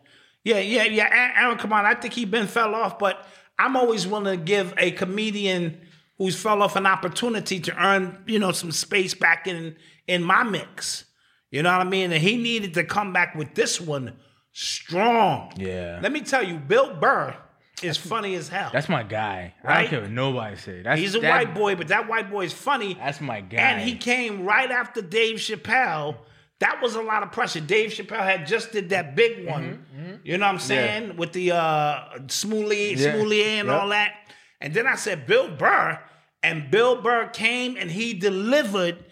[0.42, 1.32] yeah, yeah, yeah.
[1.38, 1.86] Aaron, come on.
[1.86, 3.24] I think he been fell off, but
[3.58, 5.80] I'm always willing to give a comedian
[6.18, 9.76] who's fell off an opportunity to earn, you know, some space back in
[10.08, 11.04] in my mix.
[11.50, 12.12] You know what I mean?
[12.12, 14.16] And he needed to come back with this one
[14.52, 15.52] strong.
[15.56, 16.00] Yeah.
[16.02, 17.34] Let me tell you, Bill Burr
[17.82, 18.70] is funny as hell.
[18.72, 19.54] That's my guy.
[19.62, 19.80] I Right?
[19.82, 20.82] don't care what nobody say.
[20.82, 22.94] That's He's a that- white boy, but that white boy is funny.
[22.94, 23.58] That's my guy.
[23.58, 26.16] And he came right after Dave Chappelle.
[26.60, 27.60] That was a lot of pressure.
[27.60, 30.20] Dave Chappelle had just did that big one.
[30.24, 31.16] You know what I'm saying?
[31.16, 33.12] With the uh Smoothie, Yeah.
[33.12, 33.80] Smoothie and Yep.
[33.82, 34.14] all that.
[34.60, 35.98] And then I said Bill Burr.
[36.42, 39.04] And Bill Burr came and he delivered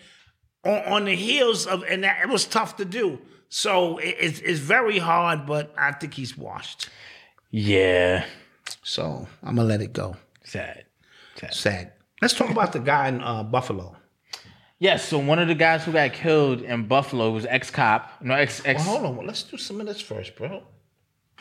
[0.64, 3.18] on, on the heels of and that, it was tough to do.
[3.48, 6.88] So it, it's, it's very hard, but I think he's washed.
[7.50, 8.24] Yeah.
[8.82, 10.16] So I'm gonna let it go.
[10.44, 10.84] Sad.
[11.36, 11.54] Sad.
[11.54, 11.92] Sad.
[12.22, 13.96] Let's talk about the guy in uh, Buffalo.
[14.78, 18.20] Yes, so one of the guys who got killed in Buffalo was ex cop.
[18.20, 18.84] No, ex ex.
[18.84, 19.26] Well, hold on.
[19.26, 20.62] Let's do some of this first, bro.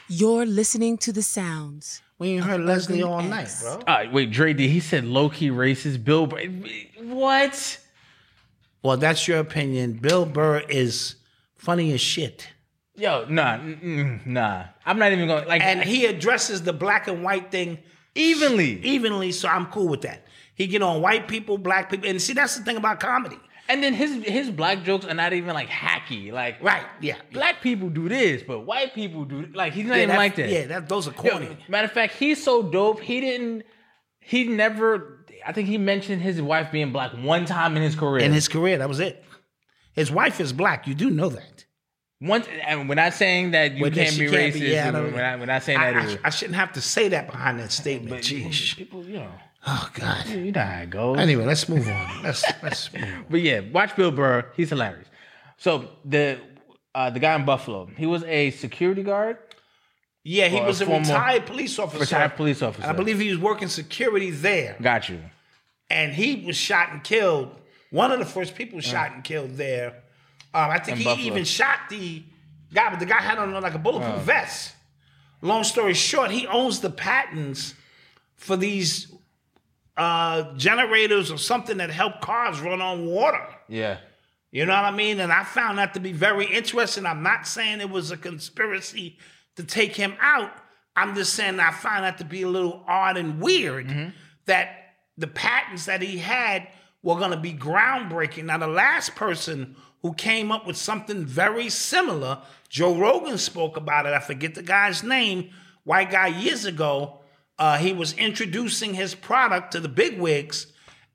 [0.07, 2.01] You're listening to the sounds.
[2.19, 3.63] We ain't heard Leslie Urban all X.
[3.63, 3.93] night, bro.
[3.93, 4.67] Uh, wait, Dre D.
[4.67, 6.03] He said low key racist.
[6.03, 6.27] Bill.
[7.01, 7.79] What?
[8.83, 9.93] Well, that's your opinion.
[9.93, 11.15] Bill Burr is
[11.55, 12.49] funny as shit.
[12.95, 14.65] Yo, nah, mm, mm, nah.
[14.85, 17.79] I'm not even going like And he addresses the black and white thing
[18.13, 18.79] evenly.
[18.85, 20.27] evenly, so I'm cool with that.
[20.53, 23.39] He get on white people, black people, and see that's the thing about comedy.
[23.69, 26.31] And then his his black jokes are not even like hacky.
[26.31, 27.15] Like Right, yeah.
[27.31, 30.49] black people do this, but white people do like he's not yeah, even like that.
[30.49, 31.57] Yeah, that, those are Yo, corny.
[31.69, 32.99] matter of fact, he's so dope.
[32.99, 33.63] He didn't.
[34.19, 35.22] He never.
[35.45, 38.23] I think he mentioned his wife being black one time in his career.
[38.23, 39.23] In his career, that was it.
[39.93, 40.87] His wife is black.
[40.87, 41.65] You do know that.
[42.21, 44.59] once, and we're not saying that you Well, can't be can't racist.
[44.59, 46.19] be- yeah, I we're, not, we're not saying I, that.
[46.23, 46.27] I.
[46.27, 48.09] I shouldn't have to say that behind that statement.
[48.09, 48.75] but Jeez.
[48.75, 49.31] people, you know,
[49.65, 50.25] Oh God.
[50.27, 51.17] you know how it goes.
[51.19, 52.23] Anyway, let's move on.
[52.23, 53.25] Let's let's move on.
[53.29, 54.45] But yeah, watch Bill Burr.
[54.57, 55.07] He's hilarious.
[55.57, 56.39] So the
[56.95, 59.37] uh, the guy in Buffalo, he was a security guard.
[60.23, 61.99] Yeah, he Or was a retired police officer.
[61.99, 62.87] Retired police officer.
[62.87, 64.77] I believe he was working security there.
[64.81, 65.19] Got you.
[65.89, 67.53] and he was shot and killed.
[67.91, 69.89] One of the first people shot and killed there.
[70.53, 71.25] Um, I think In he Buffalo.
[71.27, 72.23] even shot the
[72.73, 74.73] guy, but the guy had on like a bulletproof vest.
[75.41, 77.75] Long story short, he owns the patents
[78.37, 79.11] for these
[79.97, 83.45] uh, generators or something that help cars run on water.
[83.67, 83.97] Yeah.
[84.51, 85.19] You know what I mean?
[85.19, 87.05] And I found that to be very interesting.
[87.05, 89.17] I'm not saying it was a conspiracy
[89.55, 90.51] to take him out.
[90.95, 94.13] I'm just saying I find that to be a little odd and weird
[94.45, 96.67] that the patents that he had
[97.01, 98.45] were going to be groundbreaking.
[98.45, 102.39] Now, the last person who came up with something very similar,
[102.69, 104.13] Joe Rogan spoke about it.
[104.13, 105.49] I forget the guy's name,
[105.83, 107.19] white guy years ago.
[107.57, 110.67] Uh, he was introducing his product to the bigwigs,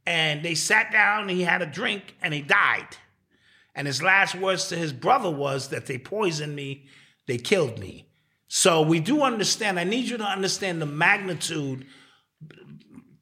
[0.06, 2.96] and they sat down and he had a drink and he died.
[3.74, 6.86] And his last words to his brother was that they poisoned me,
[7.26, 8.07] they killed me.
[8.48, 9.78] So we do understand.
[9.78, 11.86] I need you to understand the magnitude.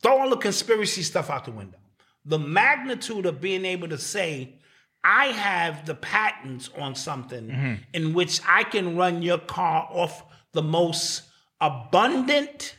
[0.02, 1.78] Throw all the conspiracy stuff out the window.
[2.24, 4.54] The magnitude of being able to say,
[5.02, 7.74] I have the patents on something mm-hmm.
[7.92, 11.22] in which I can run your car off the most
[11.60, 12.76] abundant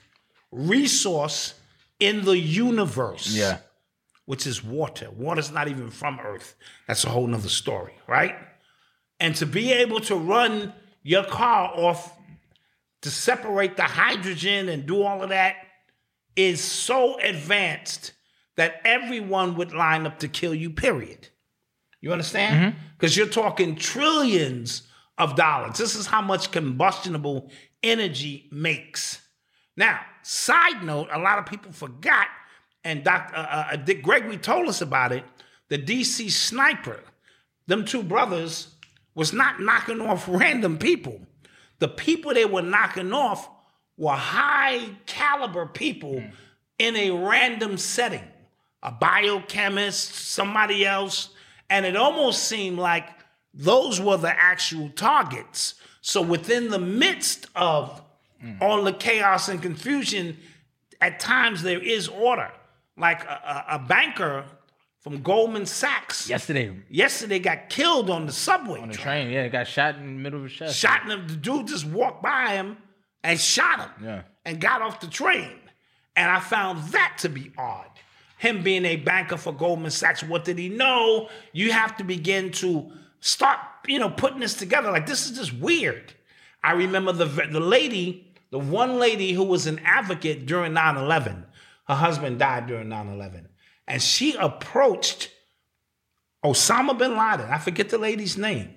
[0.52, 1.54] resource
[2.00, 3.60] in the universe Yeah.
[4.26, 5.10] which is water.
[5.10, 6.56] Water's not even from Earth.
[6.88, 8.36] That's a whole nother story, right?
[9.20, 10.74] And to be able to run
[11.04, 12.17] your car off
[13.02, 15.56] to separate the hydrogen and do all of that
[16.36, 18.14] is so advanced
[18.56, 21.30] that everyone would line up to kill you, period.
[22.02, 22.76] You understand?
[22.98, 24.84] Because you're talking trillions
[25.18, 25.78] of dollars.
[25.78, 27.50] This is how much combustible
[27.84, 29.22] energy makes.
[29.76, 32.28] Now, side note, a lot of people forgot,
[32.84, 33.36] and Dr.
[33.36, 35.24] Uh, uh, Dick Gregory told us about it.
[35.70, 37.04] The DC sniper,
[37.68, 38.76] them two brothers,
[39.16, 41.20] was not knocking off random people.
[41.80, 43.50] The people they were knocking off
[43.98, 46.30] were high caliber people hmm.
[46.80, 48.24] in a random setting
[48.84, 51.30] a biochemist, somebody else.
[51.70, 53.10] And it almost seemed like
[53.54, 55.76] those were the actual targets.
[56.02, 58.02] So within the midst of
[58.40, 58.54] hmm.
[58.62, 60.38] all the chaos and confusion,
[61.02, 62.52] at times there is order.
[62.96, 64.46] Like a, a- a banker
[65.08, 68.82] from Goldman Sachs Yesterday yesterday got killed on the subway.
[68.82, 69.28] on the train.
[69.28, 70.78] train, yeah, got shot in the middle of his chest.
[70.78, 71.28] Shot him.
[71.28, 72.78] The dude just walked by him
[73.24, 74.06] and shot him.
[74.06, 74.22] Yeah.
[74.46, 75.60] And got off the train.
[76.16, 77.88] And I found that to be odd.
[78.38, 81.30] Him being a banker for Goldman Sachs, what did he know?
[81.54, 84.92] You have to begin to start, you know, putting this together.
[84.92, 86.14] Like this is just weird.
[86.64, 91.46] I remember the the lady, the one lady who was an advocate during 9/11.
[91.88, 93.47] Her husband died during 9/11.
[93.88, 95.32] And she approached
[96.44, 97.50] Osama bin Laden.
[97.50, 98.76] I forget the lady's name.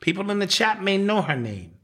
[0.00, 1.74] People in the chat may know her name.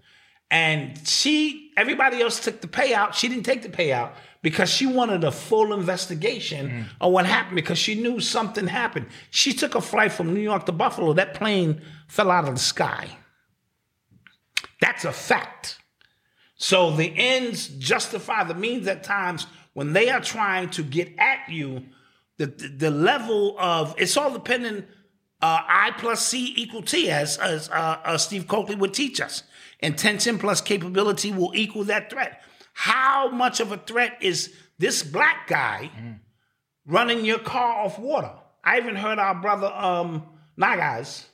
[0.51, 3.15] And she, everybody else took the payout.
[3.15, 4.13] She didn't take the payout
[4.43, 6.85] because she wanted a full investigation mm.
[7.01, 9.07] of what happened because she knew something happened.
[9.31, 11.13] She took a flight from New York to Buffalo.
[11.15, 13.09] That plane fell out of the sky.
[14.81, 15.79] That's a fact.
[16.57, 21.49] So the ends justify the means at times when they are trying to get at
[21.49, 21.85] you.
[22.39, 24.87] The, the, the level of it's all dependent.
[25.43, 29.43] Uh, I plus C equal T, as, as uh, uh, Steve Cokely would teach us.
[29.81, 32.41] Intention plus capability will equal that threat.
[32.73, 35.91] How much of a threat is this black guy
[36.87, 38.33] running your car off water?
[38.65, 40.25] I even heard our brother um,
[40.57, 41.27] Nagas,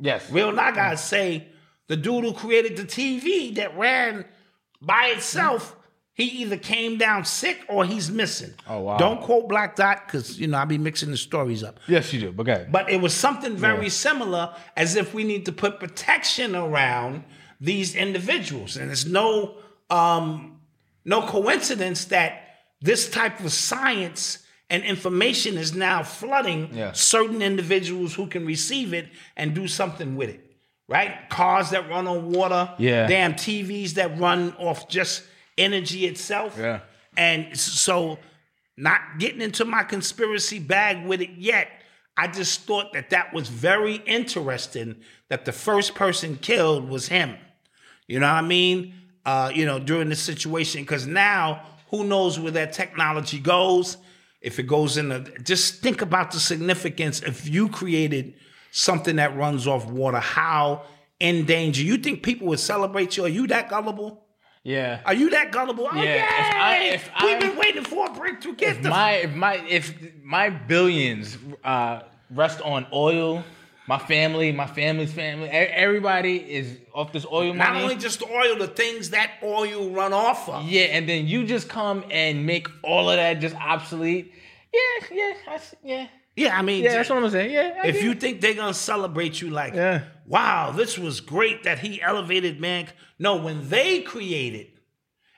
[0.00, 0.30] Yes.
[0.30, 1.48] real Nagas, say
[1.88, 4.24] the dude who created the TV that ran
[4.80, 5.76] by itself,
[6.18, 8.52] he either came down sick or he's missing.
[8.68, 8.96] Oh, wow.
[8.98, 11.78] Don't quote Black Dot because you know I be mixing the stories up.
[11.86, 12.32] Yes, you do.
[12.32, 12.66] But okay.
[12.70, 13.90] But it was something very Yeah.
[14.08, 17.22] similar as if we need to put protection around
[17.60, 18.76] these individuals.
[18.76, 19.56] And it's no
[19.90, 20.60] um,
[21.04, 22.32] no coincidence that
[22.82, 26.92] this type of science and information is now flooding Yeah.
[26.92, 30.40] certain individuals who can receive it and do something with it.
[30.88, 31.30] Right?
[31.30, 33.06] Cars that run on water, Yeah.
[33.06, 35.22] damn TVs that run off just
[35.58, 36.56] energy itself.
[36.58, 36.80] Yeah.
[37.16, 38.18] And so,
[38.76, 41.68] not getting into my conspiracy bag with it yet,
[42.16, 44.96] I just thought that that was very interesting
[45.28, 47.36] that the first person killed was him.
[48.06, 48.94] You know what I mean?
[49.26, 53.98] Uh, you know, during this situation, because now who knows where that technology goes?
[54.40, 58.34] If it goes in the, just think about the significance if you created
[58.70, 60.84] something that runs off water, how
[61.20, 61.82] in danger.
[61.82, 63.24] You think people would celebrate you?
[63.24, 64.24] Are you that gullible?
[64.64, 65.00] Yeah.
[65.04, 65.88] Are you that gullible?
[65.90, 66.22] Oh, Yeah, yeah.
[66.42, 68.54] if I- if We've I- been waiting for a breakthrough.
[68.56, 72.00] Get if the my if my if my billions uh,
[72.30, 73.44] rest on oil,
[73.86, 77.58] my family, my family's family, everybody is off this oil money.
[77.58, 80.64] not only just oil, the things that oil run off of.
[80.68, 84.32] yeah, and then you just come and make all of that just obsolete.
[84.74, 86.06] Yeah, yeah, I yeah,
[86.38, 86.92] Yeah, I mean, yeah.
[86.92, 87.50] That's what I'm saying.
[87.50, 88.20] Yeah, I if get you it.
[88.20, 90.02] think they're gonna celebrate you like, Yeah.
[90.26, 92.86] wow, this was great that he elevated man.
[93.18, 94.74] No, when they create it,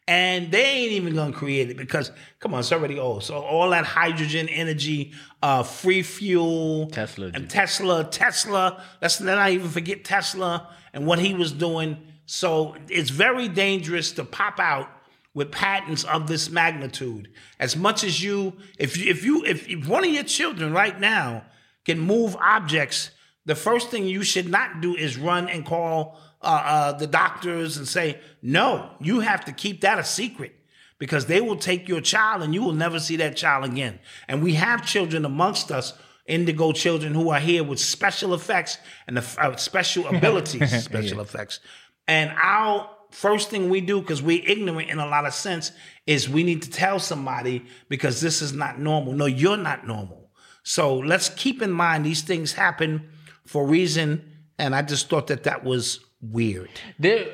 [0.06, 3.22] and they ain't even gonna create it because come on, it's already old.
[3.22, 7.48] So all that hydrogen energy, uh, free fuel, Tesla, and.
[7.48, 8.82] Tesla, Tesla.
[9.00, 11.96] Let's not even forget Tesla and what he was doing.
[12.26, 14.88] So it's very dangerous to pop out
[15.34, 17.28] with patents of this magnitude.
[17.58, 20.98] As much as you, if you, if you, if, if one of your children right
[20.98, 21.44] now
[21.84, 23.10] can move objects,
[23.46, 27.76] the first thing you should not do is run and call uh, uh, the doctors
[27.76, 30.54] and say, no, you have to keep that a secret
[30.98, 33.98] because they will take your child and you will never see that child again.
[34.28, 35.94] And we have children amongst us,
[36.26, 41.60] indigo children who are here with special effects and the, uh, special abilities, special effects.
[42.08, 45.72] And our first thing we do, because we're ignorant in a lot of sense,
[46.06, 49.12] is we need to tell somebody because this is not normal.
[49.12, 50.30] No, you're not normal.
[50.62, 53.08] So let's keep in mind these things happen
[53.46, 54.24] for reason.
[54.58, 56.70] And I just thought that that was weird.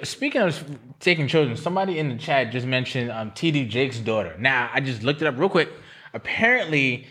[0.02, 4.36] Speaking of taking children, somebody in the chat just mentioned um, TD Jakes' daughter.
[4.38, 5.70] Now, I just looked it up real quick.
[6.14, 7.06] Apparently,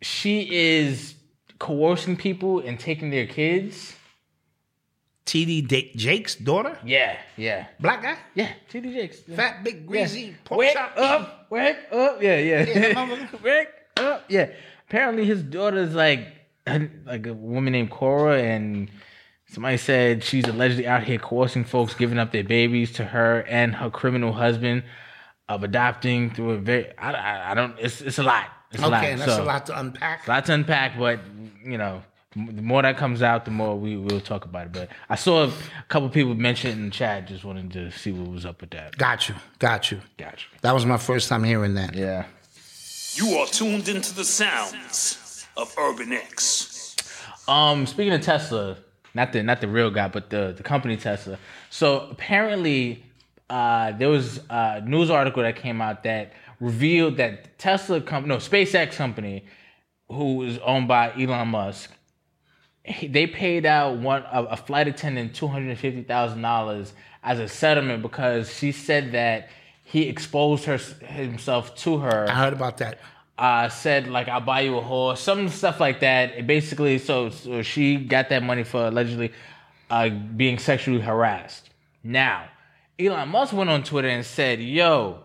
[0.00, 1.14] she is
[1.58, 3.96] coercing people and taking their kids.
[5.26, 8.50] TD Da- Jakes' daughter, Yeah, yeah, black guy, yeah.
[8.70, 9.36] TD Jakes' yeah.
[9.36, 10.32] fat, big, greasy Yeah.
[10.44, 10.92] pork wake chop.
[10.98, 12.22] up, wake up.
[12.22, 12.64] Yeah, yeah.
[12.64, 14.24] Yeah, wake up.
[14.28, 14.50] Yeah.
[14.88, 16.28] Apparently, his daughter's like
[17.06, 18.90] like a woman named Cora, and
[19.46, 23.74] somebody said she's allegedly out here coercing folks, giving up their babies to her and
[23.76, 24.82] her criminal husband,
[25.48, 26.96] of adopting through a very.
[26.98, 27.78] I, I, I don't.
[27.78, 28.46] It's it's a lot.
[28.72, 29.02] It's a lot.
[29.04, 30.26] Okay, that's So, a lot to unpack.
[30.26, 31.20] a lot to unpack, but
[31.64, 32.02] you know,
[32.34, 34.72] the more that comes out, the more we will talk about it.
[34.72, 35.52] But I saw a
[35.88, 37.28] couple people mention it in the chat.
[37.28, 38.96] Just wanted to see what was up with that.
[38.96, 40.00] Got you, got you.
[40.16, 40.58] Got you.
[40.62, 41.94] That was my first time hearing that.
[41.94, 42.26] Yeah.
[43.14, 46.96] You are tuned into the sounds of Urban X.
[47.46, 48.76] Um, speaking of Tesla,
[49.14, 51.38] not the not the real guy, but the the company Tesla.
[51.70, 53.04] So apparently,
[53.50, 58.38] uh, there was a news article that came out that revealed that Tesla company, no
[58.40, 59.44] SpaceX company,
[60.08, 61.96] who is owned by Elon Musk, he-
[63.02, 67.48] they paid out one a, a flight attendant two hundred fifty thousand dollars as a
[67.48, 69.48] settlement because she said that
[69.84, 70.76] he exposed her
[71.06, 72.98] himself to her I heard about that.
[73.38, 76.32] uh, said like I'll buy you a horse, some stuff like that.
[76.36, 79.32] It basically, so, so she got that money for allegedly
[79.90, 81.70] uh, being sexually harassed.
[82.02, 82.46] Now,
[82.98, 85.20] Elon Musk went on Twitter and said, "Yo,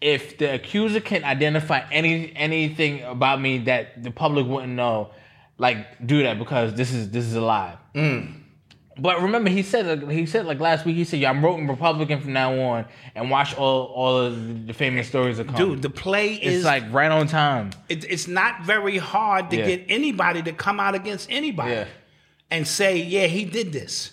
[0.00, 5.10] if the accuser can identify any anything about me that the public wouldn't know,
[5.58, 8.42] like do that because this is this is a lie." Mm.
[8.98, 10.96] But remember, he said he said like last week.
[10.96, 14.72] He said, "Yeah, I'm voting Republican from now on, and watch all all of the
[14.72, 17.70] famous stories that come." Dude, the play It's is like right on time.
[17.90, 19.66] it, it's not very hard to Yeah.
[19.66, 21.84] get anybody to come out against anybody Yeah.
[22.50, 24.12] and say, yeah, he did this.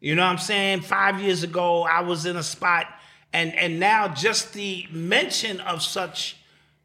[0.00, 0.80] You know what I'm saying?
[0.80, 2.86] Five years ago, I was in a spot,
[3.34, 6.36] and and now just the mention of such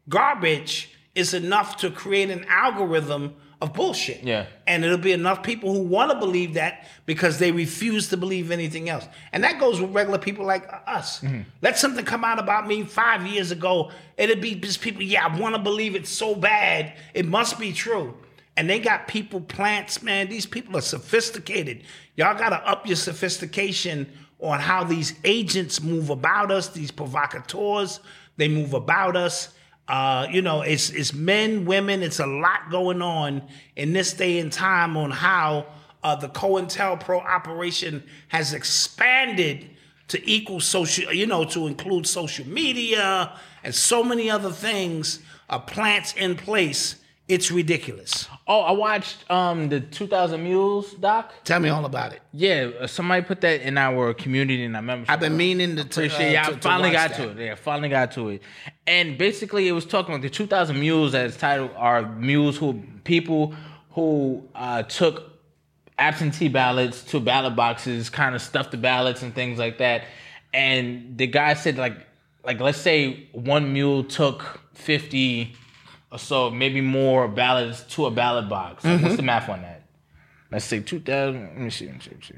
[0.08, 4.24] garbage is enough to create an algorithm of bullshit.
[4.24, 4.46] Yeah.
[4.66, 8.50] And it'll be enough people who want to believe that because they refuse to believe
[8.50, 9.06] anything else.
[9.32, 11.20] And that goes with regular people like us.
[11.20, 11.42] Mm-hmm.
[11.62, 15.38] Let something come out about me five years ago, it'll be just people, yeah, I
[15.38, 16.92] want to believe it so bad.
[17.14, 18.16] It must be true.
[18.56, 20.28] And they got people, plants, man.
[20.28, 21.84] These people are sophisticated.
[22.16, 28.00] Y'all got to up your sophistication on how these agents move about us, these provocateurs,
[28.36, 29.54] they move about us.
[29.88, 32.02] Uh, you know, it's it's men, women.
[32.02, 33.42] It's a lot going on
[33.76, 35.66] in this day and time on how
[36.02, 39.68] uh, the COINTELPRO operation has expanded
[40.08, 45.20] to equal social, you know, to include social media and so many other things.
[45.50, 46.96] Uh, plants in place.
[47.28, 48.26] It's ridiculous.
[48.52, 51.32] Oh, I watched um the 2000 Mules doc.
[51.44, 52.20] Tell me all about it.
[52.32, 55.10] Yeah, uh, somebody put that in our community and our membership.
[55.10, 55.82] I've been meaning to.
[55.82, 56.28] Appreciate.
[56.28, 57.34] uh, yeah, to- I to finally watch got that.
[57.34, 57.46] to it.
[57.46, 58.42] Yeah, finally got to it.
[58.86, 63.54] And basically, it was talking about the 2,000 mules as titled are mules who people
[63.92, 65.30] who uh, took
[65.98, 70.04] absentee ballots to ballot boxes, kind of stuffed the ballots and things like that.
[70.52, 71.96] And the guy said like
[72.44, 75.61] like let's say one mule took 50 or
[76.16, 78.84] so, maybe more ballots to a ballot box.
[78.84, 79.02] Mm-hmm.
[79.02, 79.82] What's the math on that?
[80.50, 81.42] Let's say 2,000.
[81.42, 81.86] Let me see.
[81.86, 82.10] Let me see.
[82.10, 82.34] Let me see.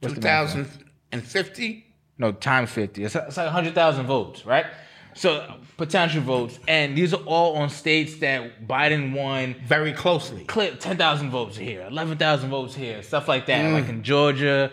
[0.00, 0.68] What's the math on that?
[1.12, 1.86] 2050.
[2.18, 3.04] No, times 50.
[3.04, 4.66] It's, it's like 100,000 votes, right?
[5.14, 6.58] So potential votes.
[6.68, 9.56] And these are all on states that Biden won.
[9.64, 10.44] Very closely.
[10.44, 13.64] Clip 10,000 votes here, 11,000 votes here, stuff like that.
[13.64, 13.72] Mm.
[13.72, 14.70] Like in Georgia,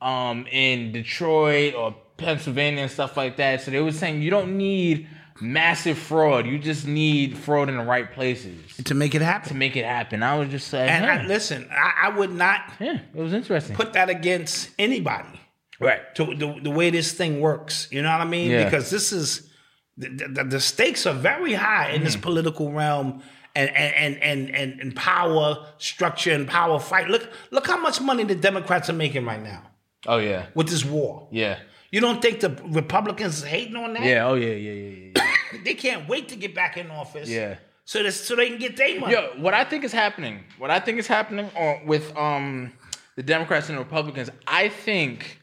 [0.00, 3.62] um, in Detroit or Pennsylvania and stuff like that.
[3.62, 5.08] So they were saying you don't need
[5.40, 6.46] massive fraud.
[6.46, 9.48] You just need fraud in the right places To make it happen.
[9.48, 10.22] to make it happen.
[10.22, 13.76] I was just saying, And I, listen, I, I would not yeah, it was interesting.
[13.76, 15.40] put that against anybody.
[15.80, 16.02] right.
[16.16, 17.88] to the, the way this thing works.
[17.90, 18.50] You know what I mean?
[18.50, 18.64] Yeah.
[18.64, 19.50] Because this is
[19.96, 22.22] the, the, the stakes are very high in this Mm-hmm.
[22.22, 23.22] political realm
[23.56, 27.08] and and, and and and and power structure and power fight.
[27.08, 29.62] Look look how much money the Democrats are making right now
[30.06, 30.46] Oh, yeah.
[30.54, 31.28] with this war.
[31.32, 31.58] Yeah.
[31.90, 34.04] You don't think the Republicans is hating on that?
[34.04, 34.26] Yeah.
[34.28, 35.29] Oh, yeah, yeah, yeah, yeah.
[35.52, 35.60] Yeah.
[35.64, 37.28] They can't wait to get back in office.
[37.28, 37.56] Yeah.
[37.84, 39.14] So this, so they can get their money.
[39.14, 42.72] Yo, what I think is happening, what I think is happening on, with um
[43.16, 45.40] the Democrats and the Republicans, I think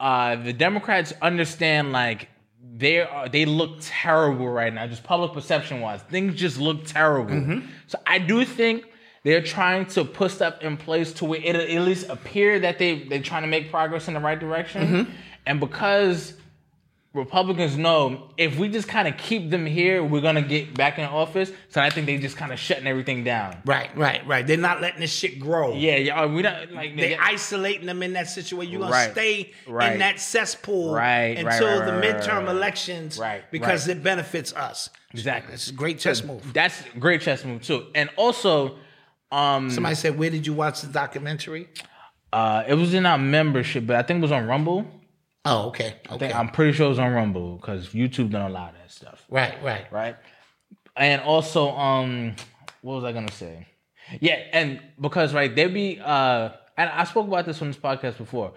[0.00, 2.28] uh the Democrats understand like
[2.74, 6.00] they are they look terrible right now, just public perception wise.
[6.02, 7.34] Things just look terrible.
[7.86, 8.86] So I do think
[9.24, 13.04] they're trying to put stuff in place to where it at least appear that they
[13.04, 15.14] they're trying to make progress in the right direction.
[15.44, 16.34] And because
[17.14, 21.04] Republicans know if we just kind of keep them here, we're gonna get back in
[21.04, 21.52] office.
[21.68, 23.58] So I think they just kind of shutting everything down.
[23.66, 24.46] Right, right, right.
[24.46, 25.74] They're not letting this shit grow.
[25.74, 26.24] Yeah, yeah.
[26.24, 28.72] We don't like They they, isolating them in that situation.
[28.72, 29.12] You're gonna Right.
[29.12, 29.92] stay Right.
[29.92, 34.88] in that cesspool Right, until the midterm elections, Right, Because it benefits us.
[35.12, 35.52] exactly.
[35.52, 36.50] It's a great chess move.
[36.54, 37.88] That's a great chess move too.
[37.94, 38.76] And also,
[39.30, 41.68] um, Somebody said, "Where did you watch the documentary?"
[42.32, 44.86] uh, it was in our membership, but I think it was on Rumble.
[45.44, 48.50] Oh, okay, I okay, think, I'm pretty sure it was on Rumble because YouTube don't
[48.50, 49.24] allow that stuff.
[49.28, 49.90] right, right.
[49.90, 50.16] right?
[50.96, 52.36] And also, um,
[52.82, 53.66] what was I gonna say?
[54.20, 58.18] Yeah, and because right, there'll be uh and I spoke about this on this podcast
[58.18, 58.52] before.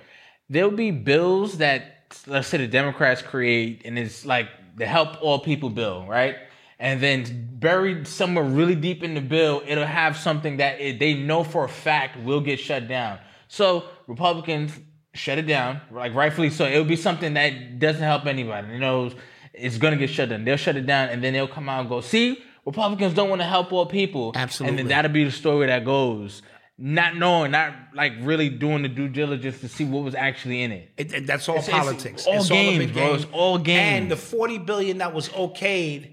[0.49, 1.95] There'll be bills that
[2.27, 6.35] let's say the Democrats create and it's like the help all people bill, right?
[6.77, 11.13] And then buried somewhere really deep in the bill, it'll have something that it, they
[11.13, 13.19] know for a fact will get shut down.
[13.47, 14.77] So Republicans
[15.15, 16.65] shut it down, like rightfully so.
[16.65, 18.73] It'll be something that doesn't help anybody.
[18.73, 19.11] You know,
[19.53, 20.43] it's gonna get shut down.
[20.45, 23.41] They'll shut it down, and then they'll come out and go, "See, Republicans don't want
[23.41, 24.69] to help all people." Absolutely.
[24.71, 26.41] And then that'll be the story that goes,
[26.77, 30.71] not knowing, not like really doing the due diligence to see what was actually in
[30.73, 30.91] it.
[30.97, 32.25] It, it- that's all It's- it's politics.
[32.27, 33.05] all it's games, all bro.
[33.05, 33.15] game.
[33.15, 34.01] It's all games.
[34.01, 36.07] And the forty billion that was okayed,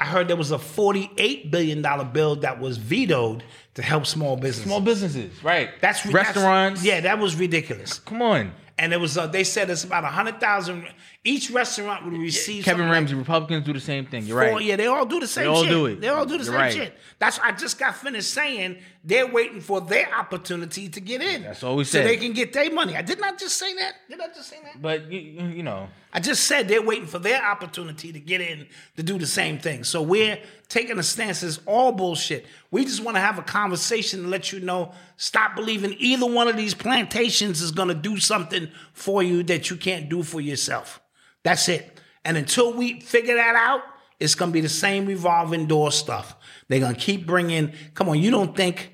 [0.00, 3.44] I heard there was a forty-eight billion dollar bill that was vetoed
[3.74, 4.64] to help small businesses.
[4.64, 5.68] Small businesses, right?
[5.80, 6.82] That's that's- restaurants.
[6.82, 7.98] yeah, that was ridiculous.
[8.00, 8.52] come on.
[8.78, 10.86] And it was uh, they said it's about a hundred thousand.
[11.22, 14.24] Each restaurant would receive Kevin something like Ramsey, Republicans do the same thing.
[14.24, 14.64] You're four- right.
[14.64, 15.70] Yeah, they all do the same all shit.
[15.70, 16.00] do it.
[16.00, 16.72] They all do the You're same right.
[16.72, 16.94] shit.
[17.18, 21.42] That's I just got finished saying they're waiting for their opportunity to get in.
[21.42, 22.04] That's all we said.
[22.04, 22.96] so they can get their money.
[22.96, 23.96] I did not just say that.
[24.08, 24.80] Did I just say that?
[24.80, 28.66] But you, you know, I just said they're waiting for their opportunity to get in
[28.96, 29.84] to do the same thing.
[29.84, 30.38] So we're
[30.70, 32.46] taking a stance as all bullshit.
[32.70, 36.48] We just want to have a conversation to let you know stop believing either one
[36.48, 40.40] of these plantations is going to do something for you that you can't do for
[40.40, 40.98] yourself.
[41.44, 41.98] That's it.
[42.24, 43.82] And until we figure that out,
[44.18, 46.36] it's going to be the same revolving door stuff.
[46.68, 48.92] They're going to keep bringing, come on, you don't think,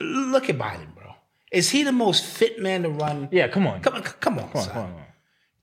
[0.00, 1.14] look at Biden, bro.
[1.50, 3.28] Is he the most fit man to run?
[3.32, 3.48] yeah.
[3.48, 3.80] Come on.
[3.80, 4.72] Come on, come on, Come on, son.
[4.72, 5.02] come on, come on.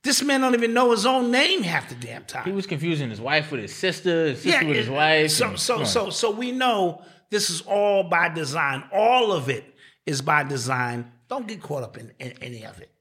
[0.04, 2.44] This man don't even know his own name half the damn time.
[2.44, 5.32] He was confusing his wife with his sister, his sister with his wife.
[5.32, 8.84] So and- so so so we know this is all by design.
[8.92, 9.64] All of it
[10.06, 11.10] is by design.
[11.30, 12.92] Don't get caught up in, in any of it.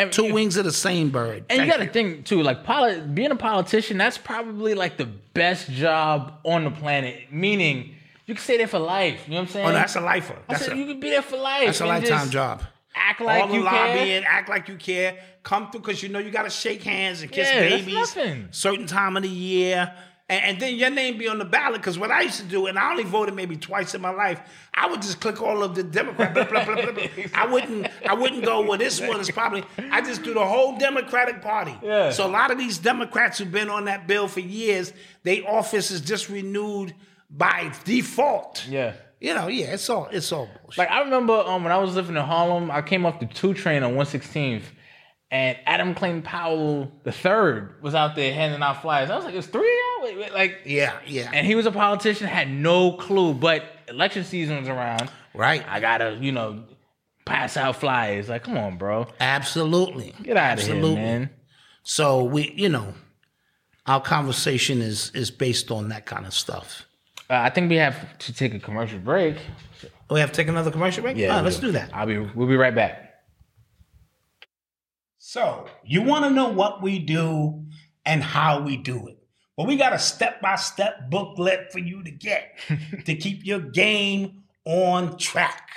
[0.00, 1.44] And- Two wings of the same bird.
[1.50, 5.06] And you got to think too, like poli- being a politician, that's probably like the
[5.06, 7.32] best job on the planet.
[7.32, 7.94] Meaning,
[8.26, 9.22] you can stay there for life.
[9.26, 9.66] You know what I'm oh, saying?
[9.68, 10.34] Oh, that's a lifer.
[10.48, 11.66] I That's said a, you can be there for life.
[11.66, 12.62] that's a lifetime job.
[12.94, 13.42] Act like you care.
[13.42, 14.30] all the you lobbying, care.
[14.30, 15.18] act like you care.
[15.42, 17.94] Come through because you know you got to shake hands and kiss Yeah, that's babies.
[17.94, 18.48] nothing.
[18.50, 19.92] Certain time of the year.
[20.30, 22.66] And, and then your name be on the ballot because what I used to do,
[22.66, 24.40] and I only voted maybe twice in my life,
[24.72, 26.32] I would just click all of the Democrat.
[26.32, 27.04] Blah, blah, blah.
[27.34, 27.88] I wouldn't.
[28.08, 28.62] I wouldn't go.
[28.62, 29.64] Well, this one is probably.
[29.90, 31.76] I just do the whole Democratic Party.
[31.82, 32.10] Yeah.
[32.10, 34.92] So a lot of these Democrats who've been on that bill for years,
[35.24, 36.94] their office is just renewed
[37.28, 38.66] by default.
[38.68, 38.94] Yeah.
[39.20, 40.78] You know, yeah, it's all it's all bullshit.
[40.78, 43.52] Like I remember um, when I was living in Harlem, I came off the two
[43.52, 44.62] train on 116th,
[45.30, 49.10] and Adam Clayton Powell the third was out there handing out flyers.
[49.10, 51.30] I was like, "It's three of y'all?" Wait, wait, like, yeah, yeah.
[51.32, 53.34] and he was a politician, had no clue.
[53.34, 55.10] But election season was around.
[55.34, 55.64] Right.
[55.68, 56.64] I gotta, you know,
[57.24, 58.28] pass out flyers.
[58.28, 60.14] Like, come on, bro, Absolutely.
[60.22, 60.88] get out of Absolutely.
[60.90, 61.30] here, man.
[61.82, 62.94] So we, you know,
[63.86, 66.86] our conversation is is based on that kind of stuff.
[67.28, 69.36] Uh, I think we have to take a commercial break.
[70.10, 71.16] We have to take another commercial break.
[71.16, 71.90] Yeah, Ah, let's do that.
[71.94, 72.18] I'll be.
[72.18, 73.09] We'll be right back.
[75.30, 77.64] So you want to know what we do
[78.04, 79.16] and how we do it.
[79.56, 82.58] Well, we got a step by step booklet for you to get
[83.04, 85.68] to keep your game on track.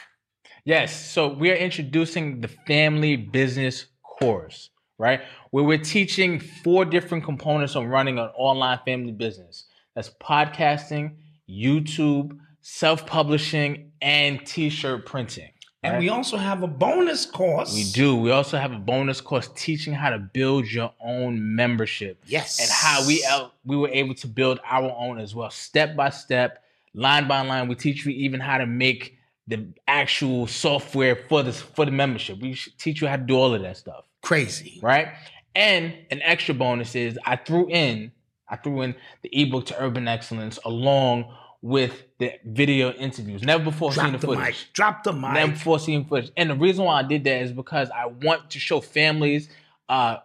[0.66, 1.06] Yes.
[1.12, 5.22] So we are introducing the family business course, right?
[5.52, 9.66] Where we're teaching four different components of running an online family business.
[9.94, 15.53] That's podcasting, YouTube, self-publishing, and t-shirt printing.
[15.84, 16.00] And right?
[16.00, 17.74] we also have a bonus course.
[17.74, 18.16] We do.
[18.16, 22.24] We also have a bonus course teaching how to build your own membership.
[22.26, 22.60] Yes.
[22.62, 26.10] And how we el- we were able to build our own as well, step by
[26.10, 26.64] step,
[26.94, 27.68] line by line.
[27.68, 29.18] We teach you even how to make
[29.48, 32.40] the actual software for this for the membership.
[32.40, 34.80] We teach you how to do all of that stuff, Crazy.
[34.82, 35.10] right?
[35.54, 38.14] And an extra bonus is I threw in
[38.48, 41.26] I threw in the ebook to Urban Excellence along
[41.64, 43.42] with the video interviews.
[43.42, 44.46] Never before seen Drop the the footage.
[44.46, 44.56] mic.
[44.74, 45.32] Drop the mic.
[45.34, 46.30] Never before seen footage.
[46.36, 49.48] And the reason why I did that is because I want to show families
[49.88, 50.18] uh,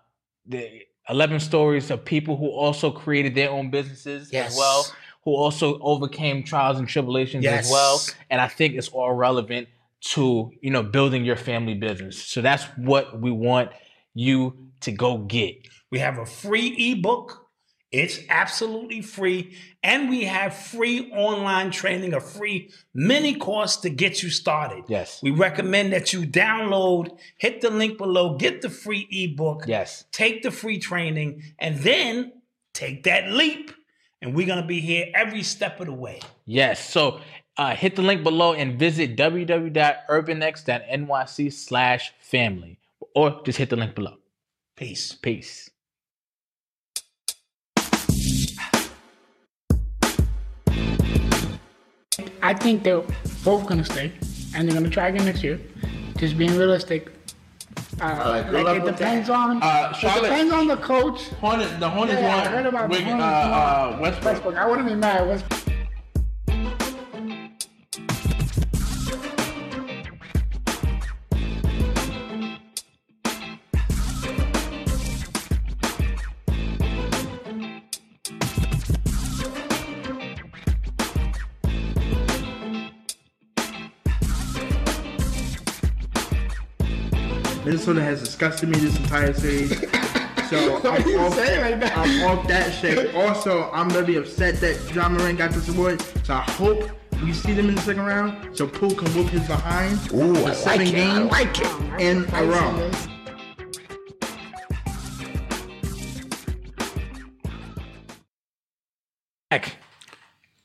[0.45, 4.51] the 11 stories of people who also created their own businesses Yes.
[4.53, 4.85] as well,
[5.25, 7.67] who also overcame trials and tribulations Yes.
[7.67, 8.01] as well.
[8.31, 9.69] And I think it's all relevant
[10.15, 12.21] to, you know, building your family business.
[12.21, 13.71] So that's what we want
[14.13, 15.55] you to go get.
[15.93, 17.45] We have a free ebook.
[17.91, 19.55] It's absolutely free.
[19.83, 24.85] And we have free online training, a free mini course to get you started.
[24.89, 25.23] Yes.
[25.23, 30.05] We recommend that you download, hit the link below, get the free ebook, Yes.
[30.13, 32.33] take the free training, and then
[32.75, 33.71] take that leap.
[34.21, 36.21] And we're going to be here every step of the way.
[36.45, 36.91] Yes.
[36.91, 37.21] So
[37.57, 42.79] uh, hit the link below and visit www.urbanx.nyc slash family.
[43.15, 44.17] Or just hit the link below.
[44.77, 45.15] Peace.
[45.15, 45.71] Peace.
[52.43, 53.03] I think they're
[53.45, 54.13] both gonna stay,
[54.55, 55.61] and they're gonna try again next year.
[56.17, 57.13] Just being realistic.
[58.01, 58.05] Uh,
[58.51, 59.63] right, like it depends on.
[59.63, 61.29] Uh, it depends on the coach.
[61.41, 64.25] Hornets, the Hornets Yeah, I heard about the Hornets uh, uh, Westbrook.
[64.25, 64.57] Westbrook.
[64.57, 65.27] I wouldn't be mad.
[65.29, 65.68] Westbrook.
[87.89, 89.71] Minnesota has disgusted me this entire series.
[90.51, 91.97] So I'm off, say it that?
[91.97, 93.15] I'm off that shit.
[93.15, 96.03] Also, I'm gonna be upset that Ja Morant got this award.
[96.23, 96.91] So I hope
[97.23, 98.55] we see them in the second round.
[98.55, 100.93] So Poole can whoop his behind Ooh, for I seven like it.
[100.93, 102.01] Games like it.
[102.03, 102.91] in a row.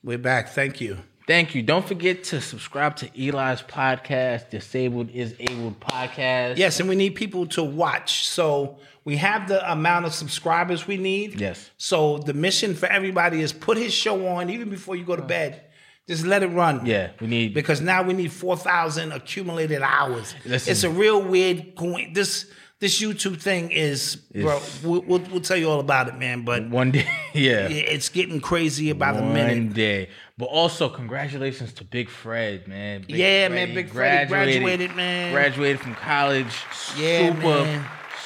[0.02, 0.50] We're back.
[0.50, 0.98] Thank you.
[1.26, 1.62] Thank you.
[1.62, 6.58] Don't forget to subscribe to Eli's podcast, Disabled is Abled podcast.
[6.58, 8.28] Yes, and we need people to watch.
[8.28, 11.40] So we have the amount of subscribers we need.
[11.40, 11.70] Yes.
[11.78, 15.22] So the mission for everybody is put his show on even before you go to
[15.22, 15.62] bed.
[16.06, 16.84] Just let it run.
[16.84, 20.34] Yeah, we need Because now we need four thousand accumulated hours.
[20.44, 20.72] Listen.
[20.72, 21.74] It's a real weird.
[21.74, 22.50] coin- This
[22.84, 24.60] this YouTube thing is, bro.
[24.84, 26.44] We'll, we'll, we'll tell you all about it, man.
[26.44, 27.06] But one day.
[27.34, 27.66] Yeah.
[27.68, 29.56] it's getting crazy by the minute.
[29.56, 30.08] One day.
[30.38, 33.00] But also, congratulations to Big Fred, man.
[33.00, 35.32] Big Yeah, Fred, man, Big Fred, he graduated, man.
[35.32, 36.54] Graduated from college.
[36.96, 37.84] Yeah, super, man.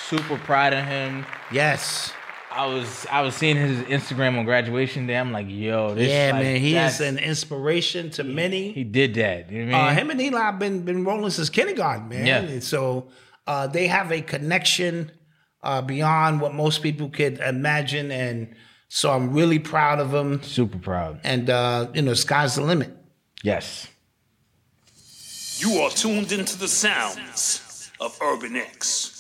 [0.09, 1.25] super proud of him.
[1.53, 2.13] Yes.
[2.51, 5.17] I was I was seeing his Instagram on graduation day.
[5.17, 6.61] I'm like, yo, this yeah, like, man.
[6.61, 8.73] He is an inspiration to many.
[8.73, 9.51] He did that.
[9.53, 9.99] You know what I Uh, mean?
[9.99, 12.27] him and Eli been been rolling since kindergarten, man.
[12.27, 12.41] Yeah.
[12.41, 13.09] And so
[13.49, 15.11] uh, they have a connection
[15.63, 18.55] uh, beyond what most people could imagine, and
[18.89, 20.43] so I'm really proud of them.
[20.43, 21.21] Super proud.
[21.25, 22.95] And uh, you know, sky's the limit.
[23.43, 23.89] Yes.
[25.57, 29.18] You are tuned into the sounds of Urban X.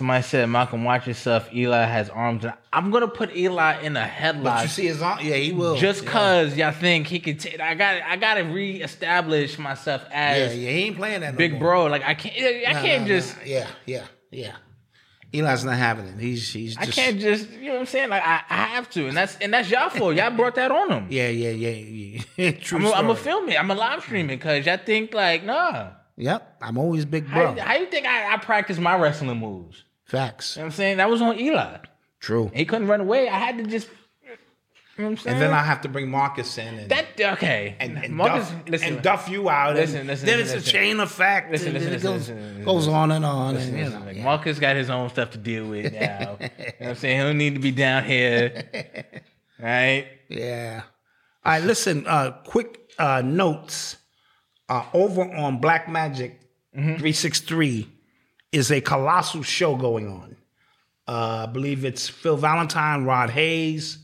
[0.00, 1.52] Somebody said, Malcolm, watch yourself.
[1.52, 2.46] Eli has arms.
[2.72, 4.44] I'm gonna put Eli in a headlock.
[4.44, 5.18] But you see his arm?
[5.20, 5.76] Yeah, he will.
[5.76, 6.10] Just Yeah.
[6.10, 10.70] cause y'all think he could take, I got, I gotta reestablish myself as yeah, yeah,
[10.70, 11.32] he ain't playing that.
[11.34, 11.60] no big more.
[11.60, 11.84] bro.
[11.88, 12.34] Like I can't,
[12.66, 13.42] I Nah, can't nah, just, nah.
[13.44, 14.52] Yeah, yeah, yeah.
[15.34, 16.18] Eli's not having it.
[16.18, 16.78] He's he's.
[16.78, 18.08] I can't just, you know what I'm saying?
[18.08, 20.14] Like I, I have to, and that's, and that's y'all fault.
[20.16, 21.08] Y'all brought that on him.
[21.10, 22.50] Yeah, yeah, yeah, yeah.
[22.62, 23.60] True I'm, gonna film it.
[23.60, 25.90] I'm gonna live stream it because y'all think like, nah.
[26.16, 27.62] Yep, I'm always big How, bro.
[27.62, 29.84] how you think I, I practice my wrestling moves?
[30.10, 30.56] Facts.
[30.56, 30.96] You know what I'm saying?
[30.96, 31.76] That was on Eli.
[32.18, 32.50] True.
[32.52, 33.28] He couldn't run away.
[33.28, 33.88] I had to just,
[34.98, 35.34] you know I'm saying?
[35.34, 37.76] And then I have to bring Marcus in and that okay.
[37.78, 39.76] and, and, Marcus, duff, listen, and duff you out.
[39.76, 41.52] Listen, and listen, then it's a chain of fact.
[41.52, 43.54] Listen, listen, listen, goes, listen, goes on and on.
[43.54, 44.24] Listen, and, you listen, know, like, yeah.
[44.24, 46.36] Marcus got his own stuff to deal with now.
[46.40, 47.18] you know what I'm saying?
[47.18, 48.64] He don't need to be down here.
[49.58, 50.08] right?
[50.28, 50.82] Yeah.
[51.44, 53.96] All right, listen, uh, quick uh, notes.
[54.68, 56.40] Uh, over on Black Magic
[56.72, 56.98] Mm-hmm.
[56.98, 57.88] 363
[58.52, 60.36] is a colossal show going on.
[61.06, 63.98] Uh, I believe it's Phil Valentine, Rod Hayes,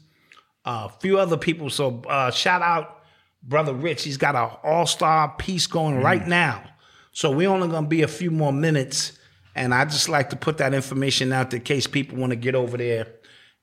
[0.65, 1.71] uh, a few other people.
[1.71, 3.05] So uh, shout out
[3.43, 4.05] Brother Rich.
[4.05, 6.65] He's got an all-star piece going right now.
[7.13, 9.13] So we're only going to be a few more minutes.
[9.55, 12.37] And I just like to put that information out there in case people want to
[12.37, 13.07] get over there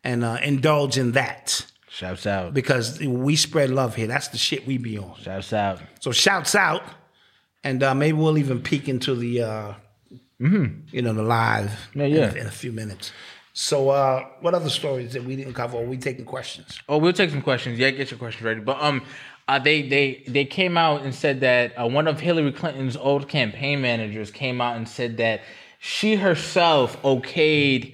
[0.03, 2.53] and uh, indulge in that Shouts out.
[2.53, 4.07] because we spread love here.
[4.07, 5.15] That's the shit we be on.
[5.21, 5.81] Shouts out.
[5.99, 6.81] So shouts out,
[7.63, 9.75] and uh, maybe we'll even peek into the,
[10.41, 10.45] uh,
[10.91, 11.99] you know, the live Mm-hmm.
[11.99, 12.31] Yeah, yeah.
[12.31, 13.11] In, in a few minutes.
[13.53, 15.77] So uh, what other stories that we didn't cover?
[15.77, 16.79] Are we taking questions?
[16.89, 17.77] Oh, we'll take some questions.
[17.77, 18.61] Yeah, get your questions ready.
[18.61, 19.03] But um,
[19.47, 23.27] uh, they they they came out and said that uh, one of Hillary Clinton's old
[23.29, 25.41] campaign managers came out and said that
[25.79, 27.93] she herself okayed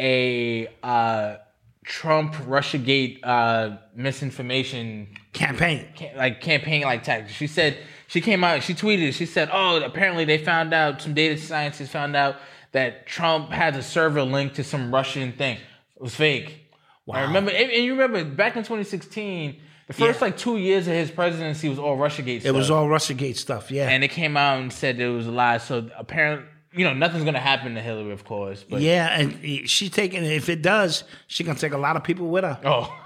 [0.00, 1.36] a uh,
[1.84, 5.86] Trump RussiaGate uh, misinformation Campaign.
[5.98, 7.34] ca- like campaign like tactics.
[7.34, 7.76] She said
[8.14, 8.62] she came out.
[8.62, 9.12] She tweeted.
[9.12, 12.36] She said, "Oh, apparently they found out some data scientists found out
[12.70, 15.56] that Trump had a server linked to some Russian thing.
[15.96, 16.70] It was fake."
[17.06, 17.16] Wow.
[17.16, 20.26] I remember, and you remember back in 2016, the first Yeah.
[20.26, 22.42] like two years of his presidency was all RussiaGate.
[22.42, 22.46] Stuff.
[22.54, 23.70] It was all RussiaGate stuff.
[23.72, 23.88] Yeah.
[23.88, 25.58] and it came out and said it was a lie.
[25.58, 28.64] So apparently, you know, nothing's gonna happen to Hillary, of course.
[28.70, 30.22] But yeah, and she taking.
[30.24, 32.60] If it does, she gonna take a lot of people with her.
[32.64, 32.96] Oh.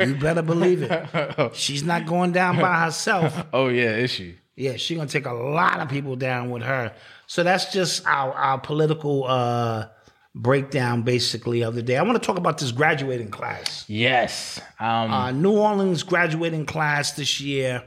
[0.00, 1.50] you better believe it.
[1.54, 3.44] She's not going down by herself.
[3.52, 4.36] Oh yeah, is she?
[4.56, 6.92] Yeah, she's gonna take a lot of people down with her.
[7.26, 9.88] So that's just our our political uh,
[10.34, 11.96] breakdown, basically, of the day.
[11.96, 13.84] I want to talk about this graduating class.
[13.88, 14.60] Yes.
[14.78, 17.82] Um, Uh, New Orleans graduating class this year.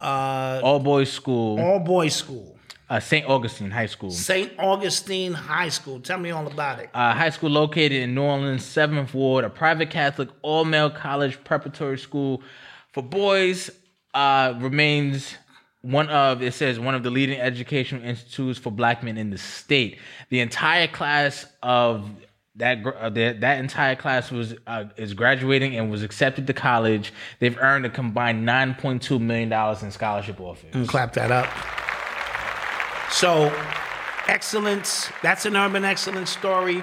[0.00, 2.58] Uh, all boys school, all boys school,
[2.90, 3.26] uh, St.
[3.26, 4.10] Augustine High School.
[4.10, 4.52] St.
[4.58, 5.98] Augustine High School.
[6.00, 6.90] Tell me all about it.
[6.92, 11.42] uh, high school located in New Orleans, 7th Ward, a private Catholic all male college
[11.44, 12.42] preparatory school
[12.92, 13.70] for boys,
[14.12, 15.36] uh, remains
[15.84, 19.38] one of, it says, one of the leading educational institutes for black men in the
[19.38, 19.98] state.
[20.30, 22.10] The entire class of
[22.56, 27.12] that uh, that, that entire class was uh, is graduating and was accepted to college.
[27.40, 30.70] They've earned a combined nine point two million dollars in scholarship offers.
[30.72, 31.48] And clap that up.
[33.10, 33.52] So,
[34.28, 36.82] excellence, that's an urban excellence story.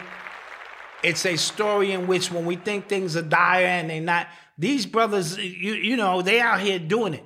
[1.04, 4.28] It's a story in which when we think things are dire and they're not,
[4.62, 7.24] these brothers, you you know, they out here doing it.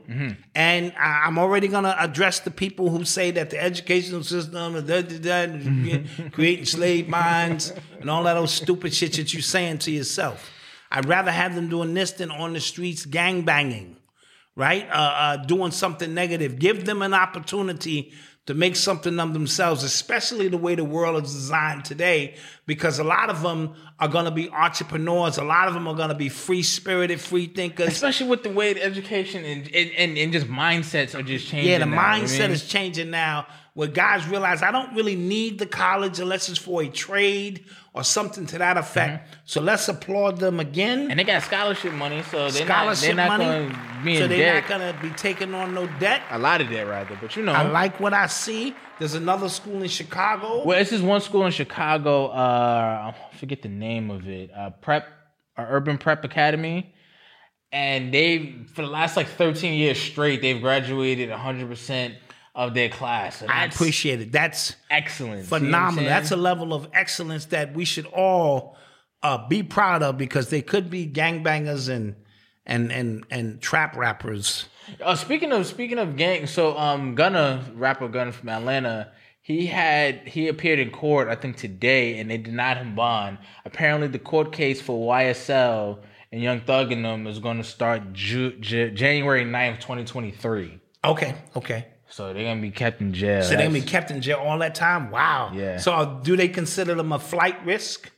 [0.56, 4.84] And I- I'm already gonna address the people who say that the educational system is
[4.84, 5.18] da, da,
[5.48, 10.49] da, creating slave minds and all that old stupid shit that you're saying to yourself.
[10.91, 13.98] I'd rather have them doing this than on the streets gang banging
[14.57, 14.88] right?
[14.90, 16.57] Uh, uh, doing something negative.
[16.57, 18.14] Give them an opportunity
[18.46, 22.36] to make something of themselves, especially the way the world is designed today,
[22.68, 25.38] because a lot of them are going to be entrepreneurs.
[25.38, 27.88] A lot of them are going to be free spirited, free thinkers.
[27.88, 31.72] Especially with the way the education and, and, and, just mindsets are just changing.
[31.72, 32.52] Yeah, the now, know I mindset mean?
[32.52, 36.82] is changing now where guys realize I don't really need the college unless it's for
[36.82, 37.66] a trade
[37.96, 39.34] or something to that effect.
[39.46, 41.04] So let's applaud them again.
[41.04, 41.12] Mm-hmm.
[41.12, 43.46] And they got scholarship money, so they're Scholarship not, they're not money.
[43.46, 44.70] going to be in so they're debt.
[44.70, 46.22] not to be taking on no debt.
[46.30, 47.18] a lot of debt, rather.
[47.22, 48.76] But you know, I like what I see.
[49.00, 50.66] There's another school in Chicago.
[50.66, 52.28] Well, this is one school in Chicago.
[52.28, 54.52] Uh, I forget the name of it.
[54.54, 55.08] Uh, Prep,
[55.58, 56.94] uh, Urban Prep Academy,
[57.72, 62.16] and they for the last like 13 years straight, they've graduated 100 percent
[62.56, 63.44] of their class.
[63.48, 64.32] I appreciate it.
[64.32, 65.45] That's excellent.
[65.45, 66.06] See what I'm phenomenal.
[66.10, 68.77] That's a level of excellence that we should all
[69.22, 72.15] uh, be proud of because they could be gangbangers and
[72.65, 74.65] and and and trap rappers.
[75.03, 79.11] Uh, speaking of speaking of gang, so um, Gunna rapper Gunna from Atlanta,
[79.41, 83.40] he had he appeared in court I think today, and they denied him bond.
[83.65, 85.99] Apparently, the court case for YSL
[86.32, 90.32] and Young Thug and them is going to start Ju- J- January 9th, twenty twenty
[90.32, 90.80] three.
[91.03, 91.88] Okay, okay.
[92.10, 93.41] So they're gonna be kept in jail.
[93.44, 95.11] So they're gonna be kept in jail all that time.
[95.11, 95.52] Wow.
[95.53, 95.77] Yeah.
[95.77, 98.11] So do they consider them a flight risk?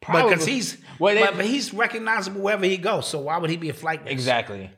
[0.00, 0.30] Probably.
[0.30, 3.06] Because he's Well, they- but, but he's recognizable wherever he goes.
[3.08, 4.12] So why would he be a flight risk?
[4.12, 4.70] Exactly.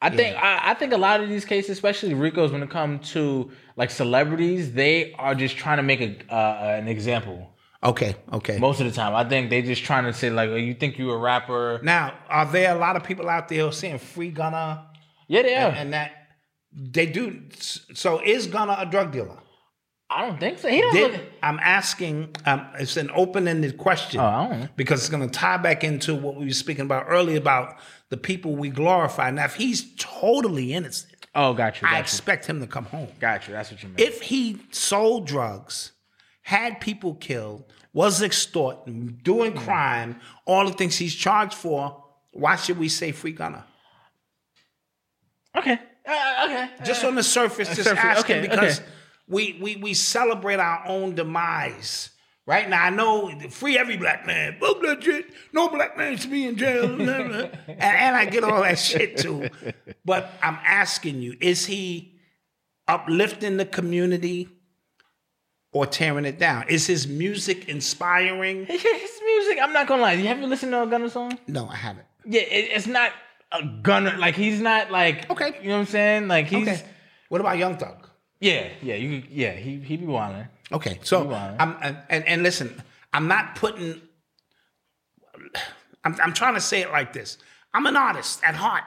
[0.00, 3.10] I think I, I think a lot of these cases, especially RICO's, when it comes
[3.12, 7.50] to like celebrities, they are just trying to make a uh, an example.
[7.84, 8.58] Okay, okay.
[8.58, 10.98] Most of the time, I think they're just trying to say like, oh, you think
[10.98, 11.80] you're a rapper?
[11.84, 14.86] Now, are there a lot of people out there who saying free Gunna?
[15.28, 15.68] Yeah, they are.
[15.70, 16.21] And, and that
[16.74, 17.42] they do.
[17.94, 19.38] So is Gunna a drug dealer?
[20.10, 20.68] I don't think so.
[20.68, 22.34] He don't Did- look- I'm asking.
[22.44, 24.68] Um, it's an open-ended question Oh, I don't know.
[24.76, 27.76] because it's going to tie back into what we were speaking about earlier about
[28.10, 29.30] the people we glorify.
[29.30, 31.88] Now, if he's totally innocent, Oh, got you.
[31.88, 32.00] I you.
[32.00, 33.08] expect him to come home.
[33.20, 33.54] Got you.
[33.54, 33.96] That's what you mean.
[33.98, 35.92] If he sold drugs,
[36.42, 39.58] had people killed, was extorting, doing Hmm.
[39.64, 43.64] crime, all the things he's charged for, why should we say free Gunna?
[45.56, 45.78] okay.
[46.06, 46.70] Uh, okay.
[46.84, 48.88] Just on the surface, just surface, asking okay, because okay.
[49.28, 52.10] we, we we celebrate our own demise.
[52.44, 54.56] Right now, I know free every black man.
[54.58, 55.26] Fuck that shit.
[55.52, 56.84] No black man should be in jail.
[57.00, 59.48] and, and I get all that shit too.
[60.04, 62.18] But I'm asking you: Is he
[62.88, 64.48] uplifting the community
[65.72, 66.68] or tearing it down?
[66.68, 68.66] Is his music inspiring?
[68.66, 70.12] His music, I'm not gonna lie.
[70.14, 71.38] You haven't listened to a Gunna song?
[71.46, 72.06] No, I haven't.
[72.24, 73.12] Yeah, it, it's not
[73.52, 74.16] a Gunna.
[74.18, 75.58] Like he's not like Okay.
[75.62, 76.28] You know what I'm saying?
[76.28, 76.82] Like he's Okay.
[77.28, 78.08] What about Young Thug?
[78.40, 78.96] yeah, yeah.
[78.96, 79.52] You yeah.
[79.52, 80.46] He he be wilding.
[80.70, 81.30] Okay, so.
[81.32, 84.00] I'm and, and and listen, I'm not putting.
[86.04, 87.38] I'm I'm trying to say it like this.
[87.74, 88.84] I'm an artist at heart.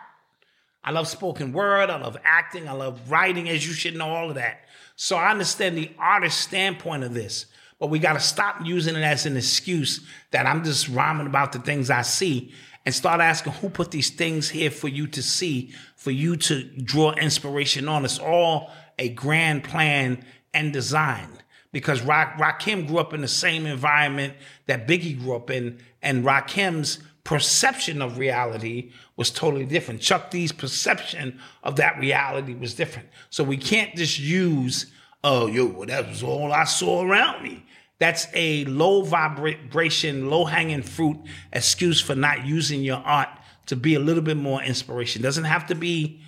[0.83, 1.89] I love spoken word.
[1.89, 2.67] I love acting.
[2.67, 4.65] I love writing, as you should know all of that.
[4.95, 7.47] So I understand the artist standpoint of this,
[7.79, 11.51] but we got to stop using it as an excuse that I'm just rhyming about
[11.51, 12.53] the things I see
[12.85, 16.63] and start asking who put these things here for you to see, for you to
[16.63, 18.05] draw inspiration on.
[18.05, 21.29] It's all a grand plan and design
[21.71, 24.33] because Rak- Rakim grew up in the same environment
[24.67, 29.99] that Biggie grew up in, and Rakim's perception of reality was totally different.
[29.99, 33.09] Chuck D's perception of that reality was different.
[33.29, 34.85] So we can't just use
[35.25, 37.65] oh, yo, well, that was all I saw around me.
[37.97, 41.17] That's a low vibration, low hanging fruit
[41.53, 43.29] excuse for not using your art
[43.67, 45.21] to be a little bit more inspiration.
[45.21, 46.21] Doesn't have to be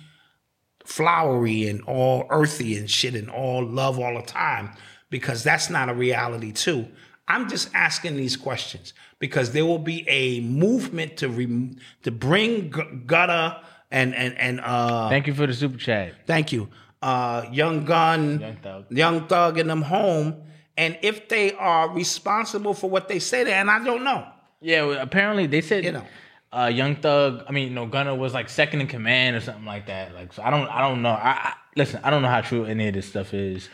[0.84, 4.70] flowery and all earthy and shit and all love all the time
[5.10, 6.88] because that's not a reality too.
[7.26, 12.72] I'm just asking these questions because there will be a movement to re- to bring
[12.72, 13.56] G- gutter
[13.90, 16.14] and and and uh Thank you for the super chat.
[16.26, 16.68] thank you
[17.02, 18.84] uh young gun Young Thug.
[18.90, 20.42] young thug and them home
[20.78, 24.24] and if they are responsible for what they say there and I don't know
[24.62, 26.04] Yeah, well, apparently they said You know.
[26.52, 27.44] uh, Young Thug.
[27.46, 30.14] I mean, no, Gunna was like second in command or something like that.
[30.14, 31.10] Like, so I don't, I don't know.
[31.10, 32.00] I, I listen.
[32.02, 33.68] I don't know how true any of this stuff is,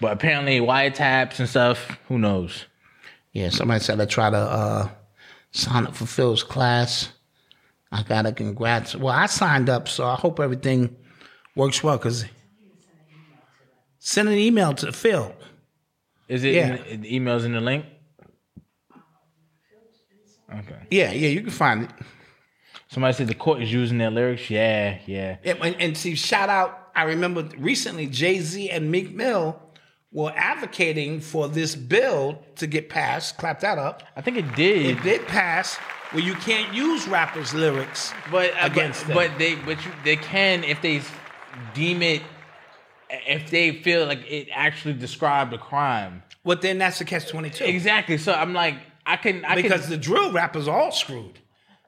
[0.00, 1.78] but apparently wiretaps and stuff.
[2.08, 2.66] Who knows?
[3.32, 4.88] Yeah, somebody said I try to uh,
[5.52, 7.08] sign up for Phil's class.
[7.90, 8.94] I got to congrats.
[8.94, 10.94] Well, I signed up, so I hope everything
[11.56, 11.98] works well.
[11.98, 12.24] Cause
[13.98, 15.34] send an email to Phil.
[16.28, 16.54] Is it?
[16.54, 16.76] Yeah.
[16.84, 17.84] In, the emails in the link.
[20.50, 20.86] Okay.
[20.90, 21.90] Yeah, yeah, you can find it.
[22.88, 24.48] Somebody said the court is using their lyrics.
[24.48, 25.36] Yeah, yeah.
[25.44, 26.90] And, and, see, shout out.
[26.94, 29.60] I remember recently Jay Z and Meek Mill
[30.10, 33.36] were advocating for this bill to get passed.
[33.36, 34.02] Clap that up.
[34.16, 34.86] I think it did.
[34.86, 35.76] It did pass
[36.12, 39.16] where you can't use rappers' lyrics but uh, against but, them.
[39.16, 41.02] but they but you, they can if they
[41.74, 42.22] deem it
[43.10, 46.22] if they feel like it actually described a crime.
[46.44, 47.64] Well, then that's the catch twenty two.
[47.64, 48.18] Exactly.
[48.18, 48.76] So I'm like,
[49.06, 51.38] I can, I because can, the drill rappers are all screwed.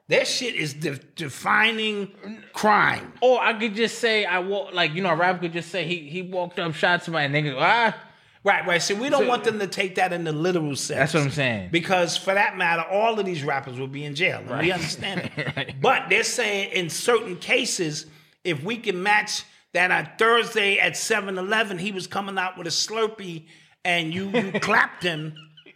[0.07, 2.11] Their shit is de- defining
[2.53, 3.13] crime.
[3.21, 5.85] or I could just say I walk like you know a rapper could just say
[5.87, 7.95] he he walked up, shot somebody, and they go ah.
[8.43, 8.81] Right, right.
[8.81, 10.97] See, we don't So- want them to take that in the literal sense.
[10.97, 11.69] That's what I'm saying.
[11.71, 14.43] Because for that matter, all of these rappers will be in jail.
[14.49, 15.75] And we understand it.
[15.79, 18.07] But they're saying in certain cases,
[18.43, 19.43] if we can match
[19.73, 23.45] that on Thursday at 7-Eleven, he was coming out with a Slurpee
[23.85, 25.33] and you, you clapped him.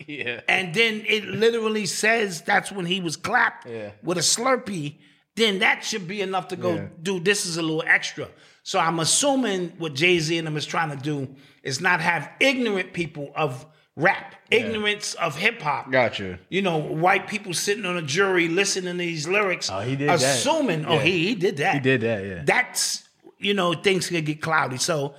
[0.08, 0.42] Yeah.
[0.48, 3.92] And then it literally says that's when he was clapped Yeah.
[4.04, 4.96] with a Slurpee.
[5.36, 6.88] Then that should be enough to go, Yeah.
[7.02, 8.28] dude, this is a little extra.
[8.64, 12.30] So I'm assuming what Jay Z and them is trying to do is not have
[12.40, 13.66] ignorant people of
[13.96, 15.90] rap, ignorance of hip hop.
[15.92, 16.40] Gotcha.
[16.50, 20.10] You know, white people sitting on a jury listening to these lyrics, Oh, he did
[20.10, 20.16] that.
[20.22, 21.02] assuming, oh, Yeah.
[21.04, 21.74] he, he did that.
[21.76, 22.42] He did that, yeah.
[22.44, 23.05] That's,
[23.46, 24.78] you know, things could get cloudy.
[24.78, 25.16] So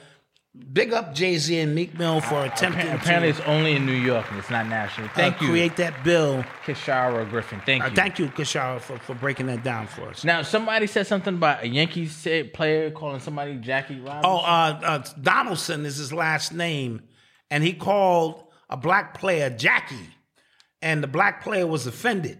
[0.72, 3.92] big up Jay Z and Meek Mill for attempting Apparently, apparently it's only in New
[3.92, 5.06] York and it's not national.
[5.08, 6.44] uh, Thank you, create that bill.
[6.64, 7.60] Kishara Griffin.
[7.66, 7.94] Thank Uh, you.
[7.94, 10.24] thank you, Kashara, for, for breaking that down for us.
[10.24, 14.22] Now somebody said something about a Yankees player calling somebody Jackie Robinson.
[14.24, 17.02] Oh, uh, uh, Donaldson is his last name,
[17.50, 20.08] and he called a black player Jackie,
[20.82, 22.38] and the black player was offended.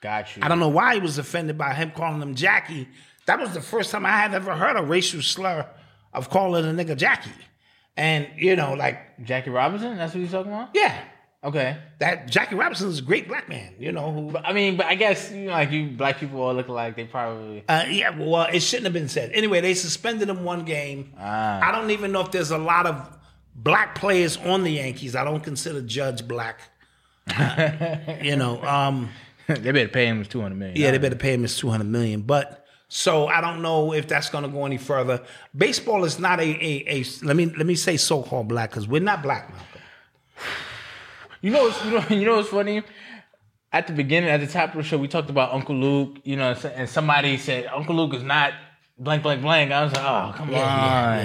[0.00, 0.42] got you.
[0.42, 2.88] I don't know why he was offended by him calling him Jackie.
[3.26, 5.66] That was the first time I had ever heard a racial slur
[6.12, 7.30] of calling a nigga Jackie,
[7.96, 9.96] and you know, like Jackie Robinson.
[9.96, 10.70] That's what he's talking about.
[10.74, 11.02] yeah,
[11.44, 11.76] Okay.
[11.98, 13.74] that Jackie Robinson is a great black man.
[13.78, 14.30] You know who?
[14.32, 16.96] But I mean, but I guess you know, like you black people all look alike.
[16.96, 17.64] They probably.
[17.68, 19.30] Uh, yeah, well, it shouldn't have been said.
[19.34, 21.12] Anyway, they suspended him one game.
[21.18, 21.60] Ah.
[21.68, 23.18] I don't even know if there's a lot of
[23.54, 25.14] black players on the Yankees.
[25.16, 26.60] I don't consider Judge black.
[28.22, 29.08] you know, um,
[29.46, 30.76] they better pay him two hundred million.
[30.76, 32.22] yeah, they better pay him his two hundred million.
[32.22, 32.61] But
[32.94, 35.22] so I don't know if that's going to go any further.
[35.56, 38.86] Baseball is not a a, a let me let me say so called black because
[38.86, 39.66] we're not black, Malcolm.
[41.40, 42.82] You know, you know, you know what's funny?
[43.72, 46.18] At the beginning, at the top of the show, we talked about Uncle Luke.
[46.24, 48.52] You know, and somebody said Uncle Luke is not
[48.98, 49.72] blank, blank, blank.
[49.72, 50.58] I was like, oh, come Yeah,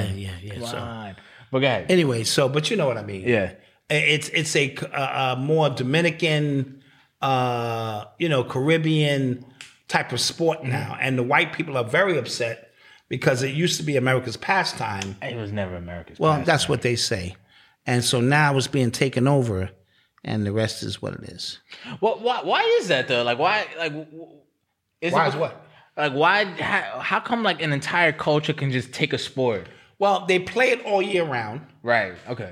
[0.10, 1.16] on, yeah, yeah, yeah, come so- on.
[1.52, 1.92] But go ahead.
[1.92, 3.28] Anyway, so but you know what I mean.
[3.28, 3.54] Yeah.
[3.90, 6.82] it's it's a, a, a more Dominican,
[7.22, 9.46] uh, you know, Caribbean
[9.88, 10.70] type of sport Mm-hmm.
[10.72, 12.72] now, and the white people are very upset
[13.10, 15.16] because it used to be America's pastime.
[15.22, 16.20] It was never America's.
[16.20, 16.46] Well, pastime.
[16.46, 17.36] that's what they say,
[17.86, 19.70] and so now it's being taken over,
[20.24, 21.60] and the rest is what it is.
[22.02, 23.24] Well, why, why is that though?
[23.24, 23.66] Like, why?
[23.78, 23.94] Like,
[25.02, 25.66] is Why it, is what?
[25.96, 26.46] Like, why?
[26.46, 29.68] How, how come like an entire culture can just take a sport?
[30.00, 31.62] Well, they play it all year round.
[31.82, 32.14] Right.
[32.30, 32.52] Okay.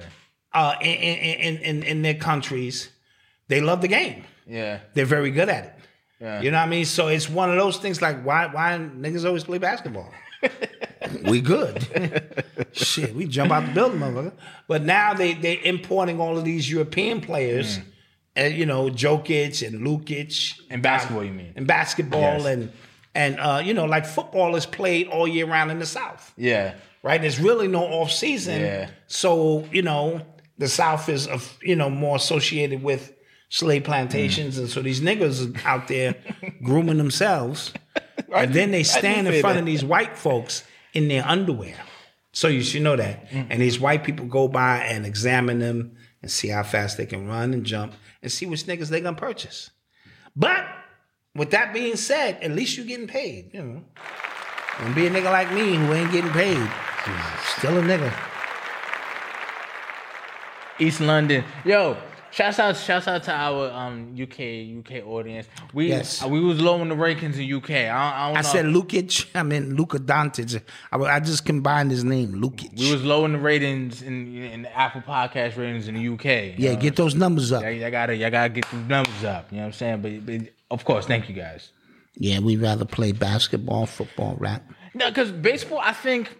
[0.53, 2.89] Uh, in, in, in, in their countries,
[3.49, 4.23] they love the game.
[4.47, 4.79] Yeah.
[4.93, 5.73] They're very good at it.
[6.19, 6.41] Yeah.
[6.41, 6.85] You know what I mean?
[6.85, 10.11] So it's one of those things like why why niggas always play basketball?
[11.23, 11.85] we good.
[12.71, 14.33] Shit, we jump out the building, motherfucker.
[14.67, 17.79] But now they they importing all of these European players,
[18.35, 21.53] and you know Jokic and Lukic And basketball, you mean?
[21.55, 22.45] and basketball Yes.
[22.45, 22.71] and
[23.13, 26.75] and uh, you know like football is played all year round in the South Yeah.
[27.03, 27.19] right?
[27.21, 28.61] There's really no off season.
[28.61, 28.89] Yeah.
[29.07, 30.21] So, you know,
[30.57, 33.13] the South is, of you know, more associated with
[33.49, 34.57] slave plantations.
[34.57, 36.15] And so these niggas are out there
[36.63, 37.73] grooming themselves.
[38.33, 39.59] And then they stand in front that.
[39.61, 40.63] of these white folks
[40.93, 41.75] in their underwear.
[42.31, 43.29] So you should know that.
[43.29, 43.47] Mm.
[43.49, 47.27] And these white people go by and examine them and see how fast they can
[47.27, 49.71] run and jump and see which niggas they gonna purchase.
[50.35, 50.67] But
[51.33, 53.83] with that being said, at least you're getting paid, you know.
[54.79, 56.69] And be a nigga like me who ain't getting paid.
[57.57, 58.13] Still a nigga.
[60.79, 61.45] East London.
[61.63, 61.97] Yo,
[62.35, 64.39] shouts out, shouts out to our um UK
[64.79, 65.47] UK audience.
[65.73, 66.23] We Yes.
[66.23, 67.71] uh, we was low in the rankings in UK.
[67.71, 69.25] I, I I said Lukic.
[69.33, 70.61] I mean Luka Doncic.
[70.91, 72.77] I, I just combined his name, Lukic.
[72.77, 76.57] we was low in the ratings in in the Apple Podcast ratings in the UK.
[76.57, 77.63] yeah, get those numbers up.
[77.63, 79.51] Y'all gotta y'all gotta get the numbers up.
[79.51, 80.01] You know what I'm saying?
[80.01, 80.41] But, but
[80.71, 81.71] of course, thank you guys.
[82.17, 84.63] Yeah, we'd rather play basketball, football, rap.
[84.93, 86.37] No, because baseball, I think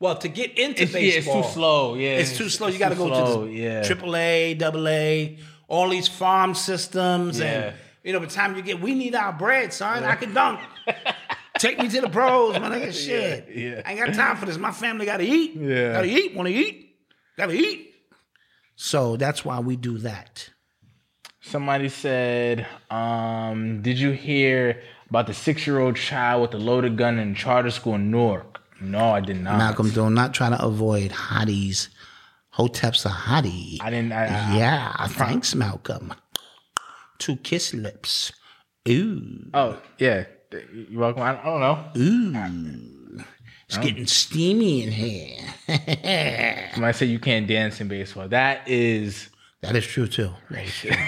[0.00, 1.94] Well, to get into it's, yeah, it's too slow.
[1.94, 2.68] Yeah, It's too slow.
[2.68, 3.82] it's you got to go slow, to yeah.
[4.16, 7.46] A, double A, all these farm systems, Yeah.
[7.46, 10.04] and you know, by the time you get, we need our bread, son.
[10.04, 10.60] I can dunk.
[11.58, 12.92] Take me to the pros, my nigga.
[12.92, 13.82] Shit, yeah.
[13.84, 14.56] I ain't got time for this.
[14.56, 15.56] My family got to eat.
[15.56, 15.92] Yeah.
[15.94, 16.34] got to eat.
[16.36, 16.96] Want to eat?
[17.36, 17.92] Got to eat.
[18.76, 20.48] So that's why we do that.
[21.40, 24.80] Somebody said, um, "Did you hear
[25.10, 28.47] about the six-year-old child with a loaded gun in charter school in Newark?"
[28.80, 29.58] No, I did not.
[29.58, 31.88] Malcolm, do not try to avoid hotties.
[32.50, 33.78] Hotep's a hottie.
[33.80, 34.12] I didn't.
[34.12, 36.14] I, I, yeah, thanks, Malcolm.
[37.18, 38.32] Two kiss lips.
[38.88, 39.50] Ooh.
[39.54, 40.24] Oh yeah,
[40.72, 41.22] you're welcome.
[41.22, 41.84] I, I don't know.
[41.96, 43.24] Ooh.
[43.68, 45.36] It's getting steamy in here.
[46.72, 48.26] Somebody said you can't dance in baseball.
[48.28, 49.28] That is.
[49.60, 50.30] that is true too.
[50.50, 50.98] Can't.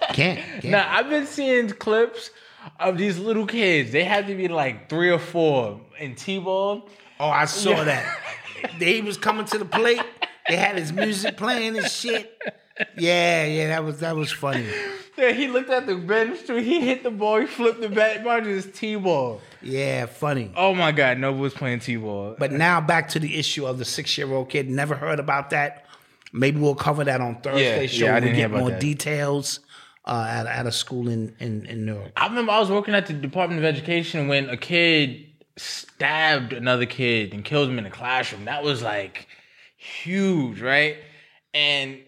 [0.12, 0.64] can't.
[0.64, 2.30] Now I've been seeing clips
[2.78, 3.92] of these little kids.
[3.92, 6.88] They have to be like three or four in t-ball.
[7.20, 7.84] Oh, I saw Yeah.
[8.62, 8.72] that.
[8.78, 10.02] He was coming to the plate.
[10.48, 12.36] They had his music playing and shit.
[12.96, 14.64] Yeah, yeah, that was that was funny.
[15.16, 16.56] Yeah, he looked at the bench too.
[16.56, 17.40] He hit the ball.
[17.40, 18.24] He flipped the bat.
[18.24, 19.40] Mind you, t-ball.
[19.62, 20.52] Yeah, funny.
[20.56, 22.36] Oh my God, Nova was playing t-ball.
[22.38, 24.70] But now back to the issue of the six-year-old kid.
[24.70, 25.86] Never heard about that.
[26.32, 28.04] Maybe we'll cover that on Thursday Yeah, show.
[28.06, 28.80] yeah, I we didn't hear get about more that.
[28.80, 29.60] details
[30.08, 32.12] uh, at, at a school in in, in Newark.
[32.16, 35.26] I remember I was working at the Department of Education when a kid
[35.56, 38.44] stabbed another kid and killed him in the classroom.
[38.46, 39.26] That was like
[39.76, 40.96] huge, right?
[41.54, 41.98] And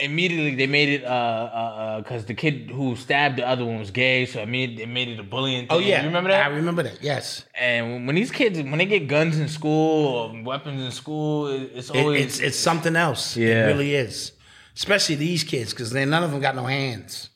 [0.00, 3.90] immediately they made it uh uh because the kid who stabbed the other one was
[3.90, 5.76] gay, so I made they made it a bullying thing.
[5.76, 6.46] Oh yeah, you remember that?
[6.46, 7.02] I remember that.
[7.02, 11.48] Yes, and when, these kids when they get guns in school or weapons in school,
[11.48, 13.36] it- it's It- always it's it's something else.
[13.36, 13.64] Yeah.
[13.64, 14.32] it really is.
[14.78, 17.30] Especially these kids, because they none of them got no hands.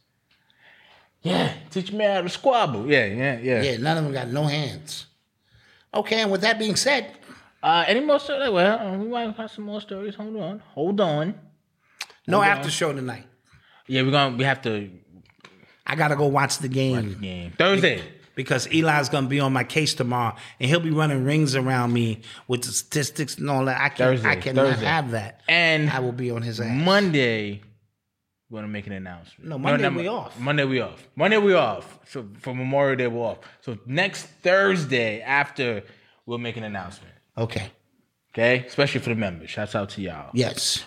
[1.23, 1.53] yeah.
[1.71, 2.89] Teach me how to squabble.
[2.89, 3.63] Yeah, yeah, yeah.
[3.63, 5.07] Yeah, none of them got no hands.
[5.93, 7.05] Okay, and with that being said,
[7.61, 8.49] Uh, any more stories?
[8.51, 10.15] Well, uh, we might have some more stories.
[10.15, 11.35] Hold on, hold on.
[12.29, 13.27] no Hold after show tonight.
[13.89, 14.91] Yeah, we're gonna we have to
[15.85, 17.19] I gotta go watch the game.
[17.21, 18.03] game Thursday.
[18.35, 22.21] Because Eli's gonna be on my case tomorrow, and he'll be running rings around me
[22.49, 23.81] with the statistics and all that.
[23.81, 24.87] I can Thursday, I cannot Thursday.
[24.87, 25.41] have that.
[25.49, 26.69] And I will be on his ass.
[26.71, 27.63] Monday,
[28.49, 29.49] we're gonna make an announcement.
[29.51, 30.39] No, Monday no, we off.
[30.39, 31.07] Monday we off.
[31.17, 31.99] Monday we off.
[32.07, 33.39] So for Memorial Day we're off.
[33.61, 35.83] So next Thursday after
[36.27, 37.15] we'll make an announcement.
[37.37, 37.71] Okay.
[38.35, 39.51] Okay, especially for the members.
[39.51, 40.31] Shouts out to y'all.
[40.33, 40.85] Yes.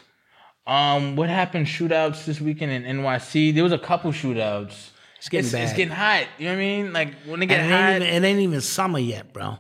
[0.66, 1.68] Um, what happened?
[1.68, 3.54] Shootouts this weekend in NYC.
[3.54, 4.90] There was a couple shootouts.
[5.26, 5.64] It's getting it's, bad.
[5.64, 6.28] it's getting hot.
[6.38, 6.94] You know what I mean?
[6.94, 7.80] Like when And get it, hot.
[7.94, 9.58] ain't even, it ain't even summer yet, bro.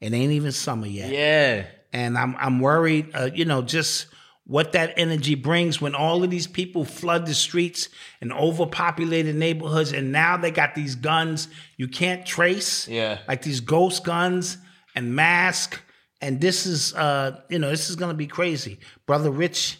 [0.00, 1.10] It ain't even summer yet.
[1.10, 1.66] yeah.
[1.92, 3.10] and I'm I'm worried.
[3.14, 4.06] Uh, you know, just
[4.44, 7.88] what that energy brings when all of these people flood the streets
[8.20, 12.86] and overpopulated neighborhoods, and now they got these guns you can't trace.
[12.88, 13.18] Yeah.
[13.26, 14.58] like these ghost guns
[14.94, 15.80] and mask.
[16.20, 18.78] And this is, uh, you know, this is gonna be crazy.
[19.06, 19.78] Brother Rich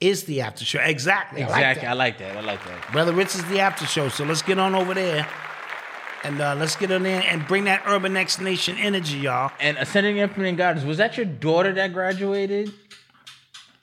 [0.00, 0.80] is the after show.
[0.80, 1.42] Exactly.
[1.42, 1.82] I like Exactly.
[1.82, 1.90] that.
[1.90, 2.36] I like that.
[2.36, 2.92] I like that.
[2.92, 4.08] Brother Rich is the after show.
[4.08, 5.26] So let's get on over there.
[6.24, 9.52] And uh, let's get on there and bring that Urban X Nation energy, y'all.
[9.60, 12.72] And Ascending Infinite Goddess, was that your daughter that graduated?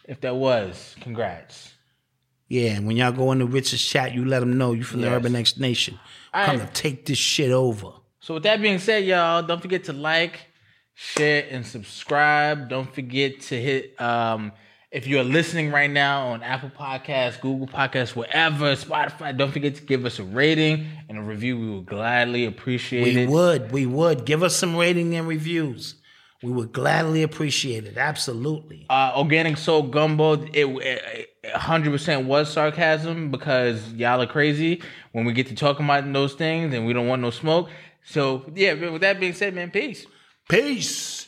[0.05, 1.71] If that was, congrats.
[2.49, 5.01] Yeah, and when y'all go in the Rich's chat, you let them know you from
[5.01, 5.97] the Urban X Nation.
[6.33, 6.73] All Come right.
[6.73, 7.91] to take this shit over.
[8.19, 10.41] So with that being said, y'all, don't forget to like,
[10.93, 12.67] share, and subscribe.
[12.69, 14.51] Don't forget to hit um
[14.93, 19.81] if you're listening right now on Apple Podcasts, Google Podcasts, wherever, Spotify, don't forget to
[19.81, 21.59] give us a rating and a review.
[21.59, 23.27] We would gladly appreciate We it.
[23.27, 24.25] We would, we would.
[24.25, 25.95] Give us some rating and reviews.
[26.43, 27.97] We would gladly appreciate it.
[27.97, 28.85] Absolutely.
[28.89, 34.81] uh, organic soul gumbo it, it 100% was sarcasm because y'all are crazy
[35.13, 37.69] when we get to talking about those things and we don't want no smoke
[38.03, 40.05] so yeah with that being said man peace
[40.49, 41.27] Peace.